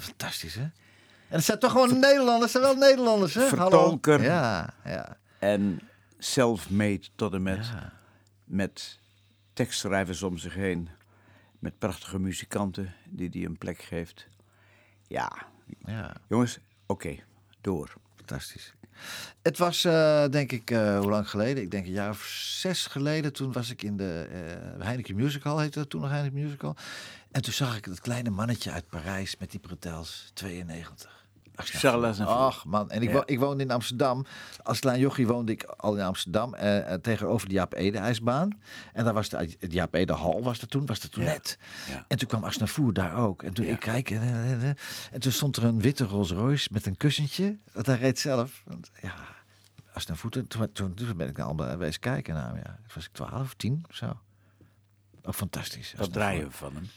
Fantastisch, 0.00 0.54
hè? 0.54 0.62
En 0.62 0.72
het 1.36 1.44
zijn 1.44 1.58
toch 1.58 1.70
gewoon 1.72 1.98
Nederlanders, 2.00 2.52
het 2.52 2.62
zijn 2.62 2.78
wel 2.78 2.88
Nederlanders, 2.88 3.34
hè? 3.34 3.40
Hallo? 3.48 3.56
Vertolker. 3.70 4.22
Ja, 4.22 4.74
ja. 4.84 5.16
En 5.38 5.80
self-made 6.18 7.02
tot 7.14 7.32
en 7.34 7.42
met. 7.42 7.66
Ja. 7.66 7.92
Met 8.44 8.98
tekstschrijvers 9.52 10.22
om 10.22 10.38
zich 10.38 10.54
heen. 10.54 10.88
Met 11.58 11.78
prachtige 11.78 12.18
muzikanten 12.18 12.94
die 13.08 13.28
hij 13.32 13.44
een 13.44 13.58
plek 13.58 13.82
geeft. 13.82 14.28
Ja, 15.06 15.32
ja. 15.84 16.16
jongens, 16.28 16.58
oké, 16.86 17.16
door. 17.60 17.94
Fantastisch. 18.14 18.74
Het 19.42 19.58
was, 19.58 19.84
eh, 19.84 20.28
denk 20.28 20.52
ik, 20.52 20.70
eh, 20.70 20.98
hoe 20.98 21.10
lang 21.10 21.30
geleden? 21.30 21.62
Ik 21.62 21.70
denk 21.70 21.86
een 21.86 21.92
jaar 21.92 22.10
of 22.10 22.24
zes 22.58 22.86
geleden. 22.86 23.32
Toen 23.32 23.52
was 23.52 23.70
ik 23.70 23.82
in 23.82 23.96
de 23.96 24.28
eh 24.30 24.84
Heineken 24.86 25.14
Musical, 25.14 25.58
heette 25.58 25.78
dat 25.78 25.90
toen 25.90 26.00
nog 26.00 26.10
Heineken 26.10 26.42
Musical. 26.42 26.76
En 27.30 27.42
toen 27.42 27.52
zag 27.52 27.76
ik 27.76 27.86
dat 27.86 28.00
kleine 28.00 28.30
mannetje 28.30 28.70
uit 28.70 28.88
Parijs 28.88 29.36
met 29.36 29.50
die 29.50 29.60
bretels, 29.60 30.30
92. 30.34 31.25
Charles 31.64 32.10
Aznavour. 32.10 32.36
Ach 32.36 32.64
man, 32.64 32.90
en 32.90 33.02
ik, 33.02 33.08
Ja. 33.08 33.14
wo- 33.14 33.22
ik 33.26 33.38
woonde 33.38 33.62
in 33.62 33.70
Amsterdam. 33.70 34.24
Als 34.62 34.78
klein 34.80 34.98
jochie 35.00 35.26
woonde 35.26 35.52
ik 35.52 35.62
al 35.64 35.96
in 35.96 36.02
Amsterdam. 36.04 36.54
eh, 36.54 36.92
eh, 36.92 37.00
tegenover 37.00 37.48
de 37.48 37.54
Jaap 37.54 37.74
Ede 37.74 37.98
ijsbaan. 37.98 38.60
En 38.92 39.04
daar 39.04 39.14
was 39.14 39.28
de, 39.28 39.56
de 39.58 39.68
Jaap 39.68 39.94
Ede 39.94 40.12
hal 40.12 40.42
was 40.42 40.60
er 40.60 40.68
toen, 40.68 40.86
was 40.86 41.00
er 41.00 41.10
toen 41.10 41.24
net. 41.24 41.58
En 42.08 42.18
toen 42.18 42.28
kwam 42.28 42.44
Asnavoer 42.44 42.92
daar 42.92 43.16
ook. 43.16 43.42
En 43.42 43.52
toen 43.54 43.64
ik 43.66 43.80
kijk 43.80 44.10
en, 44.10 44.20
en, 44.22 44.60
en, 44.60 44.76
en 45.12 45.20
toen 45.20 45.32
stond 45.32 45.56
er 45.56 45.64
een 45.64 45.80
witte 45.80 46.04
Rolls 46.04 46.30
Royce 46.30 46.68
met 46.72 46.86
een 46.86 46.96
kussentje. 46.96 47.58
Dat 47.72 47.86
hij 47.86 47.96
reed 47.96 48.18
zelf. 48.18 48.62
Want, 48.66 48.90
ja, 49.02 49.14
Asnavoer, 49.92 50.30
toen, 50.30 50.46
toen, 50.46 50.72
toen, 50.72 50.94
toen 50.94 51.16
ben 51.16 51.28
ik 51.28 51.36
naar 51.36 51.46
allemaal 51.46 51.76
wezen 51.76 52.00
kijken 52.00 52.34
naar 52.34 52.46
hem. 52.46 52.56
Ja. 52.56 52.62
Toen 52.64 52.94
was 52.94 53.04
ik 53.04 53.12
12 53.12 53.40
of 53.42 53.54
10 53.54 53.84
of 53.88 53.94
zo. 53.96 54.18
Ook 55.22 55.34
fantastisch. 55.34 55.94
Wat 55.96 56.12
draaien 56.12 56.44
we 56.46 56.50
van 56.50 56.74
hem? 56.74 56.88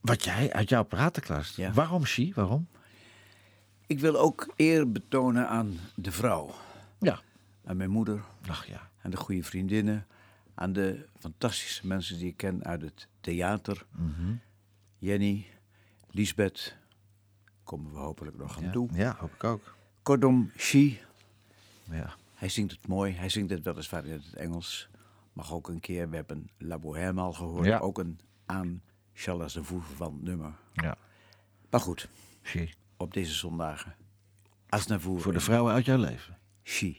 Wat 0.00 0.24
jij 0.24 0.52
uit 0.52 0.68
jouw 0.68 0.82
pratenklas. 0.82 1.52
Ja. 1.56 1.72
Waarom, 1.72 2.04
Shi? 2.04 2.32
Waarom? 2.34 2.68
Ik 3.88 3.98
wil 4.00 4.16
ook 4.18 4.52
eer 4.56 4.92
betonen 4.92 5.48
aan 5.48 5.76
de 5.94 6.12
vrouw. 6.12 6.50
Ja. 7.00 7.20
Aan 7.64 7.76
mijn 7.76 7.90
moeder, 7.90 8.24
Ach 8.48 8.66
ja. 8.66 8.90
aan 9.02 9.10
de 9.10 9.16
goede 9.16 9.42
vriendinnen, 9.42 10.06
aan 10.54 10.72
de 10.72 11.06
fantastische 11.18 11.86
mensen 11.86 12.18
die 12.18 12.26
ik 12.28 12.36
ken 12.36 12.64
uit 12.64 12.82
het 12.82 13.08
theater. 13.20 13.86
Mhm. 13.90 14.34
Jenny, 14.98 15.46
Lisbeth, 16.10 16.76
komen 17.64 17.92
we 17.92 17.98
hopelijk 17.98 18.36
nog 18.36 18.56
aan 18.56 18.62
Ja. 18.64 18.70
toe. 18.70 18.88
ja, 18.92 19.16
hoop 19.18 19.34
ik 19.34 19.44
ook. 19.44 19.74
Kortom, 20.02 20.50
She, 20.56 20.98
Ja. 21.90 22.14
hij 22.34 22.48
zingt 22.48 22.72
het 22.72 22.86
mooi. 22.86 23.12
Hij 23.12 23.28
zingt 23.28 23.50
het 23.50 23.64
weliswaar 23.64 24.04
in 24.04 24.12
het 24.12 24.34
Engels. 24.34 24.88
Mag 25.32 25.52
ook 25.52 25.68
een 25.68 25.80
keer, 25.80 26.10
we 26.10 26.16
hebben 26.16 26.50
La 26.58 26.78
Bohème 26.78 27.20
al 27.20 27.32
gehoord, 27.32 27.66
Ja. 27.66 27.78
ook 27.78 27.98
een 27.98 28.20
aan 28.46 28.82
Charles 29.12 29.52
de 29.52 29.64
Voer 29.64 29.82
van 29.82 30.18
nummer. 30.22 30.52
ja. 30.72 30.96
Maar 31.70 31.80
goed, 31.80 32.08
Shi. 32.42 32.74
Op 32.98 33.14
deze 33.14 33.34
zondagen. 33.34 33.94
Aznavour 34.68 35.20
Voor 35.20 35.32
de 35.32 35.38
en 35.38 35.44
vrouwen 35.44 35.72
uit 35.72 35.84
jouw 35.84 35.98
leven. 35.98 36.38
She. 36.62 36.96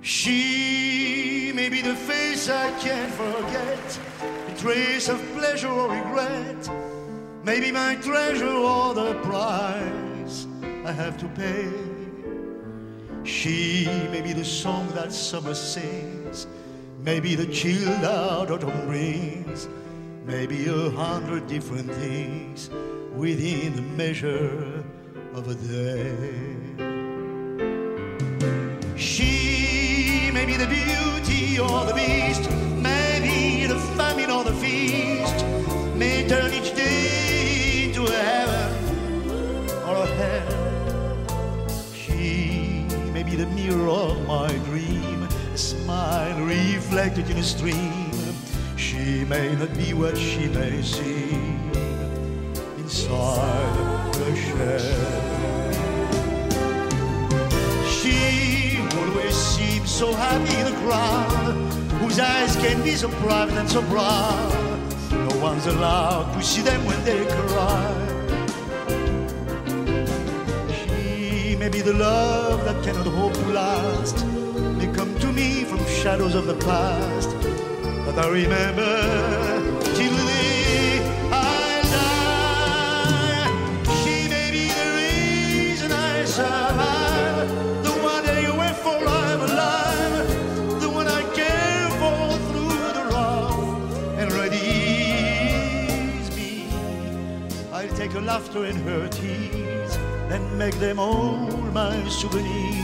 She 0.00 1.52
may 1.54 1.68
be 1.68 1.82
the 1.82 1.94
face 1.94 2.48
I 2.48 2.70
can't 2.78 3.12
forget, 3.12 4.00
a 4.48 4.54
trace 4.56 5.12
of 5.12 5.20
pleasure 5.36 5.72
or 5.72 5.90
regret, 5.90 6.70
maybe 7.44 7.70
my 7.70 7.96
treasure 8.00 8.48
or 8.48 8.94
the 8.94 9.14
price 9.22 10.46
I 10.86 10.92
have 10.92 11.18
to 11.18 11.28
pay. 11.28 11.70
She 13.24 13.86
may 14.10 14.22
be 14.22 14.32
the 14.32 14.44
song 14.44 14.88
that 14.94 15.12
summer 15.12 15.54
sings, 15.54 16.46
maybe 17.02 17.34
the 17.34 17.46
chilled 17.46 18.04
out 18.04 18.50
autumn 18.50 18.86
brings, 18.86 19.68
maybe 20.24 20.66
a 20.66 20.90
hundred 20.90 21.46
different 21.46 21.90
things 21.94 22.70
within 23.14 23.74
the 23.74 23.82
measure 23.82 24.84
of 25.34 25.48
a 25.48 25.54
day. 25.54 26.16
She 28.96 30.30
may 30.32 30.44
be 30.44 30.56
the 30.56 30.66
beauty 30.66 31.58
or 31.58 31.86
the 31.86 31.94
beast, 31.94 32.50
maybe 32.76 33.66
the 33.66 33.78
famine 33.96 34.30
or 34.30 34.44
the 34.44 34.52
feast, 34.54 35.44
may 35.96 36.28
turn 36.28 36.52
each 36.52 36.74
day 36.74 37.84
into 37.88 38.04
a 38.04 38.12
heaven 38.12 39.70
or 39.88 39.96
a 39.96 40.06
hell. 40.06 41.26
She 41.94 42.84
may 43.12 43.22
be 43.22 43.36
the 43.36 43.46
mirror 43.46 43.88
of 43.88 44.26
my 44.26 44.48
dream, 44.68 45.19
smile 45.58 46.40
reflected 46.42 47.28
in 47.30 47.38
a 47.38 47.42
stream. 47.42 48.10
She 48.76 49.24
may 49.24 49.54
not 49.56 49.74
be 49.74 49.92
what 49.94 50.16
she 50.16 50.48
may 50.48 50.82
seem 50.82 51.70
inside 52.78 54.14
the 54.14 54.34
shell. 54.36 55.70
She 57.88 58.78
always 58.96 59.34
seems 59.34 59.90
so 59.90 60.12
happy 60.12 60.54
in 60.56 60.72
the 60.72 60.80
crowd 60.80 61.54
whose 62.00 62.18
eyes 62.18 62.56
can 62.56 62.82
be 62.82 62.94
so 62.94 63.08
private 63.08 63.56
and 63.58 63.68
so 63.68 63.82
proud. 63.82 64.70
No 65.12 65.36
one's 65.40 65.66
allowed 65.66 66.32
to 66.32 66.42
see 66.42 66.62
them 66.62 66.84
when 66.86 67.04
they 67.04 67.24
cry. 67.26 67.92
She 70.80 71.54
may 71.56 71.68
be 71.68 71.80
the 71.82 71.92
love 71.92 72.64
that 72.64 72.82
cannot 72.82 73.06
hope 73.06 73.34
to 73.34 73.46
last, 73.48 74.24
shadows 76.00 76.34
of 76.34 76.46
the 76.46 76.54
past 76.54 77.28
that 78.06 78.18
I 78.18 78.28
remember 78.30 79.02
till 79.92 80.16
day 80.16 80.98
I 81.30 81.82
die. 81.94 83.46
She 84.00 84.26
may 84.30 84.48
be 84.50 84.68
the 84.80 84.88
reason 84.96 85.92
I 85.92 86.24
survive, 86.24 87.48
the 87.84 87.92
one 88.12 88.24
anywhere 88.24 88.72
for 88.72 88.96
I'm 88.96 89.40
alive, 89.42 90.80
the 90.80 90.88
one 90.88 91.06
I 91.06 91.22
care 91.34 91.90
for 92.00 92.32
through 92.48 92.92
the 92.98 93.04
rough 93.12 94.18
and 94.20 94.30
readies 94.32 96.26
me. 96.34 96.50
I'll 97.74 97.94
take 97.94 98.12
her 98.12 98.22
laughter 98.22 98.64
and 98.64 98.78
her 98.88 99.06
tears 99.08 99.96
and 100.30 100.56
make 100.56 100.76
them 100.76 100.98
all 100.98 101.46
my 101.74 102.08
souvenirs. 102.08 102.79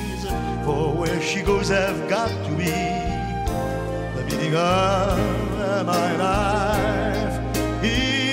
For 0.66 0.92
where 0.92 1.22
she 1.22 1.42
goes, 1.42 1.70
I've 1.70 2.08
got 2.08 2.28
to 2.28 2.50
be 2.56 2.64
the 2.64 4.24
beginning 4.24 4.56
of 4.56 5.86
my 5.86 6.16
life. 6.16 7.40
Is 7.84 8.26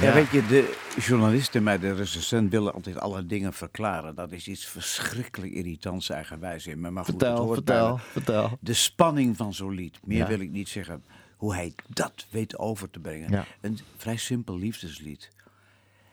Ja, 0.00 0.12
weet 0.12 0.30
je, 0.30 0.46
de 0.46 0.79
journalisten 1.00 1.64
bij 1.64 1.78
de 1.78 1.92
recensent 1.94 2.50
willen 2.50 2.74
altijd 2.74 2.98
alle 3.00 3.26
dingen 3.26 3.52
verklaren. 3.52 4.14
Dat 4.14 4.32
is 4.32 4.48
iets 4.48 4.66
verschrikkelijk 4.66 5.52
irritants 5.52 6.10
eigenwijs 6.10 6.66
in 6.66 6.80
me. 6.80 6.90
Maar 6.90 7.04
goed, 7.04 7.14
Vertel, 7.18 7.36
hoort 7.44 7.54
vertel, 7.54 7.86
bijna. 7.86 8.02
vertel. 8.10 8.58
De 8.60 8.72
spanning 8.74 9.36
van 9.36 9.54
zo'n 9.54 9.74
lied. 9.74 9.98
Meer 10.04 10.18
Ja. 10.18 10.26
wil 10.26 10.40
ik 10.40 10.50
niet 10.50 10.68
zeggen. 10.68 11.02
Hoe 11.36 11.54
hij 11.54 11.74
dat 11.88 12.26
weet 12.30 12.58
over 12.58 12.90
te 12.90 12.98
brengen. 12.98 13.30
Ja. 13.30 13.44
Een 13.60 13.78
vrij 13.96 14.16
simpel 14.16 14.58
liefdeslied. 14.58 15.30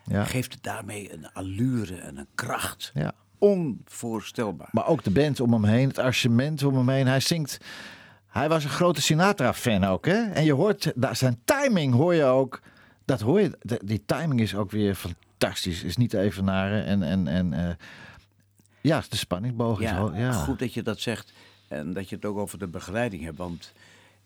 Ja. 0.05 0.23
Geeft 0.23 0.53
het 0.53 0.63
daarmee 0.63 1.13
een 1.13 1.31
allure 1.33 1.95
en 1.95 2.17
een 2.17 2.27
kracht. 2.35 2.91
Ja. 2.93 3.13
Onvoorstelbaar. 3.37 4.69
Maar 4.71 4.87
ook 4.87 5.03
de 5.03 5.11
band 5.11 5.39
om 5.39 5.53
hem 5.53 5.63
heen, 5.63 5.87
het 5.87 5.97
arrangement 5.97 6.63
om 6.63 6.75
hem 6.77 6.89
heen. 6.89 7.07
Hij 7.07 7.19
zingt. 7.19 7.57
Hij 8.27 8.49
was 8.49 8.63
een 8.63 8.69
grote 8.69 9.01
Sinatra-fan 9.01 9.83
ook, 9.83 10.05
hè? 10.05 10.23
En 10.31 10.43
je 10.43 10.53
hoort 10.53 10.91
daar 10.95 11.15
zijn 11.15 11.39
timing, 11.45 11.93
hoor 11.93 12.13
je 12.13 12.23
ook. 12.23 12.61
Dat 13.07 13.21
hoor 13.21 13.41
je. 13.41 13.57
de- 13.61 13.81
die 13.85 14.05
timing 14.05 14.39
is 14.39 14.55
ook 14.55 14.71
weer 14.71 14.95
fantastisch. 14.95 15.83
Is 15.83 15.97
niet 15.97 16.09
te 16.09 16.19
evenaren. 16.19 16.85
En, 16.85 17.03
en, 17.03 17.27
en 17.27 17.53
eh, 17.53 17.75
ja, 18.81 19.03
de 19.09 19.17
spanningboog 19.17 19.79
is 19.81 19.89
Ja, 19.89 19.95
wel. 19.95 20.15
Ja. 20.15 20.31
goed 20.31 20.59
dat 20.59 20.73
je 20.73 20.81
dat 20.83 20.99
zegt. 20.99 21.33
En 21.67 21.93
dat 21.93 22.09
je 22.09 22.15
het 22.15 22.25
ook 22.25 22.37
over 22.37 22.59
de 22.59 22.67
begeleiding 22.67 23.23
hebt. 23.23 23.37
Want 23.37 23.73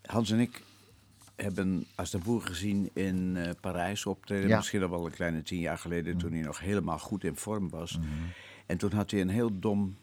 Hans 0.05 0.31
en 0.31 0.39
ik 0.39 0.63
hebben 1.35 1.85
Aznavour 1.95 2.41
gezien 2.41 2.89
in 2.93 3.37
eh, 3.37 3.49
Parijs 3.61 4.05
optreden. 4.05 4.47
Ja. 4.49 4.57
Misschien 4.57 4.83
al 4.83 4.89
wel 4.89 5.05
een 5.05 5.11
kleine 5.11 5.43
tien 5.43 5.59
jaar 5.59 5.77
geleden. 5.77 6.17
Toen 6.17 6.31
hij 6.31 6.41
nog 6.41 6.59
helemaal 6.59 6.99
goed 6.99 7.23
in 7.23 7.35
vorm 7.35 7.69
was. 7.69 7.97
Mhm. 7.97 8.07
En 8.65 8.77
toen 8.77 8.91
had 8.93 9.11
hij 9.11 9.21
een 9.21 9.29
heel 9.29 9.59
dom 9.59 9.95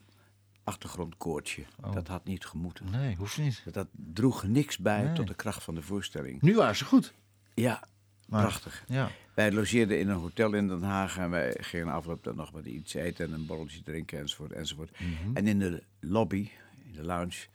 achtergrondkoortje. 0.64 1.62
Oh. 1.84 1.92
Dat 1.92 2.08
had 2.08 2.24
niet 2.24 2.44
gemoeten. 2.46 2.86
Nee, 2.90 3.14
hoeft 3.16 3.38
niet. 3.38 3.62
Dat 3.72 3.86
droeg 3.92 4.42
niks 4.46 4.78
bij 4.78 5.02
Nee. 5.02 5.12
tot 5.12 5.26
de 5.26 5.34
kracht 5.34 5.62
van 5.62 5.74
de 5.74 5.82
voorstelling. 5.82 6.42
Nu 6.42 6.54
waren 6.54 6.76
ze 6.76 6.84
goed. 6.84 7.12
Ja, 7.54 7.82
Maar- 8.28 8.40
prachtig. 8.42 8.84
Ja. 8.88 9.10
Wij 9.34 9.52
logeerden 9.52 9.98
in 10.00 10.08
een 10.08 10.16
hotel 10.16 10.52
in 10.52 10.68
Den 10.68 10.82
Haag 10.82 11.18
en 11.18 11.30
wij 11.30 11.56
gingen 11.60 11.88
afloop 11.92 12.24
dan 12.24 12.36
nog 12.36 12.50
wat 12.50 12.64
iets 12.64 12.94
eten 12.94 13.26
en 13.26 13.32
een 13.32 13.46
borreltje 13.46 13.82
drinken 13.82 14.18
enzovoort. 14.18 14.52
enzovoort. 14.52 14.90
Mhm. 15.00 15.36
En 15.36 15.46
in 15.46 15.58
de 15.58 15.82
lobby, 16.00 16.50
in 16.84 16.92
de 16.92 17.02
lounge, 17.04 17.46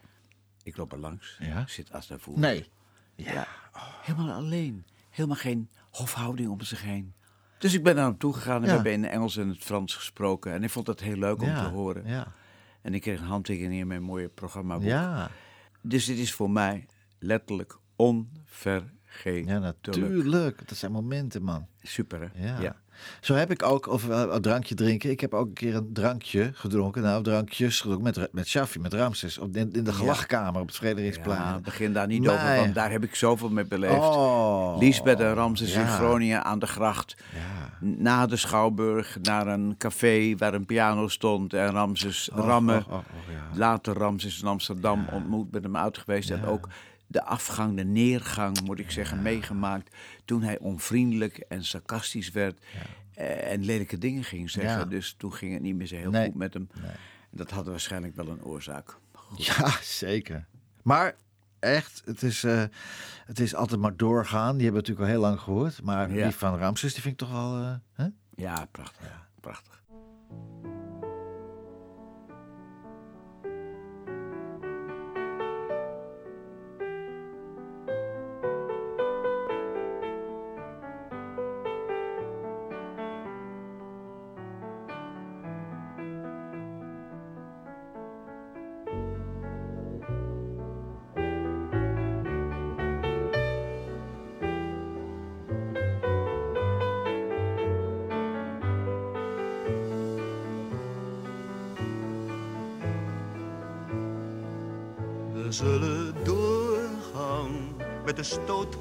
ik 0.64 0.78
loop 0.78 0.92
er 0.92 1.00
langs, 1.00 1.38
Ja. 1.40 1.64
zit 1.68 1.92
Aznavour. 1.92 2.40
Nee. 2.40 2.66
Ja. 3.16 3.48
Helemaal 4.02 4.36
alleen. 4.36 4.86
Helemaal 5.10 5.38
geen 5.38 5.70
hofhouding 5.92 6.50
om 6.50 6.62
zich 6.62 6.82
heen. 6.82 7.14
Dus 7.58 7.74
ik 7.74 7.84
ben 7.84 7.96
naar 7.96 8.06
hem 8.06 8.18
toe 8.18 8.34
gegaan 8.34 8.56
en 8.56 8.62
we 8.62 8.70
hebben 8.70 8.92
in 8.92 9.04
het 9.04 9.12
Engels 9.12 9.38
en 9.38 9.48
het 9.50 9.64
Frans 9.64 9.96
gesproken. 9.96 10.54
En 10.54 10.64
ik 10.64 10.70
vond 10.70 10.86
dat 10.86 11.00
heel 11.00 11.16
leuk 11.18 11.42
om 11.42 11.56
te 11.56 11.64
horen. 11.64 12.08
Ja. 12.08 12.34
En 12.82 12.94
ik 12.94 13.02
kreeg 13.02 13.20
een 13.20 13.26
handtekening 13.26 13.82
in 13.82 13.88
mijn 13.88 14.04
mooie 14.04 14.28
programmaboek. 14.30 14.88
Ja. 14.88 15.32
Dus 15.82 16.06
dit 16.06 16.18
is 16.18 16.34
voor 16.34 16.50
mij 16.52 16.86
letterlijk 17.20 17.78
onvergetelijk. 19.14 19.49
ja, 19.49 19.59
natuurlijk. 19.59 20.68
Dat 20.68 20.78
zijn 20.78 20.91
momenten, 20.91 21.43
man. 21.43 21.68
Super, 21.82 22.32
hè? 22.34 22.61
Ja. 22.61 22.76
Zo 23.22 23.34
heb 23.34 23.51
ik 23.51 23.64
ook, 23.64 23.88
of 23.88 24.07
uh, 24.07 24.24
een 24.30 24.41
drankje 24.41 24.76
drinken. 24.76 25.09
Ik 25.09 25.20
heb 25.20 25.34
ook 25.34 25.47
een 25.47 25.53
keer 25.53 25.76
een 25.76 25.93
drankje 25.93 26.51
gedronken. 26.53 27.01
Nou, 27.01 27.24
drankjes 27.24 27.82
gedronken 27.82 28.03
met, 28.03 28.34
met 28.34 28.47
Shaffi, 28.47 28.80
met 28.80 28.93
Ramses. 28.93 29.38
Op, 29.38 29.55
in, 29.55 29.72
in 29.72 29.84
de 29.84 29.93
gelachkamer 29.93 30.61
op 30.61 30.68
het 30.68 30.76
Frederiksplein. 30.76 31.39
Ja, 31.39 31.59
begin 31.59 31.93
daar 31.93 32.07
niet 32.07 32.28
over, 32.28 32.55
want 32.55 32.76
daar 32.76 32.91
heb 32.91 33.03
ik 33.03 33.16
zoveel 33.16 33.49
mee 33.49 33.66
beleefd. 33.66 33.93
Oh. 33.93 34.78
Liesbeth 34.80 35.20
en 35.20 35.34
Ramses 35.34 35.74
in 35.74 35.80
Ja. 35.80 35.88
Groningen 35.88 36.43
aan 36.43 36.59
de 36.59 36.68
gracht. 36.68 37.16
Ja. 37.34 37.88
Na 37.88 38.26
de 38.26 38.36
Schouwburg 38.36 39.18
naar 39.22 39.47
een 39.47 39.76
café 39.78 40.36
waar 40.38 40.53
een 40.53 40.66
piano 40.66 41.07
stond 41.07 41.53
en 41.53 41.72
Ramses 41.72 42.30
rammen. 42.34 42.78
oh, 42.88 42.93
oh, 42.93 42.97
oh, 42.97 43.34
ja. 43.34 43.57
Later 43.57 43.93
Ramses 43.93 44.41
in 44.41 44.47
Amsterdam 44.47 45.07
ontmoet, 45.11 45.51
met 45.51 45.64
hem 45.64 45.78
uit 45.78 45.97
geweest. 45.97 46.30
En 46.30 46.45
ook 46.45 46.68
de 47.14 47.24
afgang, 47.24 47.76
de 47.78 47.84
neergang, 47.84 48.61
moet 48.61 48.80
ik 48.80 48.91
zeggen, 48.91 49.22
meegemaakt. 49.22 49.95
Toen 50.26 50.41
hij 50.43 50.59
onvriendelijk 50.59 51.38
en 51.38 51.64
sarcastisch 51.66 52.32
werd 52.32 52.59
eh, 53.14 53.51
en 53.51 53.64
lelijke 53.66 53.97
dingen 53.97 54.24
ging 54.24 54.49
zeggen. 54.49 54.80
Ja. 54.80 54.86
Dus 54.86 55.14
toen 55.18 55.34
ging 55.34 55.53
het 55.53 55.61
niet 55.61 55.76
meer 55.76 55.88
zo 55.88 55.95
heel 55.95 56.11
Nee. 56.11 56.26
goed 56.26 56.36
met 56.36 56.53
hem. 56.53 56.70
Dat 57.32 57.49
had 57.51 57.66
waarschijnlijk 57.68 58.16
wel 58.16 58.28
een 58.28 58.43
oorzaak. 58.43 58.97
Ja, 59.36 59.72
zeker. 59.82 60.45
Maar 60.84 61.16
echt, 61.59 62.01
het 62.05 62.24
is, 62.24 62.43
eh, 62.43 62.64
het 63.26 63.39
is 63.39 63.55
altijd 63.55 63.80
maar 63.82 63.97
doorgaan. 63.97 64.57
Die 64.57 64.64
hebben 64.66 64.82
we 64.84 64.88
natuurlijk 64.89 64.99
al 65.07 65.22
heel 65.22 65.30
lang 65.30 65.39
gehoord. 65.39 65.82
Maar 65.82 66.14
Ja. 66.14 66.24
die 66.24 66.36
van 66.36 66.57
Ramses, 66.57 66.93
die 66.93 67.01
vind 67.01 67.14
ik 67.22 67.28
toch 67.28 67.32
wel... 67.38 67.57
eh, 67.61 67.76
hè? 67.93 68.07
Ja, 68.36 68.68
prachtig. 68.72 69.28
Prachtig. 69.39 69.82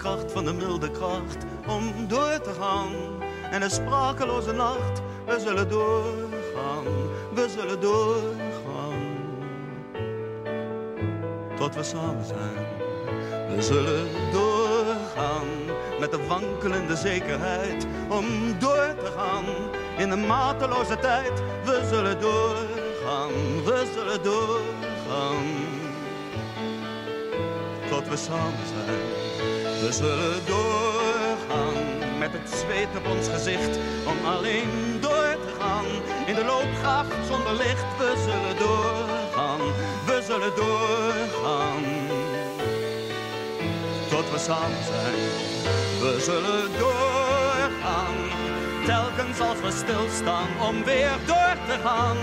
De 0.02 0.08
stootkracht 0.08 0.32
van 0.32 0.44
de 0.44 0.52
milde 0.52 0.90
kracht 0.90 1.44
om 1.66 2.08
door 2.08 2.40
te 2.40 2.52
gaan. 2.60 2.92
En 3.50 3.60
de 3.60 3.68
sprakeloze 3.68 4.52
nacht, 4.52 5.02
we 5.26 5.40
zullen 5.40 5.68
doorgaan, 5.68 6.84
we 7.34 7.48
zullen 7.56 7.80
doorgaan. 7.80 9.00
Tot 11.56 11.74
we 11.74 11.82
samen 11.82 12.24
zijn, 12.24 12.66
we 13.56 13.62
zullen 13.62 14.08
doorgaan 14.32 15.46
met 16.00 16.10
de 16.10 16.26
wankelende 16.26 16.96
zekerheid 16.96 17.86
om 18.08 18.24
door 18.58 18.94
te 19.04 19.12
gaan 19.16 19.44
in 19.98 20.10
een 20.10 20.26
mateloze 20.26 20.98
tijd. 20.98 21.32
We 21.64 21.88
zullen 21.92 22.20
doorgaan, 22.20 23.32
we 23.64 23.90
zullen 23.94 24.22
doorgaan. 24.22 25.44
Tot 27.88 28.08
we 28.08 28.16
samen 28.16 28.66
zijn. 28.66 29.21
We 29.82 29.92
zullen 29.92 30.44
doorgaan 30.46 31.74
met 32.18 32.32
het 32.32 32.50
zweet 32.50 32.88
op 32.96 33.06
ons 33.16 33.28
gezicht 33.28 33.78
om 34.06 34.26
alleen 34.26 34.98
door 35.00 35.36
te 35.46 35.52
gaan. 35.58 35.84
In 36.26 36.34
de 36.34 36.44
loopgraaf 36.44 37.06
zonder 37.26 37.54
licht, 37.54 37.90
we 37.98 38.10
zullen 38.26 38.56
doorgaan, 38.58 39.60
we 40.06 40.22
zullen 40.26 40.52
doorgaan. 40.56 41.82
Tot 44.10 44.30
we 44.30 44.38
samen 44.38 44.84
zijn, 44.92 45.20
we 46.00 46.20
zullen 46.20 46.68
doorgaan. 46.78 48.16
Telkens 48.86 49.40
als 49.40 49.60
we 49.60 49.70
stilstaan 49.70 50.48
om 50.68 50.84
weer 50.84 51.16
door 51.26 51.56
te 51.68 51.76
gaan. 51.84 52.16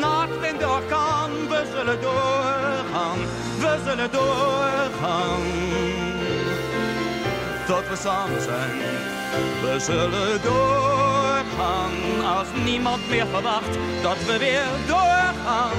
Nacht 0.00 0.42
in 0.50 0.58
de 0.58 0.68
orkaan, 0.68 1.30
we 1.48 1.62
zullen 1.74 2.00
doorgaan, 2.00 3.18
we 3.58 3.78
zullen 3.84 4.10
doorgaan 4.10 6.07
samen 7.96 8.42
zijn. 8.42 8.78
We 9.62 9.76
zullen 9.78 10.42
doorgaan 10.42 11.92
als 12.36 12.48
niemand 12.64 13.08
meer 13.08 13.26
verwacht 13.26 13.78
dat 14.02 14.24
we 14.26 14.38
weer 14.38 14.66
doorgaan. 14.86 15.72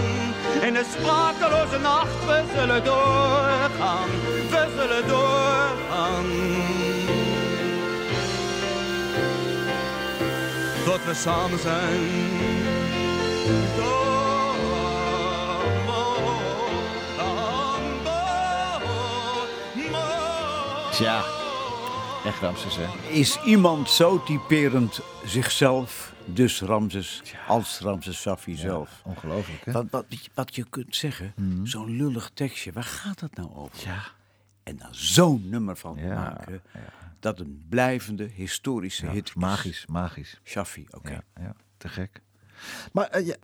In 0.61 0.73
de 0.73 0.85
sprakeloze 0.97 1.79
nacht, 1.79 2.25
we 2.25 2.43
zullen 2.55 2.83
doorgaan, 2.83 4.09
we 4.49 4.67
zullen 4.77 5.07
doorgaan. 5.07 6.25
Tot 10.85 11.05
we 11.05 11.13
samen 11.13 11.59
zijn. 11.59 12.37
Tja, 20.91 21.23
echt 22.25 22.39
Ramses, 22.41 22.75
hè? 22.75 23.09
Is 23.09 23.43
iemand 23.43 23.89
zo 23.89 24.23
typerend 24.23 24.99
zichzelf, 25.25 26.13
dus 26.25 26.61
Ramses, 26.61 27.21
als 27.47 27.79
Ramses 27.79 28.21
Safi 28.21 28.55
zelf? 28.55 29.01
Ongelooflijk, 29.03 29.65
hè? 29.65 29.71
Wat, 29.71 29.85
wat, 29.89 30.05
wat 30.33 30.55
je 30.55 30.65
kunt 30.69 30.95
zeggen, 30.95 31.33
zo'n 31.63 31.95
lullig 31.95 32.31
tekstje, 32.33 32.71
waar 32.71 32.83
gaat 32.83 33.19
het 33.19 33.35
nou 33.35 33.49
over? 33.55 33.87
Ja. 33.87 34.03
En 34.63 34.77
daar 34.77 34.89
zo'n 34.91 35.49
nummer 35.49 35.77
van 35.77 36.07
maken, 36.07 36.61
dat 37.19 37.39
een 37.39 37.65
blijvende 37.69 38.23
historische 38.23 39.07
hit 39.07 39.27
is. 39.27 39.33
magisch, 39.33 39.85
magisch. 39.85 40.39
Shaffi, 40.43 40.85
oké. 40.91 41.11
Ja, 41.11 41.23
ja, 41.39 41.55
te 41.77 41.87
gek. 41.87 42.21
Maar 42.91 43.07
eh, 43.07 43.25
ja, 43.25 43.35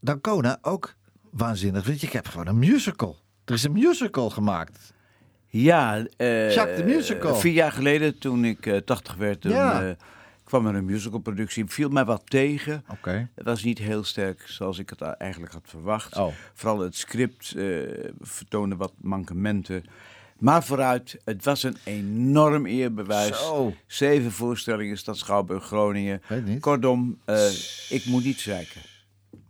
Dancona 0.00 0.58
ook 0.62 0.94
waanzinnig. 1.30 1.84
Weet 1.86 2.00
je, 2.00 2.06
ik 2.06 2.12
heb 2.12 2.28
gewoon 2.28 2.46
een 2.46 2.58
musical. 2.58 3.18
Er 3.44 3.54
is 3.54 3.62
een 3.64 3.72
musical 3.72 4.30
gemaakt. 4.30 4.93
Ja, 5.60 6.06
eh, 6.16 6.54
Jacques 6.54 6.76
de 6.76 6.84
Musical. 6.84 7.34
Vier 7.36 7.52
jaar 7.52 7.72
geleden, 7.72 8.18
toen 8.18 8.44
ik 8.44 8.66
eh 8.66 8.76
80 8.76 9.14
werd, 9.14 9.40
toen, 9.40 9.50
Ja. 9.52 9.82
eh, 9.88 9.94
kwam 10.44 10.66
er 10.66 10.74
een 10.74 10.84
musicalproductie. 10.84 11.64
Viel 11.66 11.88
mij 11.88 12.04
wat 12.04 12.22
tegen. 12.24 12.84
Oké. 12.90 13.28
Het 13.34 13.44
was 13.44 13.62
niet 13.62 13.78
heel 13.78 14.04
sterk 14.04 14.42
zoals 14.46 14.78
ik 14.78 14.90
het 14.90 15.00
eigenlijk 15.00 15.52
had 15.52 15.62
verwacht. 15.66 16.16
Oh. 16.16 16.32
Vooral 16.54 16.78
het 16.78 16.96
script 16.96 17.54
eh, 17.56 17.64
vertoonde 18.20 18.76
wat 18.76 18.92
mankementen. 19.00 19.84
Maar 20.38 20.64
vooruit, 20.64 21.16
het 21.24 21.44
was 21.44 21.62
een 21.62 21.76
enorm 21.84 22.66
eerbewijs. 22.66 23.38
Zo. 23.38 23.74
Zeven 23.86 24.32
voorstellingen, 24.32 24.98
Stad 24.98 25.16
Schouwburg, 25.16 25.64
Groningen. 25.64 26.22
Weet 26.28 26.44
niet. 26.46 26.60
Kortom, 26.60 27.18
eh, 27.24 27.46
ik 27.88 28.04
moet 28.06 28.24
niet 28.24 28.40
zeiken. 28.40 28.80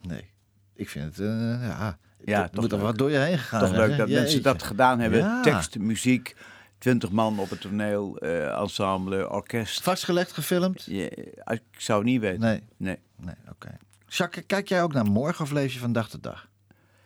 Nee, 0.02 0.30
ik 0.74 0.88
vind 0.88 1.04
het, 1.04 1.18
eh, 1.26 1.62
ja... 1.62 1.98
Ja, 2.24 2.48
toch 2.48 2.60
moet 2.60 2.72
er 2.72 2.78
wat 2.78 2.98
door 2.98 3.10
je 3.10 3.18
heen 3.18 3.38
gegaan 3.38 3.60
Toch 3.60 3.76
leuk 3.76 3.96
dat 3.96 4.08
mensen 4.08 4.42
dat 4.42 4.62
gedaan 4.62 5.00
hebben. 5.00 5.18
Ja. 5.18 5.42
Tekst, 5.42 5.78
muziek, 5.78 6.36
twintig 6.78 7.10
man 7.10 7.38
op 7.38 7.50
het 7.50 7.60
toneel, 7.60 8.18
eh, 8.18 8.58
ensemble, 8.60 9.30
orkest. 9.30 9.82
Vastgelegd, 9.82 10.32
gefilmd? 10.32 10.84
Je- 10.84 11.32
ik 11.44 11.62
zou 11.76 11.98
het 11.98 12.08
niet 12.08 12.20
weten. 12.20 12.40
Nee. 12.40 12.62
Nee. 12.76 12.98
Nee, 13.16 13.34
oké. 13.50 13.76
Jacques, 14.08 14.44
kijk 14.46 14.68
jij 14.68 14.82
ook 14.82 14.92
naar 14.92 15.04
morgen 15.04 15.44
of 15.44 15.50
leef 15.50 15.72
je 15.72 15.78
van 15.78 15.92
dag 15.92 16.08
tot 16.08 16.22
dag? 16.22 16.48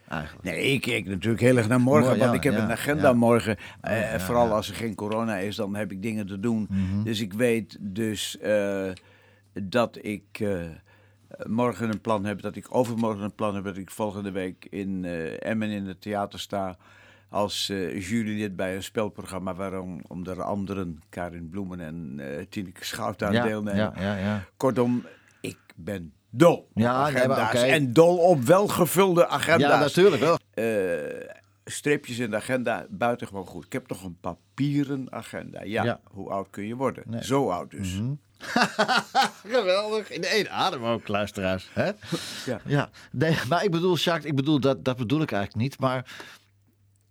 Eigenlijk. 0.07 0.43
Nee, 0.43 0.73
ik 0.73 0.81
kijk 0.81 1.05
natuurlijk 1.05 1.41
heel 1.41 1.57
erg 1.57 1.67
naar 1.67 1.81
morgen, 1.81 2.05
Mooi, 2.05 2.17
ja, 2.19 2.23
want 2.23 2.37
ik 2.37 2.43
heb 2.43 2.53
ja, 2.53 2.63
een 2.63 2.71
agenda 2.71 3.09
ja. 3.09 3.13
morgen. 3.13 3.57
Eh, 3.81 4.11
ja, 4.11 4.19
vooral 4.19 4.45
ja. 4.47 4.51
als 4.51 4.69
er 4.69 4.75
geen 4.75 4.95
corona 4.95 5.37
is, 5.37 5.55
dan 5.55 5.75
heb 5.75 5.91
ik 5.91 6.01
dingen 6.01 6.27
te 6.27 6.39
doen. 6.39 6.67
Mhm. 6.69 7.03
Dus 7.03 7.19
ik 7.21 7.33
weet 7.33 7.77
dus 7.79 8.37
eh, 8.37 8.89
dat 9.63 9.97
ik 10.01 10.23
eh, 10.31 10.47
morgen 11.47 11.89
een 11.89 12.01
plan 12.01 12.25
heb, 12.25 12.41
dat 12.41 12.55
ik 12.55 12.75
overmorgen 12.75 13.23
een 13.23 13.35
plan 13.35 13.55
heb, 13.55 13.63
dat 13.63 13.77
ik 13.77 13.91
volgende 13.91 14.31
week 14.31 14.67
in 14.69 15.05
eh, 15.05 15.45
Emmen 15.49 15.69
in 15.69 15.85
het 15.85 16.01
theater 16.01 16.39
sta 16.39 16.77
als 17.29 17.69
eh 17.69 18.07
jurylid 18.09 18.55
bij 18.55 18.75
een 18.75 18.83
spelprogramma 18.83 19.55
waarom 19.55 20.01
onder 20.07 20.43
anderen 20.43 21.01
Karin 21.09 21.49
Bloemen 21.49 21.79
en 21.79 22.15
eh 22.19 22.45
Tineke 22.49 22.85
Schout 22.85 23.23
aan 23.23 23.33
ja, 23.33 23.43
deelnemen. 23.43 23.75
ja, 23.75 23.93
ja, 23.97 24.17
ja. 24.17 24.43
Kortom, 24.57 25.05
ik 25.41 25.57
ben 25.75 26.13
dol 26.29 26.69
op 26.73 26.83
agenda's 26.83 27.61
en 27.61 27.93
dol 27.93 28.17
op 28.17 28.41
welgevulde 28.41 29.27
agenda's 29.27 29.69
Ja, 29.71 29.79
natuurlijk 29.79 30.21
wel. 30.21 30.37
streepjes 31.65 32.19
in 32.19 32.29
de 32.29 32.35
agenda 32.35 32.85
buitengewoon 32.89 33.45
goed. 33.45 33.65
Ik 33.65 33.73
heb 33.73 33.87
nog 33.89 34.03
een 34.03 34.17
papieren 34.19 35.11
agenda. 35.11 35.63
Ja, 35.63 35.99
hoe 36.03 36.29
oud 36.29 36.47
kun 36.49 36.67
je 36.67 36.75
worden? 36.75 37.03
Nee. 37.07 37.23
Zo 37.23 37.49
oud 37.49 37.71
dus. 37.71 38.01
Geweldig. 39.55 40.11
In 40.11 40.23
één 40.23 40.51
adem 40.51 40.83
ook, 40.83 41.07
luisteraars. 41.07 41.69
Hè? 41.73 41.91
Ja. 42.45 42.61
ja. 42.65 42.89
Nee, 43.11 43.37
maar 43.49 43.63
ik 43.63 43.71
bedoel, 43.71 43.95
Jacques, 43.95 44.25
ik 44.25 44.35
bedoel, 44.35 44.59
dat, 44.59 44.85
dat 44.85 44.97
bedoel 44.97 45.21
ik 45.21 45.31
eigenlijk 45.31 45.63
niet. 45.63 45.79
Maar 45.79 46.05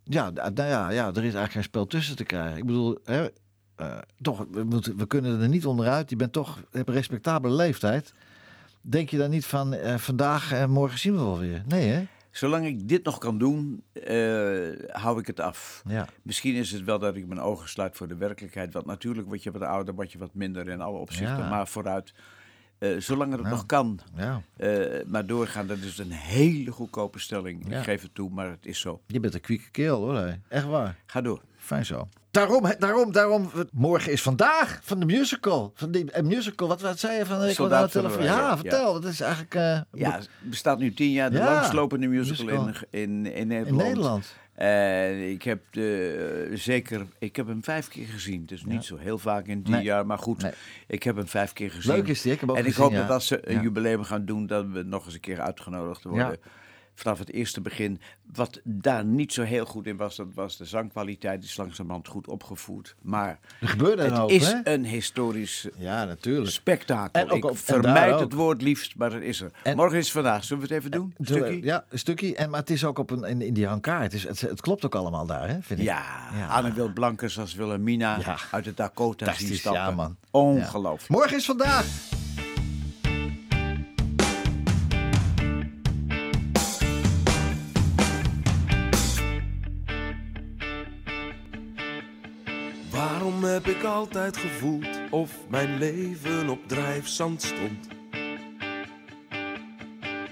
ja, 0.04 0.30
nou 0.30 0.68
ja, 0.68 0.90
ja, 0.90 1.06
er 1.06 1.16
is 1.16 1.22
eigenlijk 1.22 1.52
geen 1.52 1.62
spel 1.62 1.86
tussen 1.86 2.16
te 2.16 2.24
krijgen. 2.24 2.56
Ik 2.56 2.66
bedoel, 2.66 2.98
hè, 3.04 3.28
eh, 3.76 3.98
toch, 4.20 4.44
we, 4.50 4.64
moeten, 4.64 4.96
we 4.96 5.06
kunnen 5.06 5.40
er 5.40 5.48
niet 5.48 5.66
onderuit. 5.66 6.10
Je 6.10 6.16
bent 6.16 6.32
toch, 6.32 6.62
hebt 6.70 6.88
een 6.88 6.94
respectabele 6.94 7.54
leeftijd. 7.54 8.12
Denk 8.80 9.10
je 9.10 9.16
dan 9.16 9.30
niet 9.30 9.46
van 9.46 9.74
eh, 9.74 9.98
vandaag 9.98 10.52
en 10.52 10.70
morgen 10.70 10.98
zien 10.98 11.12
we 11.12 11.18
wel 11.18 11.38
weer? 11.38 11.62
Nee, 11.66 11.88
hè? 11.88 12.06
Zolang 12.30 12.66
ik 12.66 12.88
dit 12.88 13.04
nog 13.04 13.18
kan 13.18 13.38
doen, 13.38 13.82
eh, 13.92 14.68
hou 14.86 15.18
ik 15.18 15.26
het 15.26 15.40
af. 15.40 15.82
Ja. 15.88 16.08
Misschien 16.22 16.54
is 16.54 16.70
het 16.70 16.84
wel 16.84 16.98
dat 16.98 17.16
ik 17.16 17.26
mijn 17.26 17.40
ogen 17.40 17.68
sluit 17.68 17.96
voor 17.96 18.08
de 18.08 18.16
werkelijkheid. 18.16 18.72
Want 18.72 18.86
natuurlijk 18.86 19.28
word 19.28 19.42
je 19.42 19.50
wat 19.50 19.62
ouder, 19.62 19.94
word 19.94 20.12
je 20.12 20.18
wat 20.18 20.34
minder 20.34 20.68
in 20.68 20.80
alle 20.80 20.98
opzichten. 20.98 21.38
Ja. 21.38 21.48
Maar 21.48 21.68
vooruit, 21.68 22.14
eh, 22.78 22.90
zolang 22.98 23.32
het 23.32 23.40
Nou. 23.40 23.54
nog 23.54 23.66
kan. 23.66 24.00
ja. 24.16 24.42
eh, 24.56 25.04
maar 25.06 25.26
doorgaan, 25.26 25.66
dat 25.66 25.78
is 25.78 25.98
een 25.98 26.10
hele 26.10 26.70
goedkope 26.70 27.18
stelling. 27.18 27.64
Ja. 27.68 27.78
Ik 27.78 27.84
geef 27.84 28.02
het 28.02 28.14
toe, 28.14 28.30
maar 28.30 28.50
het 28.50 28.66
is 28.66 28.80
zo. 28.80 29.00
Je 29.06 29.20
bent 29.20 29.34
een 29.34 29.40
kwieke 29.40 29.70
keel, 29.70 29.96
hoor. 30.00 30.16
hè. 30.16 30.34
Echt 30.48 30.64
waar. 30.66 30.96
Ga 31.06 31.20
door. 31.20 31.40
Fijn 31.56 31.86
zo. 31.86 32.08
Daarom, 32.30 32.72
daarom, 32.78 33.12
daarom. 33.12 33.50
Morgen 33.72 34.12
is 34.12 34.22
vandaag 34.22 34.80
van 34.82 35.00
de 35.00 35.06
musical. 35.06 35.72
Van 35.74 35.90
die 35.90 36.16
een 36.18 36.26
musical. 36.26 36.68
Wat, 36.68 36.80
wat 36.80 36.98
zei 36.98 37.18
je 37.18 37.26
van 37.26 37.40
de 37.40 37.52
Soldaat 37.52 37.92
van 37.92 38.02
Ja, 38.02 38.22
ja. 38.22 38.56
vertel. 38.58 38.92
Dat 39.00 39.04
is 39.12 39.20
eigenlijk 39.20 39.54
eh, 39.54 39.80
Ja, 40.00 40.12
het 40.12 40.28
bestaat 40.40 40.78
nu 40.78 40.94
tien 40.94 41.10
jaar. 41.10 41.30
De 41.30 41.36
Ja, 41.36 41.54
langslopende 41.54 42.06
musical, 42.06 42.64
musical. 42.64 42.88
In, 42.90 43.26
in, 43.26 43.26
in 43.26 43.46
Nederland. 43.46 43.66
in 43.80 43.86
Nederland. 43.88 44.34
En 44.58 45.30
ik 45.30 45.42
heb 45.42 45.60
de, 45.70 46.50
zeker, 46.54 47.06
ik 47.18 47.36
heb 47.36 47.46
hem 47.46 47.64
vijf 47.64 47.88
keer 47.88 48.06
gezien. 48.06 48.46
Dus 48.46 48.64
niet 48.64 48.84
zo 48.84 48.96
heel 48.96 49.18
vaak 49.18 49.46
in 49.46 49.64
Nee. 49.68 49.82
jaar, 49.82 50.06
maar 50.06 50.18
goed, 50.18 50.42
Nee. 50.42 50.52
ik 50.86 51.02
heb 51.02 51.16
hem 51.16 51.26
vijf 51.28 51.52
keer 51.52 51.70
gezien. 51.70 51.92
Leuk 51.94 52.08
is 52.08 52.22
die. 52.22 52.32
Ik 52.32 52.40
heb 52.40 52.50
ook 52.50 52.56
en 52.56 52.66
ik 52.66 52.74
hoop 52.74 52.92
ja. 52.92 53.00
dat 53.00 53.10
als 53.10 53.26
ze 53.26 53.48
een 53.48 53.54
Ja. 53.54 53.62
jubileum 53.62 54.02
gaan 54.02 54.24
doen, 54.24 54.46
dat 54.46 54.66
we 54.66 54.82
nog 54.82 55.04
eens 55.04 55.14
een 55.14 55.20
keer 55.20 55.40
uitgenodigd 55.40 56.04
worden. 56.04 56.38
Vanaf 56.98 57.18
het 57.18 57.32
eerste 57.32 57.60
begin. 57.60 58.00
Wat 58.34 58.60
daar 58.64 59.04
niet 59.04 59.32
zo 59.32 59.42
heel 59.42 59.64
goed 59.64 59.86
in 59.86 59.96
was, 59.96 60.16
dat 60.16 60.26
was 60.34 60.56
de 60.56 60.64
zangkwaliteit. 60.64 61.40
Die 61.40 61.48
is 61.50 61.56
langzamerhand 61.56 62.08
goed 62.08 62.28
opgevoerd. 62.28 62.94
Maar 63.02 63.38
Er 63.60 63.68
gebeurde 63.68 64.02
het 64.02 64.12
hoop, 64.12 64.30
is 64.30 64.52
hè? 64.52 64.58
een 64.62 64.84
historisch 64.84 65.66
Ja, 65.76 66.04
natuurlijk. 66.04 66.50
spektakel. 66.50 67.20
En 67.22 67.30
ook 67.30 67.36
ik 67.36 67.44
op- 67.44 67.50
en 67.50 67.56
vermijd 67.56 68.20
het 68.20 68.32
woord 68.32 68.62
liefst, 68.62 68.96
maar 68.96 69.12
het 69.12 69.22
is 69.22 69.40
er. 69.40 69.50
En- 69.62 69.76
Morgen 69.76 69.98
is 69.98 70.04
het 70.04 70.12
vandaag. 70.12 70.44
Zullen 70.44 70.62
we 70.62 70.68
het 70.68 70.78
even 70.78 70.90
doen? 70.90 71.14
Stukje? 71.20 71.62
Ja, 71.62 71.84
een 71.88 71.98
stukje. 71.98 72.34
En, 72.36 72.50
maar 72.50 72.60
het 72.60 72.70
is 72.70 72.84
ook 72.84 72.98
op 72.98 73.10
een, 73.10 73.24
in, 73.24 73.42
in 73.42 73.54
die 73.54 73.66
hangar. 73.66 74.02
Het, 74.02 74.12
is, 74.12 74.22
het, 74.22 74.40
het 74.40 74.60
klopt 74.60 74.84
ook 74.84 74.94
allemaal 74.94 75.26
daar, 75.26 75.48
hè? 75.48 75.58
Vind 75.62 75.80
ik. 75.80 75.84
Ja, 75.86 76.04
Ja. 76.36 76.46
Anne 76.46 76.72
Wil 76.72 76.92
Blankers 76.92 77.38
als 77.38 77.54
Wilhelmina 77.54 78.18
Ja. 78.24 78.36
uit 78.50 78.64
de 78.64 78.74
Dakota 78.74 79.24
zien 79.24 79.34
Fantastisch, 79.34 79.58
stappen. 79.60 79.82
ja, 79.82 79.90
man. 79.90 80.16
Ongelooflijk. 80.30 81.08
Morgen 81.10 81.36
is 81.36 81.44
vandaag. 81.44 81.86
Heb 93.64 93.76
ik 93.76 93.84
altijd 93.84 94.36
gevoeld 94.36 95.00
of 95.10 95.30
mijn 95.48 95.78
leven 95.78 96.48
op 96.48 96.68
drijfzand 96.68 97.42
stond? 97.42 97.88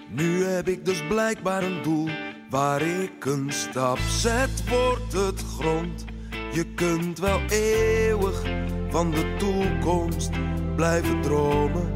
Nu 0.09 0.45
heb 0.45 0.69
ik 0.69 0.85
dus 0.85 1.07
blijkbaar 1.07 1.63
een 1.63 1.83
doel 1.83 2.09
waar 2.51 2.83
ik 2.83 3.25
een 3.25 3.53
stap 3.53 3.99
zet, 3.99 4.69
wordt 4.69 5.13
het 5.13 5.43
grond. 5.43 6.05
Je 6.53 6.75
kunt 6.75 7.19
wel 7.19 7.41
eeuwig 7.49 8.43
van 8.91 9.11
de 9.11 9.35
toekomst 9.39 10.31
blijven 10.77 11.23
dromen. 11.23 11.95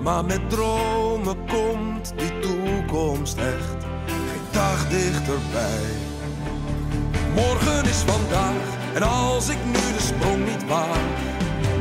Maar 0.00 0.24
met 0.24 0.50
dromen 0.50 1.46
komt 1.46 2.14
die 2.16 2.38
toekomst 2.38 3.36
echt 3.36 3.84
geen 4.06 4.52
dag 4.52 4.88
dichterbij. 4.88 6.03
Morgen 7.34 7.84
is 7.84 8.02
vandaag 8.06 8.62
en 8.94 9.02
als 9.02 9.48
ik 9.48 9.64
nu 9.64 9.72
de 9.72 10.02
sprong 10.02 10.44
niet 10.44 10.66
waag, 10.66 10.98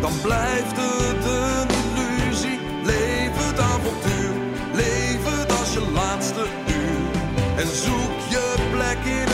dan 0.01 0.11
blijft 0.21 0.75
het 0.75 1.25
een 1.25 1.67
illusie. 1.83 2.59
Leef 2.83 3.31
het 3.47 3.59
avontuur, 3.59 4.33
leef 4.73 5.23
het 5.23 5.59
als 5.59 5.73
je 5.73 5.91
laatste 5.91 6.45
uur 6.67 7.11
en 7.55 7.67
zoek 7.67 8.15
je 8.29 8.55
plek 8.71 9.13
in 9.13 9.32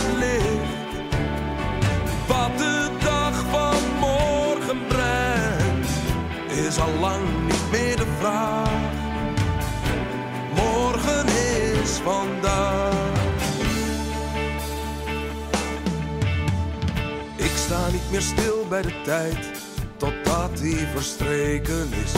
meer 18.12 18.22
stil 18.22 18.66
bij 18.70 18.82
de 18.82 19.02
tijd, 19.04 19.52
totdat 19.98 20.58
die 20.58 20.88
verstreken 20.94 21.90
is. 22.04 22.14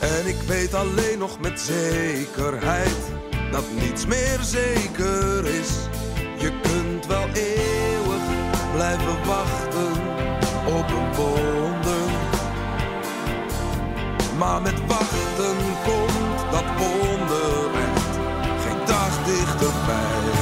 En 0.00 0.26
ik 0.26 0.42
weet 0.46 0.74
alleen 0.74 1.18
nog 1.18 1.40
met 1.40 1.60
zekerheid 1.60 3.12
dat 3.50 3.64
niets 3.80 4.06
meer 4.06 4.38
zeker 4.40 5.46
is. 5.46 5.70
Je 6.38 6.52
kunt 6.62 7.06
wel 7.06 7.28
eeuwig 7.32 8.22
blijven 8.72 9.26
wachten 9.26 9.92
op 10.66 10.88
een 10.88 11.14
wonder. 11.14 12.10
Maar 14.38 14.62
met 14.62 14.86
wachten 14.86 15.56
komt 15.84 16.50
dat 16.50 16.64
wonder 16.76 17.74
echt 17.74 18.16
geen 18.64 18.86
dag 18.86 19.24
dichterbij. 19.24 20.33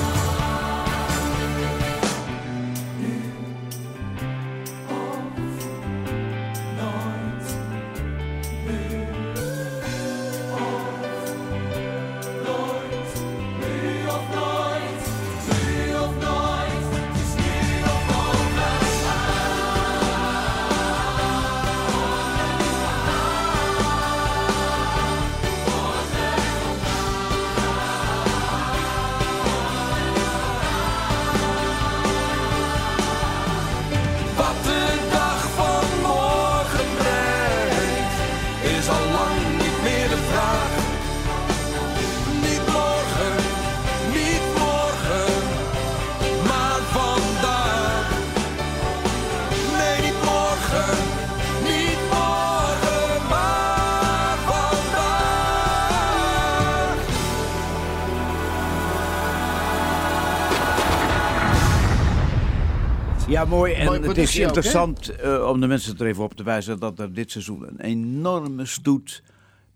Mooi. 63.57 63.73
En 63.73 64.03
het 64.03 64.17
is 64.17 64.37
ook, 64.37 64.47
interessant 64.47 65.09
eh, 65.09 65.49
om 65.49 65.61
de 65.61 65.67
mensen 65.67 65.99
er 65.99 66.07
even 66.07 66.25
op 66.25 66.35
te 66.35 66.43
wijzen 66.43 66.79
dat 66.79 66.99
er 66.99 67.13
dit 67.13 67.31
seizoen 67.31 67.67
een 67.69 67.81
enorme 67.81 68.67
stoet 68.67 69.23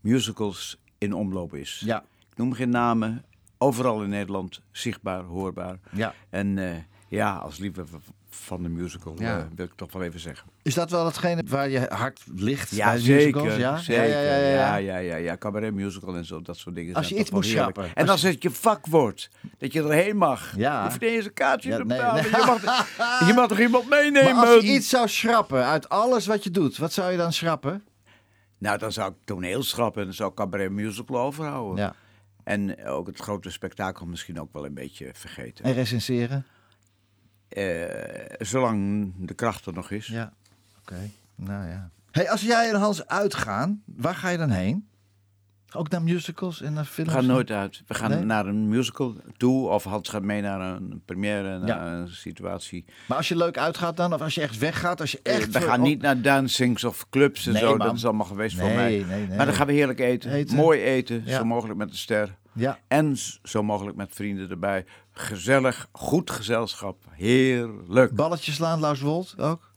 musicals 0.01 0.79
in 0.99 1.15
omloop 1.15 1.55
is. 1.55 1.83
Ja. 1.85 2.05
Ik 2.31 2.37
noem 2.37 2.53
geen 2.53 2.71
namen, 2.71 3.25
overal 3.59 4.03
in 4.03 4.09
Nederland 4.09 4.61
zichtbaar, 4.71 5.23
hoorbaar. 5.23 5.79
Ja. 5.93 6.15
En 6.31 6.59
eh, 6.59 6.77
ja, 7.09 7.37
als 7.37 7.59
liefhebber 7.59 8.01
van 8.31 8.63
de 8.63 8.69
musical 8.69 9.15
Ja. 9.19 9.39
eh, 9.39 9.45
wil 9.55 9.65
ik 9.65 9.73
toch 9.77 9.93
wel 9.93 10.03
even 10.03 10.21
zeggen. 10.21 10.49
Is 10.63 10.75
dat 10.75 10.91
wel 10.91 11.05
hetgene 11.05 11.43
waar 11.47 11.69
je 11.69 11.87
hart 11.89 12.21
ligt 12.35 12.71
Ja, 12.71 12.91
bij 12.91 12.99
zeker. 12.99 13.43
musicals? 13.43 13.57
Ja? 13.57 13.77
zeker. 13.77 14.09
Ja, 14.09 14.21
ja, 14.49 14.77
ja, 14.77 14.97
ja. 14.97 15.17
ja. 15.17 15.37
Cabaret 15.37 15.75
musical 15.75 16.17
en 16.17 16.25
zo, 16.25 16.43
dat 16.43 16.57
soort 16.57 16.75
dingen. 16.75 16.95
Als 16.95 17.09
je 17.09 17.19
iets 17.19 17.31
moet 17.31 17.47
schrappen, 17.47 17.95
En 17.95 18.09
als 18.09 18.23
het 18.23 18.43
je 18.43 18.51
vak 18.51 18.87
wordt, 18.87 19.29
dat 19.59 19.73
je 19.73 19.83
erheen 19.83 20.17
mag. 20.17 20.57
Ja. 20.57 20.79
Je 20.83 20.89
hoeft 20.89 21.01
niet 21.01 21.11
eens 21.11 21.25
een 21.25 21.33
kaartje 21.33 21.69
Ja, 21.71 21.77
te 21.77 21.85
betalen. 21.85 22.23
Je, 22.25 22.31
mag, 22.47 23.27
je 23.29 23.33
mag 23.35 23.49
toch 23.49 23.59
iemand 23.61 23.89
meenemen? 23.89 24.37
Maar 24.37 24.47
als 24.47 24.65
je 24.65 24.73
iets 24.73 24.89
zou 24.89 25.09
schrappen 25.09 25.65
uit 25.65 25.89
alles 25.89 26.27
wat 26.27 26.45
je 26.45 26.51
doet, 26.51 26.77
wat 26.77 26.93
zou 26.93 27.11
je 27.11 27.17
dan 27.17 27.33
schrappen? 27.33 27.85
Nou, 28.59 28.79
dan 28.79 28.93
zou 28.93 29.11
ik 29.11 29.17
toneel 29.25 29.63
schrappen 29.63 30.01
en 30.01 30.07
dan 30.07 30.17
zou 30.17 30.31
ik 30.31 30.37
cabaret 30.37 30.71
musical 30.71 31.19
overhouden. 31.21 31.85
Ja. 31.85 31.95
En 32.45 32.85
ook 32.87 33.07
het 33.07 33.19
grote 33.19 33.51
spektakel 33.51 34.07
misschien 34.07 34.41
ook 34.41 34.53
wel 34.53 34.65
een 34.67 34.75
beetje 34.75 35.11
vergeten. 35.13 35.65
En 35.65 35.73
recenseren? 35.73 36.47
Eh, 37.49 37.65
zolang 38.39 39.13
de 39.19 39.35
kracht 39.35 39.67
er 39.67 39.73
nog 39.73 39.91
is. 39.91 40.07
Ja. 40.07 40.33
Oké. 40.81 41.11
Nou 41.35 41.69
ja. 41.69 41.91
Hey, 42.11 42.31
als 42.31 42.41
jij 42.41 42.69
en 42.71 42.81
Hans 42.81 43.07
uitgaan, 43.07 43.83
waar 43.85 44.15
ga 44.15 44.29
je 44.29 44.39
dan 44.39 44.51
heen? 44.51 44.89
Ook 45.73 45.89
naar 45.91 46.03
musicals 46.03 46.63
en 46.63 46.73
naar 46.73 46.85
We 46.85 46.91
films? 46.91 47.11
gaan 47.13 47.27
nooit 47.27 47.51
uit. 47.51 47.83
We 47.87 47.95
gaan 47.95 48.11
Nee? 48.11 48.25
naar 48.25 48.47
een 48.47 48.69
musical 48.69 49.17
toe. 49.37 49.69
Of 49.69 49.85
Hans 49.85 50.09
gaat 50.09 50.23
mee 50.23 50.41
naar 50.43 50.61
een 50.61 51.03
première, 51.05 51.59
naar 51.59 51.69
Ja. 51.69 51.93
een 51.93 52.09
situatie. 52.09 52.85
Maar 53.09 53.17
als 53.17 53.29
je 53.29 53.37
leuk 53.37 53.59
uitgaat 53.59 53.97
dan, 53.97 54.15
of 54.15 54.21
als 54.21 54.35
je 54.35 54.41
echt 54.41 54.59
weggaat, 54.59 55.01
als 55.01 55.13
je 55.13 55.21
Eh, 55.23 55.35
echt... 55.37 55.47
we 55.53 55.59
voor- 55.61 55.69
gaan 55.69 55.81
niet 55.81 56.01
naar 56.03 56.23
dancings 56.23 56.85
of 56.85 57.07
clubs 57.11 57.47
en 57.47 57.53
Nee, 57.53 57.63
zo. 57.63 57.77
man. 57.77 57.87
Dat 57.87 57.97
is 57.97 58.05
allemaal 58.05 58.27
geweest 58.27 58.57
voor 58.57 58.67
Nee, 58.69 58.77
mij. 58.77 58.91
nee, 59.17 59.27
nee. 59.27 59.37
Maar 59.37 59.47
dan 59.47 59.55
gaan 59.55 59.67
we 59.67 59.73
heerlijk 59.73 60.01
eten. 60.01 60.31
Eten. 60.31 60.57
Mooi 60.57 60.81
eten. 60.81 61.23
Ja. 61.25 61.37
Zo 61.39 61.45
mogelijk 61.45 61.79
met 61.79 61.91
de 61.91 61.97
ster. 61.97 62.37
Ja. 62.57 62.79
En 62.89 63.17
zo 63.43 63.63
mogelijk 63.63 63.97
met 63.97 64.11
vrienden 64.13 64.51
erbij. 64.51 64.85
Gezellig, 65.13 65.89
goed 65.93 66.31
gezelschap. 66.31 67.05
Heerlijk. 67.11 68.15
Balletjes 68.15 68.55
slaan, 68.55 68.81
Lars 68.81 69.01
Wold 69.01 69.35
ook? 69.39 69.73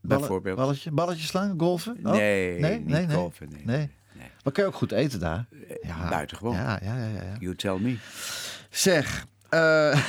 Ballen- 0.00 0.18
Bijvoorbeeld. 0.18 0.56
Balletje, 0.56 0.90
balletjes 0.90 1.26
slaan, 1.26 1.54
golfen? 1.58 1.98
ook? 2.02 2.14
Nee, 2.14 2.58
nee, 2.60 2.78
niet 2.78 2.86
nee, 2.88 3.06
nee. 3.06 3.16
golfen, 3.16 3.48
nee. 3.50 3.62
nee. 3.64 3.90
Maar 4.44 4.52
kan 4.52 4.64
je 4.64 4.70
ook 4.70 4.76
goed 4.76 4.92
eten 4.92 5.20
daar? 5.20 5.46
Ja. 5.82 6.08
Buitengewoon. 6.08 6.54
Ja, 6.54 6.78
ja, 6.82 6.96
ja, 6.96 7.06
ja. 7.06 7.22
ja. 7.22 7.36
You 7.38 7.54
tell 7.56 7.78
me. 7.78 7.96
Zeg, 8.70 9.26
eh, 9.48 9.96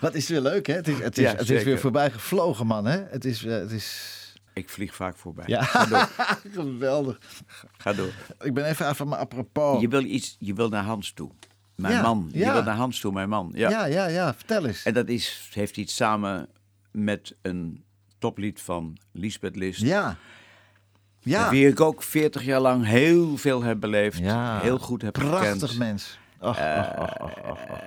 wat 0.00 0.14
is 0.14 0.28
weer 0.28 0.40
leuk, 0.40 0.66
hè? 0.66 0.74
Het 0.74 0.88
is, 0.88 0.98
het 0.98 1.18
is, 1.18 1.24
Ja, 1.24 1.30
het 1.36 1.50
is 1.50 1.62
weer 1.62 1.78
voorbij 1.78 2.10
gevlogen, 2.10 2.66
man, 2.66 2.84
hè? 2.84 3.02
Het 3.10 3.24
is, 3.24 3.44
eh, 3.44 3.52
het 3.58 3.70
is... 3.70 4.16
Ik 4.58 4.68
vlieg 4.68 4.94
vaak 4.94 5.16
voorbij. 5.16 5.44
Ja, 5.46 5.62
Ga 5.62 5.86
door. 5.86 6.08
geweldig. 6.64 7.18
Ga 7.78 7.92
door. 7.92 8.12
Ik 8.40 8.54
ben 8.54 8.64
even 8.64 8.96
van 8.96 9.08
mijn 9.08 9.20
apropos. 9.20 9.80
Je 9.80 9.88
wil 9.88 10.04
iets, 10.04 10.36
je 10.38 10.54
wil 10.54 10.68
naar 10.68 10.84
Hans 10.84 11.12
toe. 11.12 11.30
Mijn 11.74 11.92
Ja, 11.94 12.02
man. 12.02 12.28
Je 12.32 12.38
ja. 12.38 12.52
wil 12.52 12.62
naar 12.62 12.76
Hans 12.76 13.00
toe, 13.00 13.12
mijn 13.12 13.28
man. 13.28 13.50
Ja. 13.54 13.70
Ja, 13.70 13.84
ja, 13.84 14.06
ja, 14.06 14.34
vertel 14.34 14.66
eens. 14.66 14.82
En 14.82 14.94
dat 14.94 15.08
is, 15.08 15.50
heeft 15.52 15.76
iets 15.76 15.94
samen 15.94 16.48
met 16.90 17.36
een 17.42 17.84
toplied 18.18 18.60
van 18.60 18.98
Lisbeth 19.12 19.56
List. 19.56 19.80
Ja. 19.80 20.16
Ja. 21.20 21.50
Wie 21.50 21.68
ik 21.68 21.80
ook 21.80 22.02
40 22.02 22.44
jaar 22.44 22.60
lang 22.60 22.84
heel 22.86 23.36
veel 23.36 23.62
heb 23.62 23.80
beleefd. 23.80 24.18
Ja. 24.18 24.60
Heel 24.60 24.78
goed 24.78 25.02
heb 25.02 25.12
Prachtig 25.12 25.50
gekend. 25.60 25.78
mens. 25.78 26.18
Och, 26.40 26.58
och, 26.58 26.98
och, 26.98 27.20
och, 27.20 27.38
och, 27.50 27.70
och. 27.70 27.78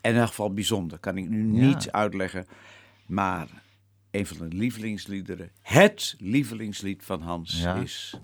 In 0.00 0.16
elk 0.16 0.28
geval 0.28 0.52
bijzonder. 0.54 0.98
Kan 0.98 1.16
ik 1.16 1.28
nu 1.28 1.42
niet 1.42 1.90
uitleggen. 1.90 2.46
Maar 3.06 3.46
een 4.10 4.26
van 4.26 4.48
de 4.48 4.56
lievelingsliederen. 4.56 5.50
Het 5.62 6.14
lievelingslied 6.18 7.02
van 7.04 7.22
Hans 7.22 7.60
Ja. 7.60 7.74
is... 7.74 8.14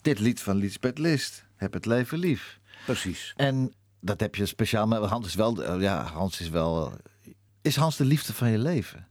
Dit 0.00 0.18
lied 0.20 0.40
van 0.40 0.56
Lisbeth 0.56 0.98
List. 0.98 1.44
Heb 1.56 1.72
het 1.72 1.86
leven 1.86 2.18
lief. 2.18 2.58
Precies. 2.84 3.32
En 3.36 3.72
dat 4.00 4.20
heb 4.20 4.34
je 4.34 4.46
speciaal 4.46 4.86
met 4.86 5.02
Hans 5.04 5.26
is 5.26 5.34
wel, 5.34 5.80
ja, 5.80 6.02
Hans 6.02 6.40
is 6.40 6.48
wel. 6.48 6.92
Is 7.62 7.76
Hans 7.76 7.96
de 7.96 8.04
liefde 8.04 8.32
van 8.32 8.50
je 8.50 8.58
leven? 8.58 9.06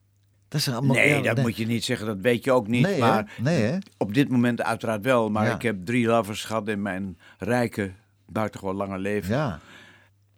Dat 0.47 0.59
is 0.59 0.69
allemaal. 0.69 0.95
Nee, 0.95 1.23
ja, 1.23 1.33
dat 1.33 1.43
moet 1.43 1.57
je 1.57 1.65
niet 1.65 1.83
zeggen. 1.83 2.07
Dat 2.07 2.19
weet 2.19 2.43
je 2.43 2.51
ook 2.51 2.67
niet. 2.67 2.81
Nee, 2.83 2.93
hè? 2.93 2.99
maar 2.99 3.31
Nee, 3.41 3.61
hè? 3.61 3.77
op 3.97 4.13
dit 4.13 4.29
moment 4.29 4.61
uiteraard 4.61 5.03
wel. 5.03 5.29
Maar 5.29 5.45
Ja. 5.47 5.55
ik 5.55 5.61
heb 5.61 5.85
drie 5.85 6.05
lovers 6.05 6.43
gehad 6.43 6.67
in 6.67 6.81
mijn 6.81 7.17
rijke, 7.37 7.91
buitengewoon 8.27 8.75
lange 8.75 8.97
leven. 8.99 9.35
Ja, 9.35 9.59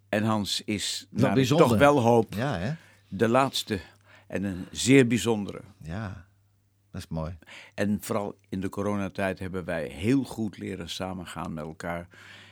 En 0.10 0.24
Hans 0.24 0.62
is, 0.66 1.08
toch 1.48 1.78
wel 1.78 2.00
hoop, 2.02 2.34
ja, 2.34 2.58
hè? 2.58 2.74
de 3.10 3.28
laatste. 3.28 3.80
En 4.28 4.44
een 4.44 4.66
zeer 4.72 5.08
bijzondere. 5.08 5.62
Ja, 5.84 6.26
dat 6.92 7.02
is 7.02 7.08
mooi. 7.08 7.38
En 7.74 7.98
vooral 8.02 8.38
in 8.50 8.62
de 8.62 8.70
coronatijd 8.70 9.40
hebben 9.40 9.66
wij 9.66 9.88
heel 9.88 10.24
goed 10.24 10.58
leren 10.58 10.90
samengaan 10.90 11.54
met 11.54 11.64
elkaar. 11.64 12.08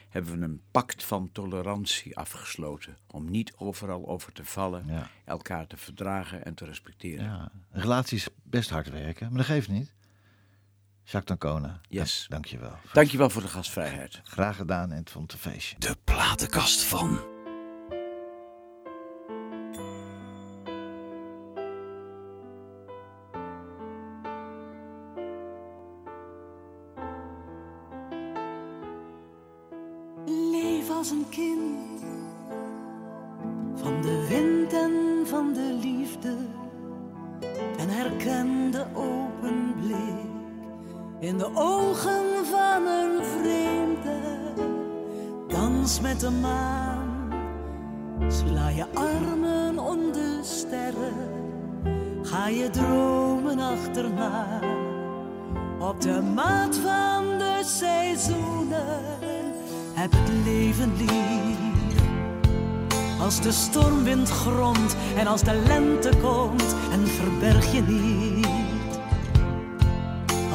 hebben 0.09 0.39
we 0.39 0.45
een 0.45 0.61
pact 0.71 1.03
van 1.03 1.31
tolerantie 1.31 2.17
afgesloten. 2.17 2.97
Om 3.07 3.29
niet 3.31 3.53
overal 3.57 4.07
over 4.07 4.33
te 4.33 4.45
vallen, 4.45 4.83
Ja. 4.87 5.09
elkaar 5.25 5.67
te 5.67 5.77
verdragen 5.77 6.45
en 6.45 6.53
te 6.53 6.65
respecteren. 6.65 7.25
Ja, 7.25 7.51
een 7.71 7.81
relatie 7.81 8.17
is 8.17 8.27
best 8.43 8.69
hard 8.69 8.89
werken, 8.89 9.27
maar 9.27 9.37
dat 9.37 9.45
geeft 9.45 9.67
niet. 9.69 9.93
Jacques 11.03 11.37
Dancona, 11.39 11.81
Yes. 11.89 12.25
dank 12.29 12.45
je 12.45 12.57
wel. 12.57 12.75
Dankjewel 12.93 13.29
voor 13.29 13.41
de 13.41 13.47
gastvrijheid. 13.47 14.21
Graag 14.23 14.55
gedaan 14.55 14.91
en 14.91 14.97
het 14.97 15.09
vond 15.09 15.33
een 15.33 15.39
feestje. 15.39 15.75
De 15.79 15.95
platenkast 16.03 16.83
van. 16.83 17.34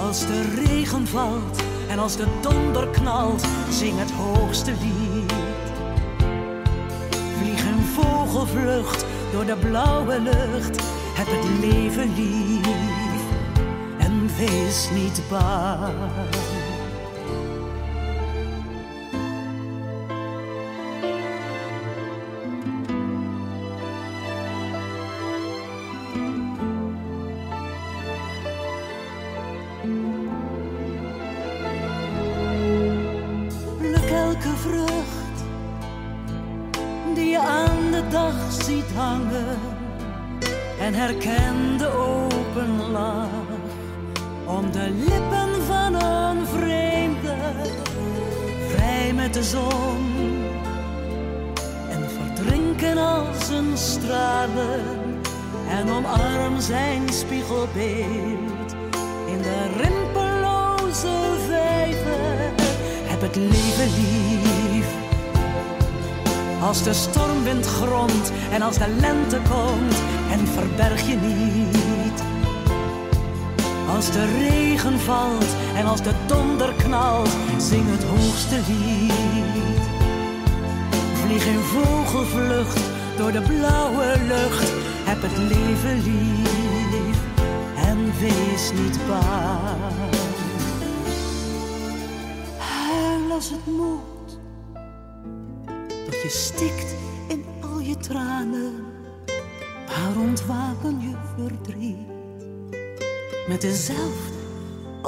Als 0.06 0.26
de 0.26 0.42
regen 0.54 1.06
valt 1.06 1.62
en 1.88 1.98
als 1.98 2.16
de 2.16 2.26
donder 2.40 2.88
knalt, 2.88 3.44
zing 3.70 3.98
het 3.98 4.10
hoogste 4.10 4.70
lied. 4.70 5.32
Vlieg 7.38 7.64
een 7.64 7.84
vogelvlucht 7.84 9.04
door 9.32 9.46
de 9.46 9.56
blauwe 9.56 10.20
lucht, 10.20 10.80
heb 11.14 11.26
het 11.26 11.60
leven 11.60 12.14
lief 12.14 12.66
en 13.98 14.28
wees 14.36 14.88
niet 14.94 15.22
bang. 15.28 16.49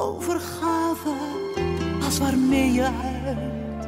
Overgave 0.03 1.13
als 2.05 2.17
waarmee 2.17 2.71
je 2.71 2.81
huilt. 2.81 3.87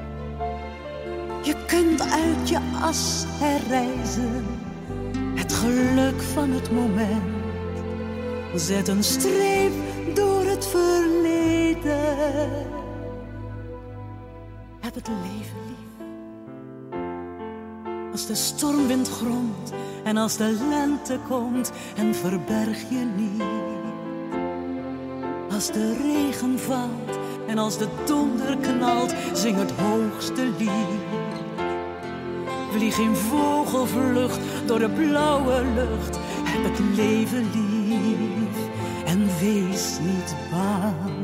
Je 1.41 1.55
kunt 1.66 2.01
uit 2.01 2.49
je 2.49 2.59
as 2.82 3.24
herreizen, 3.28 4.45
het 5.36 5.53
geluk 5.53 6.22
van 6.22 6.51
het 6.51 6.72
moment. 6.72 7.34
Zet 8.55 8.88
een 8.88 9.03
streep 9.03 9.72
door 10.13 10.43
het 10.45 10.68
verleden. 10.68 12.49
Heb 14.80 14.95
het 14.95 15.07
leven 15.07 15.59
lief. 15.68 15.93
Als 18.11 18.26
de 18.26 18.36
stormwind 18.36 19.09
gromt 19.09 19.74
en 20.03 20.18
als 20.18 20.38
de 20.38 20.57
lente 20.70 21.20
komt 21.28 21.72
en 21.95 22.16
verberg 22.16 22.89
je 22.89 23.05
niet. 23.16 23.74
Als 25.56 25.72
de 25.72 25.97
regen 26.01 26.60
valt 26.60 27.20
en 27.47 27.58
als 27.58 27.78
de 27.78 27.88
donder 28.06 28.58
knalt, 28.58 29.14
zing 29.34 29.58
het 29.58 29.72
hoogste 29.72 30.41
lied. 30.58 30.70
Vlieg 32.72 32.97
in 32.97 33.16
vogelvlucht 33.16 34.39
door 34.66 34.80
de 34.80 34.89
blauwe 34.89 35.64
lucht, 35.76 36.20
heb 36.43 36.64
het 36.64 36.80
leven 36.95 37.49
lief 37.53 38.58
en 39.06 39.28
wees 39.39 39.97
niet 40.01 40.36
bang. 40.51 41.16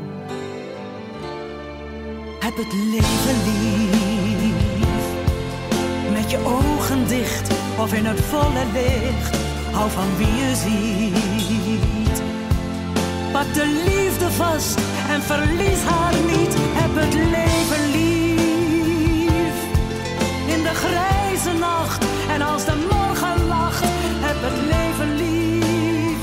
Heb 2.40 2.56
het 2.56 2.72
leven 2.72 3.36
lief, 3.44 5.04
met 6.12 6.30
je 6.30 6.38
ogen 6.44 7.08
dicht 7.08 7.50
of 7.78 7.94
in 7.94 8.04
het 8.04 8.20
volle 8.20 8.64
licht, 8.72 9.36
hou 9.72 9.90
van 9.90 10.16
wie 10.16 10.34
je 10.34 10.54
ziet. 10.54 11.81
Pak 13.32 13.54
de 13.54 13.66
liefde 13.66 14.30
vast 14.30 14.78
en 15.08 15.22
verlies 15.22 15.82
haar 15.82 16.14
niet. 16.26 16.54
Heb 16.54 16.90
het 16.94 17.14
leven 17.14 17.90
lief. 17.90 19.54
In 20.46 20.62
de 20.62 20.74
grijze 20.74 21.58
nacht 21.58 22.04
en 22.28 22.42
als 22.42 22.64
de 22.64 22.86
morgen 22.90 23.46
lacht. 23.46 23.84
Heb 24.20 24.36
het 24.40 24.58
leven 24.72 25.16
lief. 25.16 26.20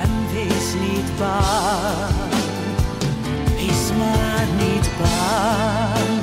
En 0.00 0.10
wees 0.32 0.68
niet 0.88 1.18
bang. 1.18 2.14
Wees 3.54 3.90
maar 3.98 4.46
niet 4.56 4.88
bang. 4.98 6.18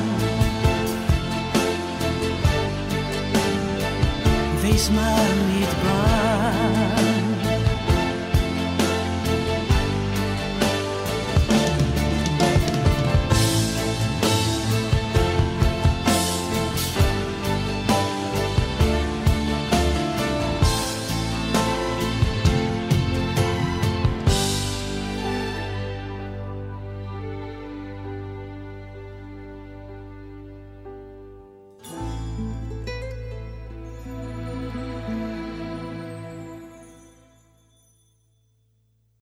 Wees 4.62 4.90
maar 4.90 6.15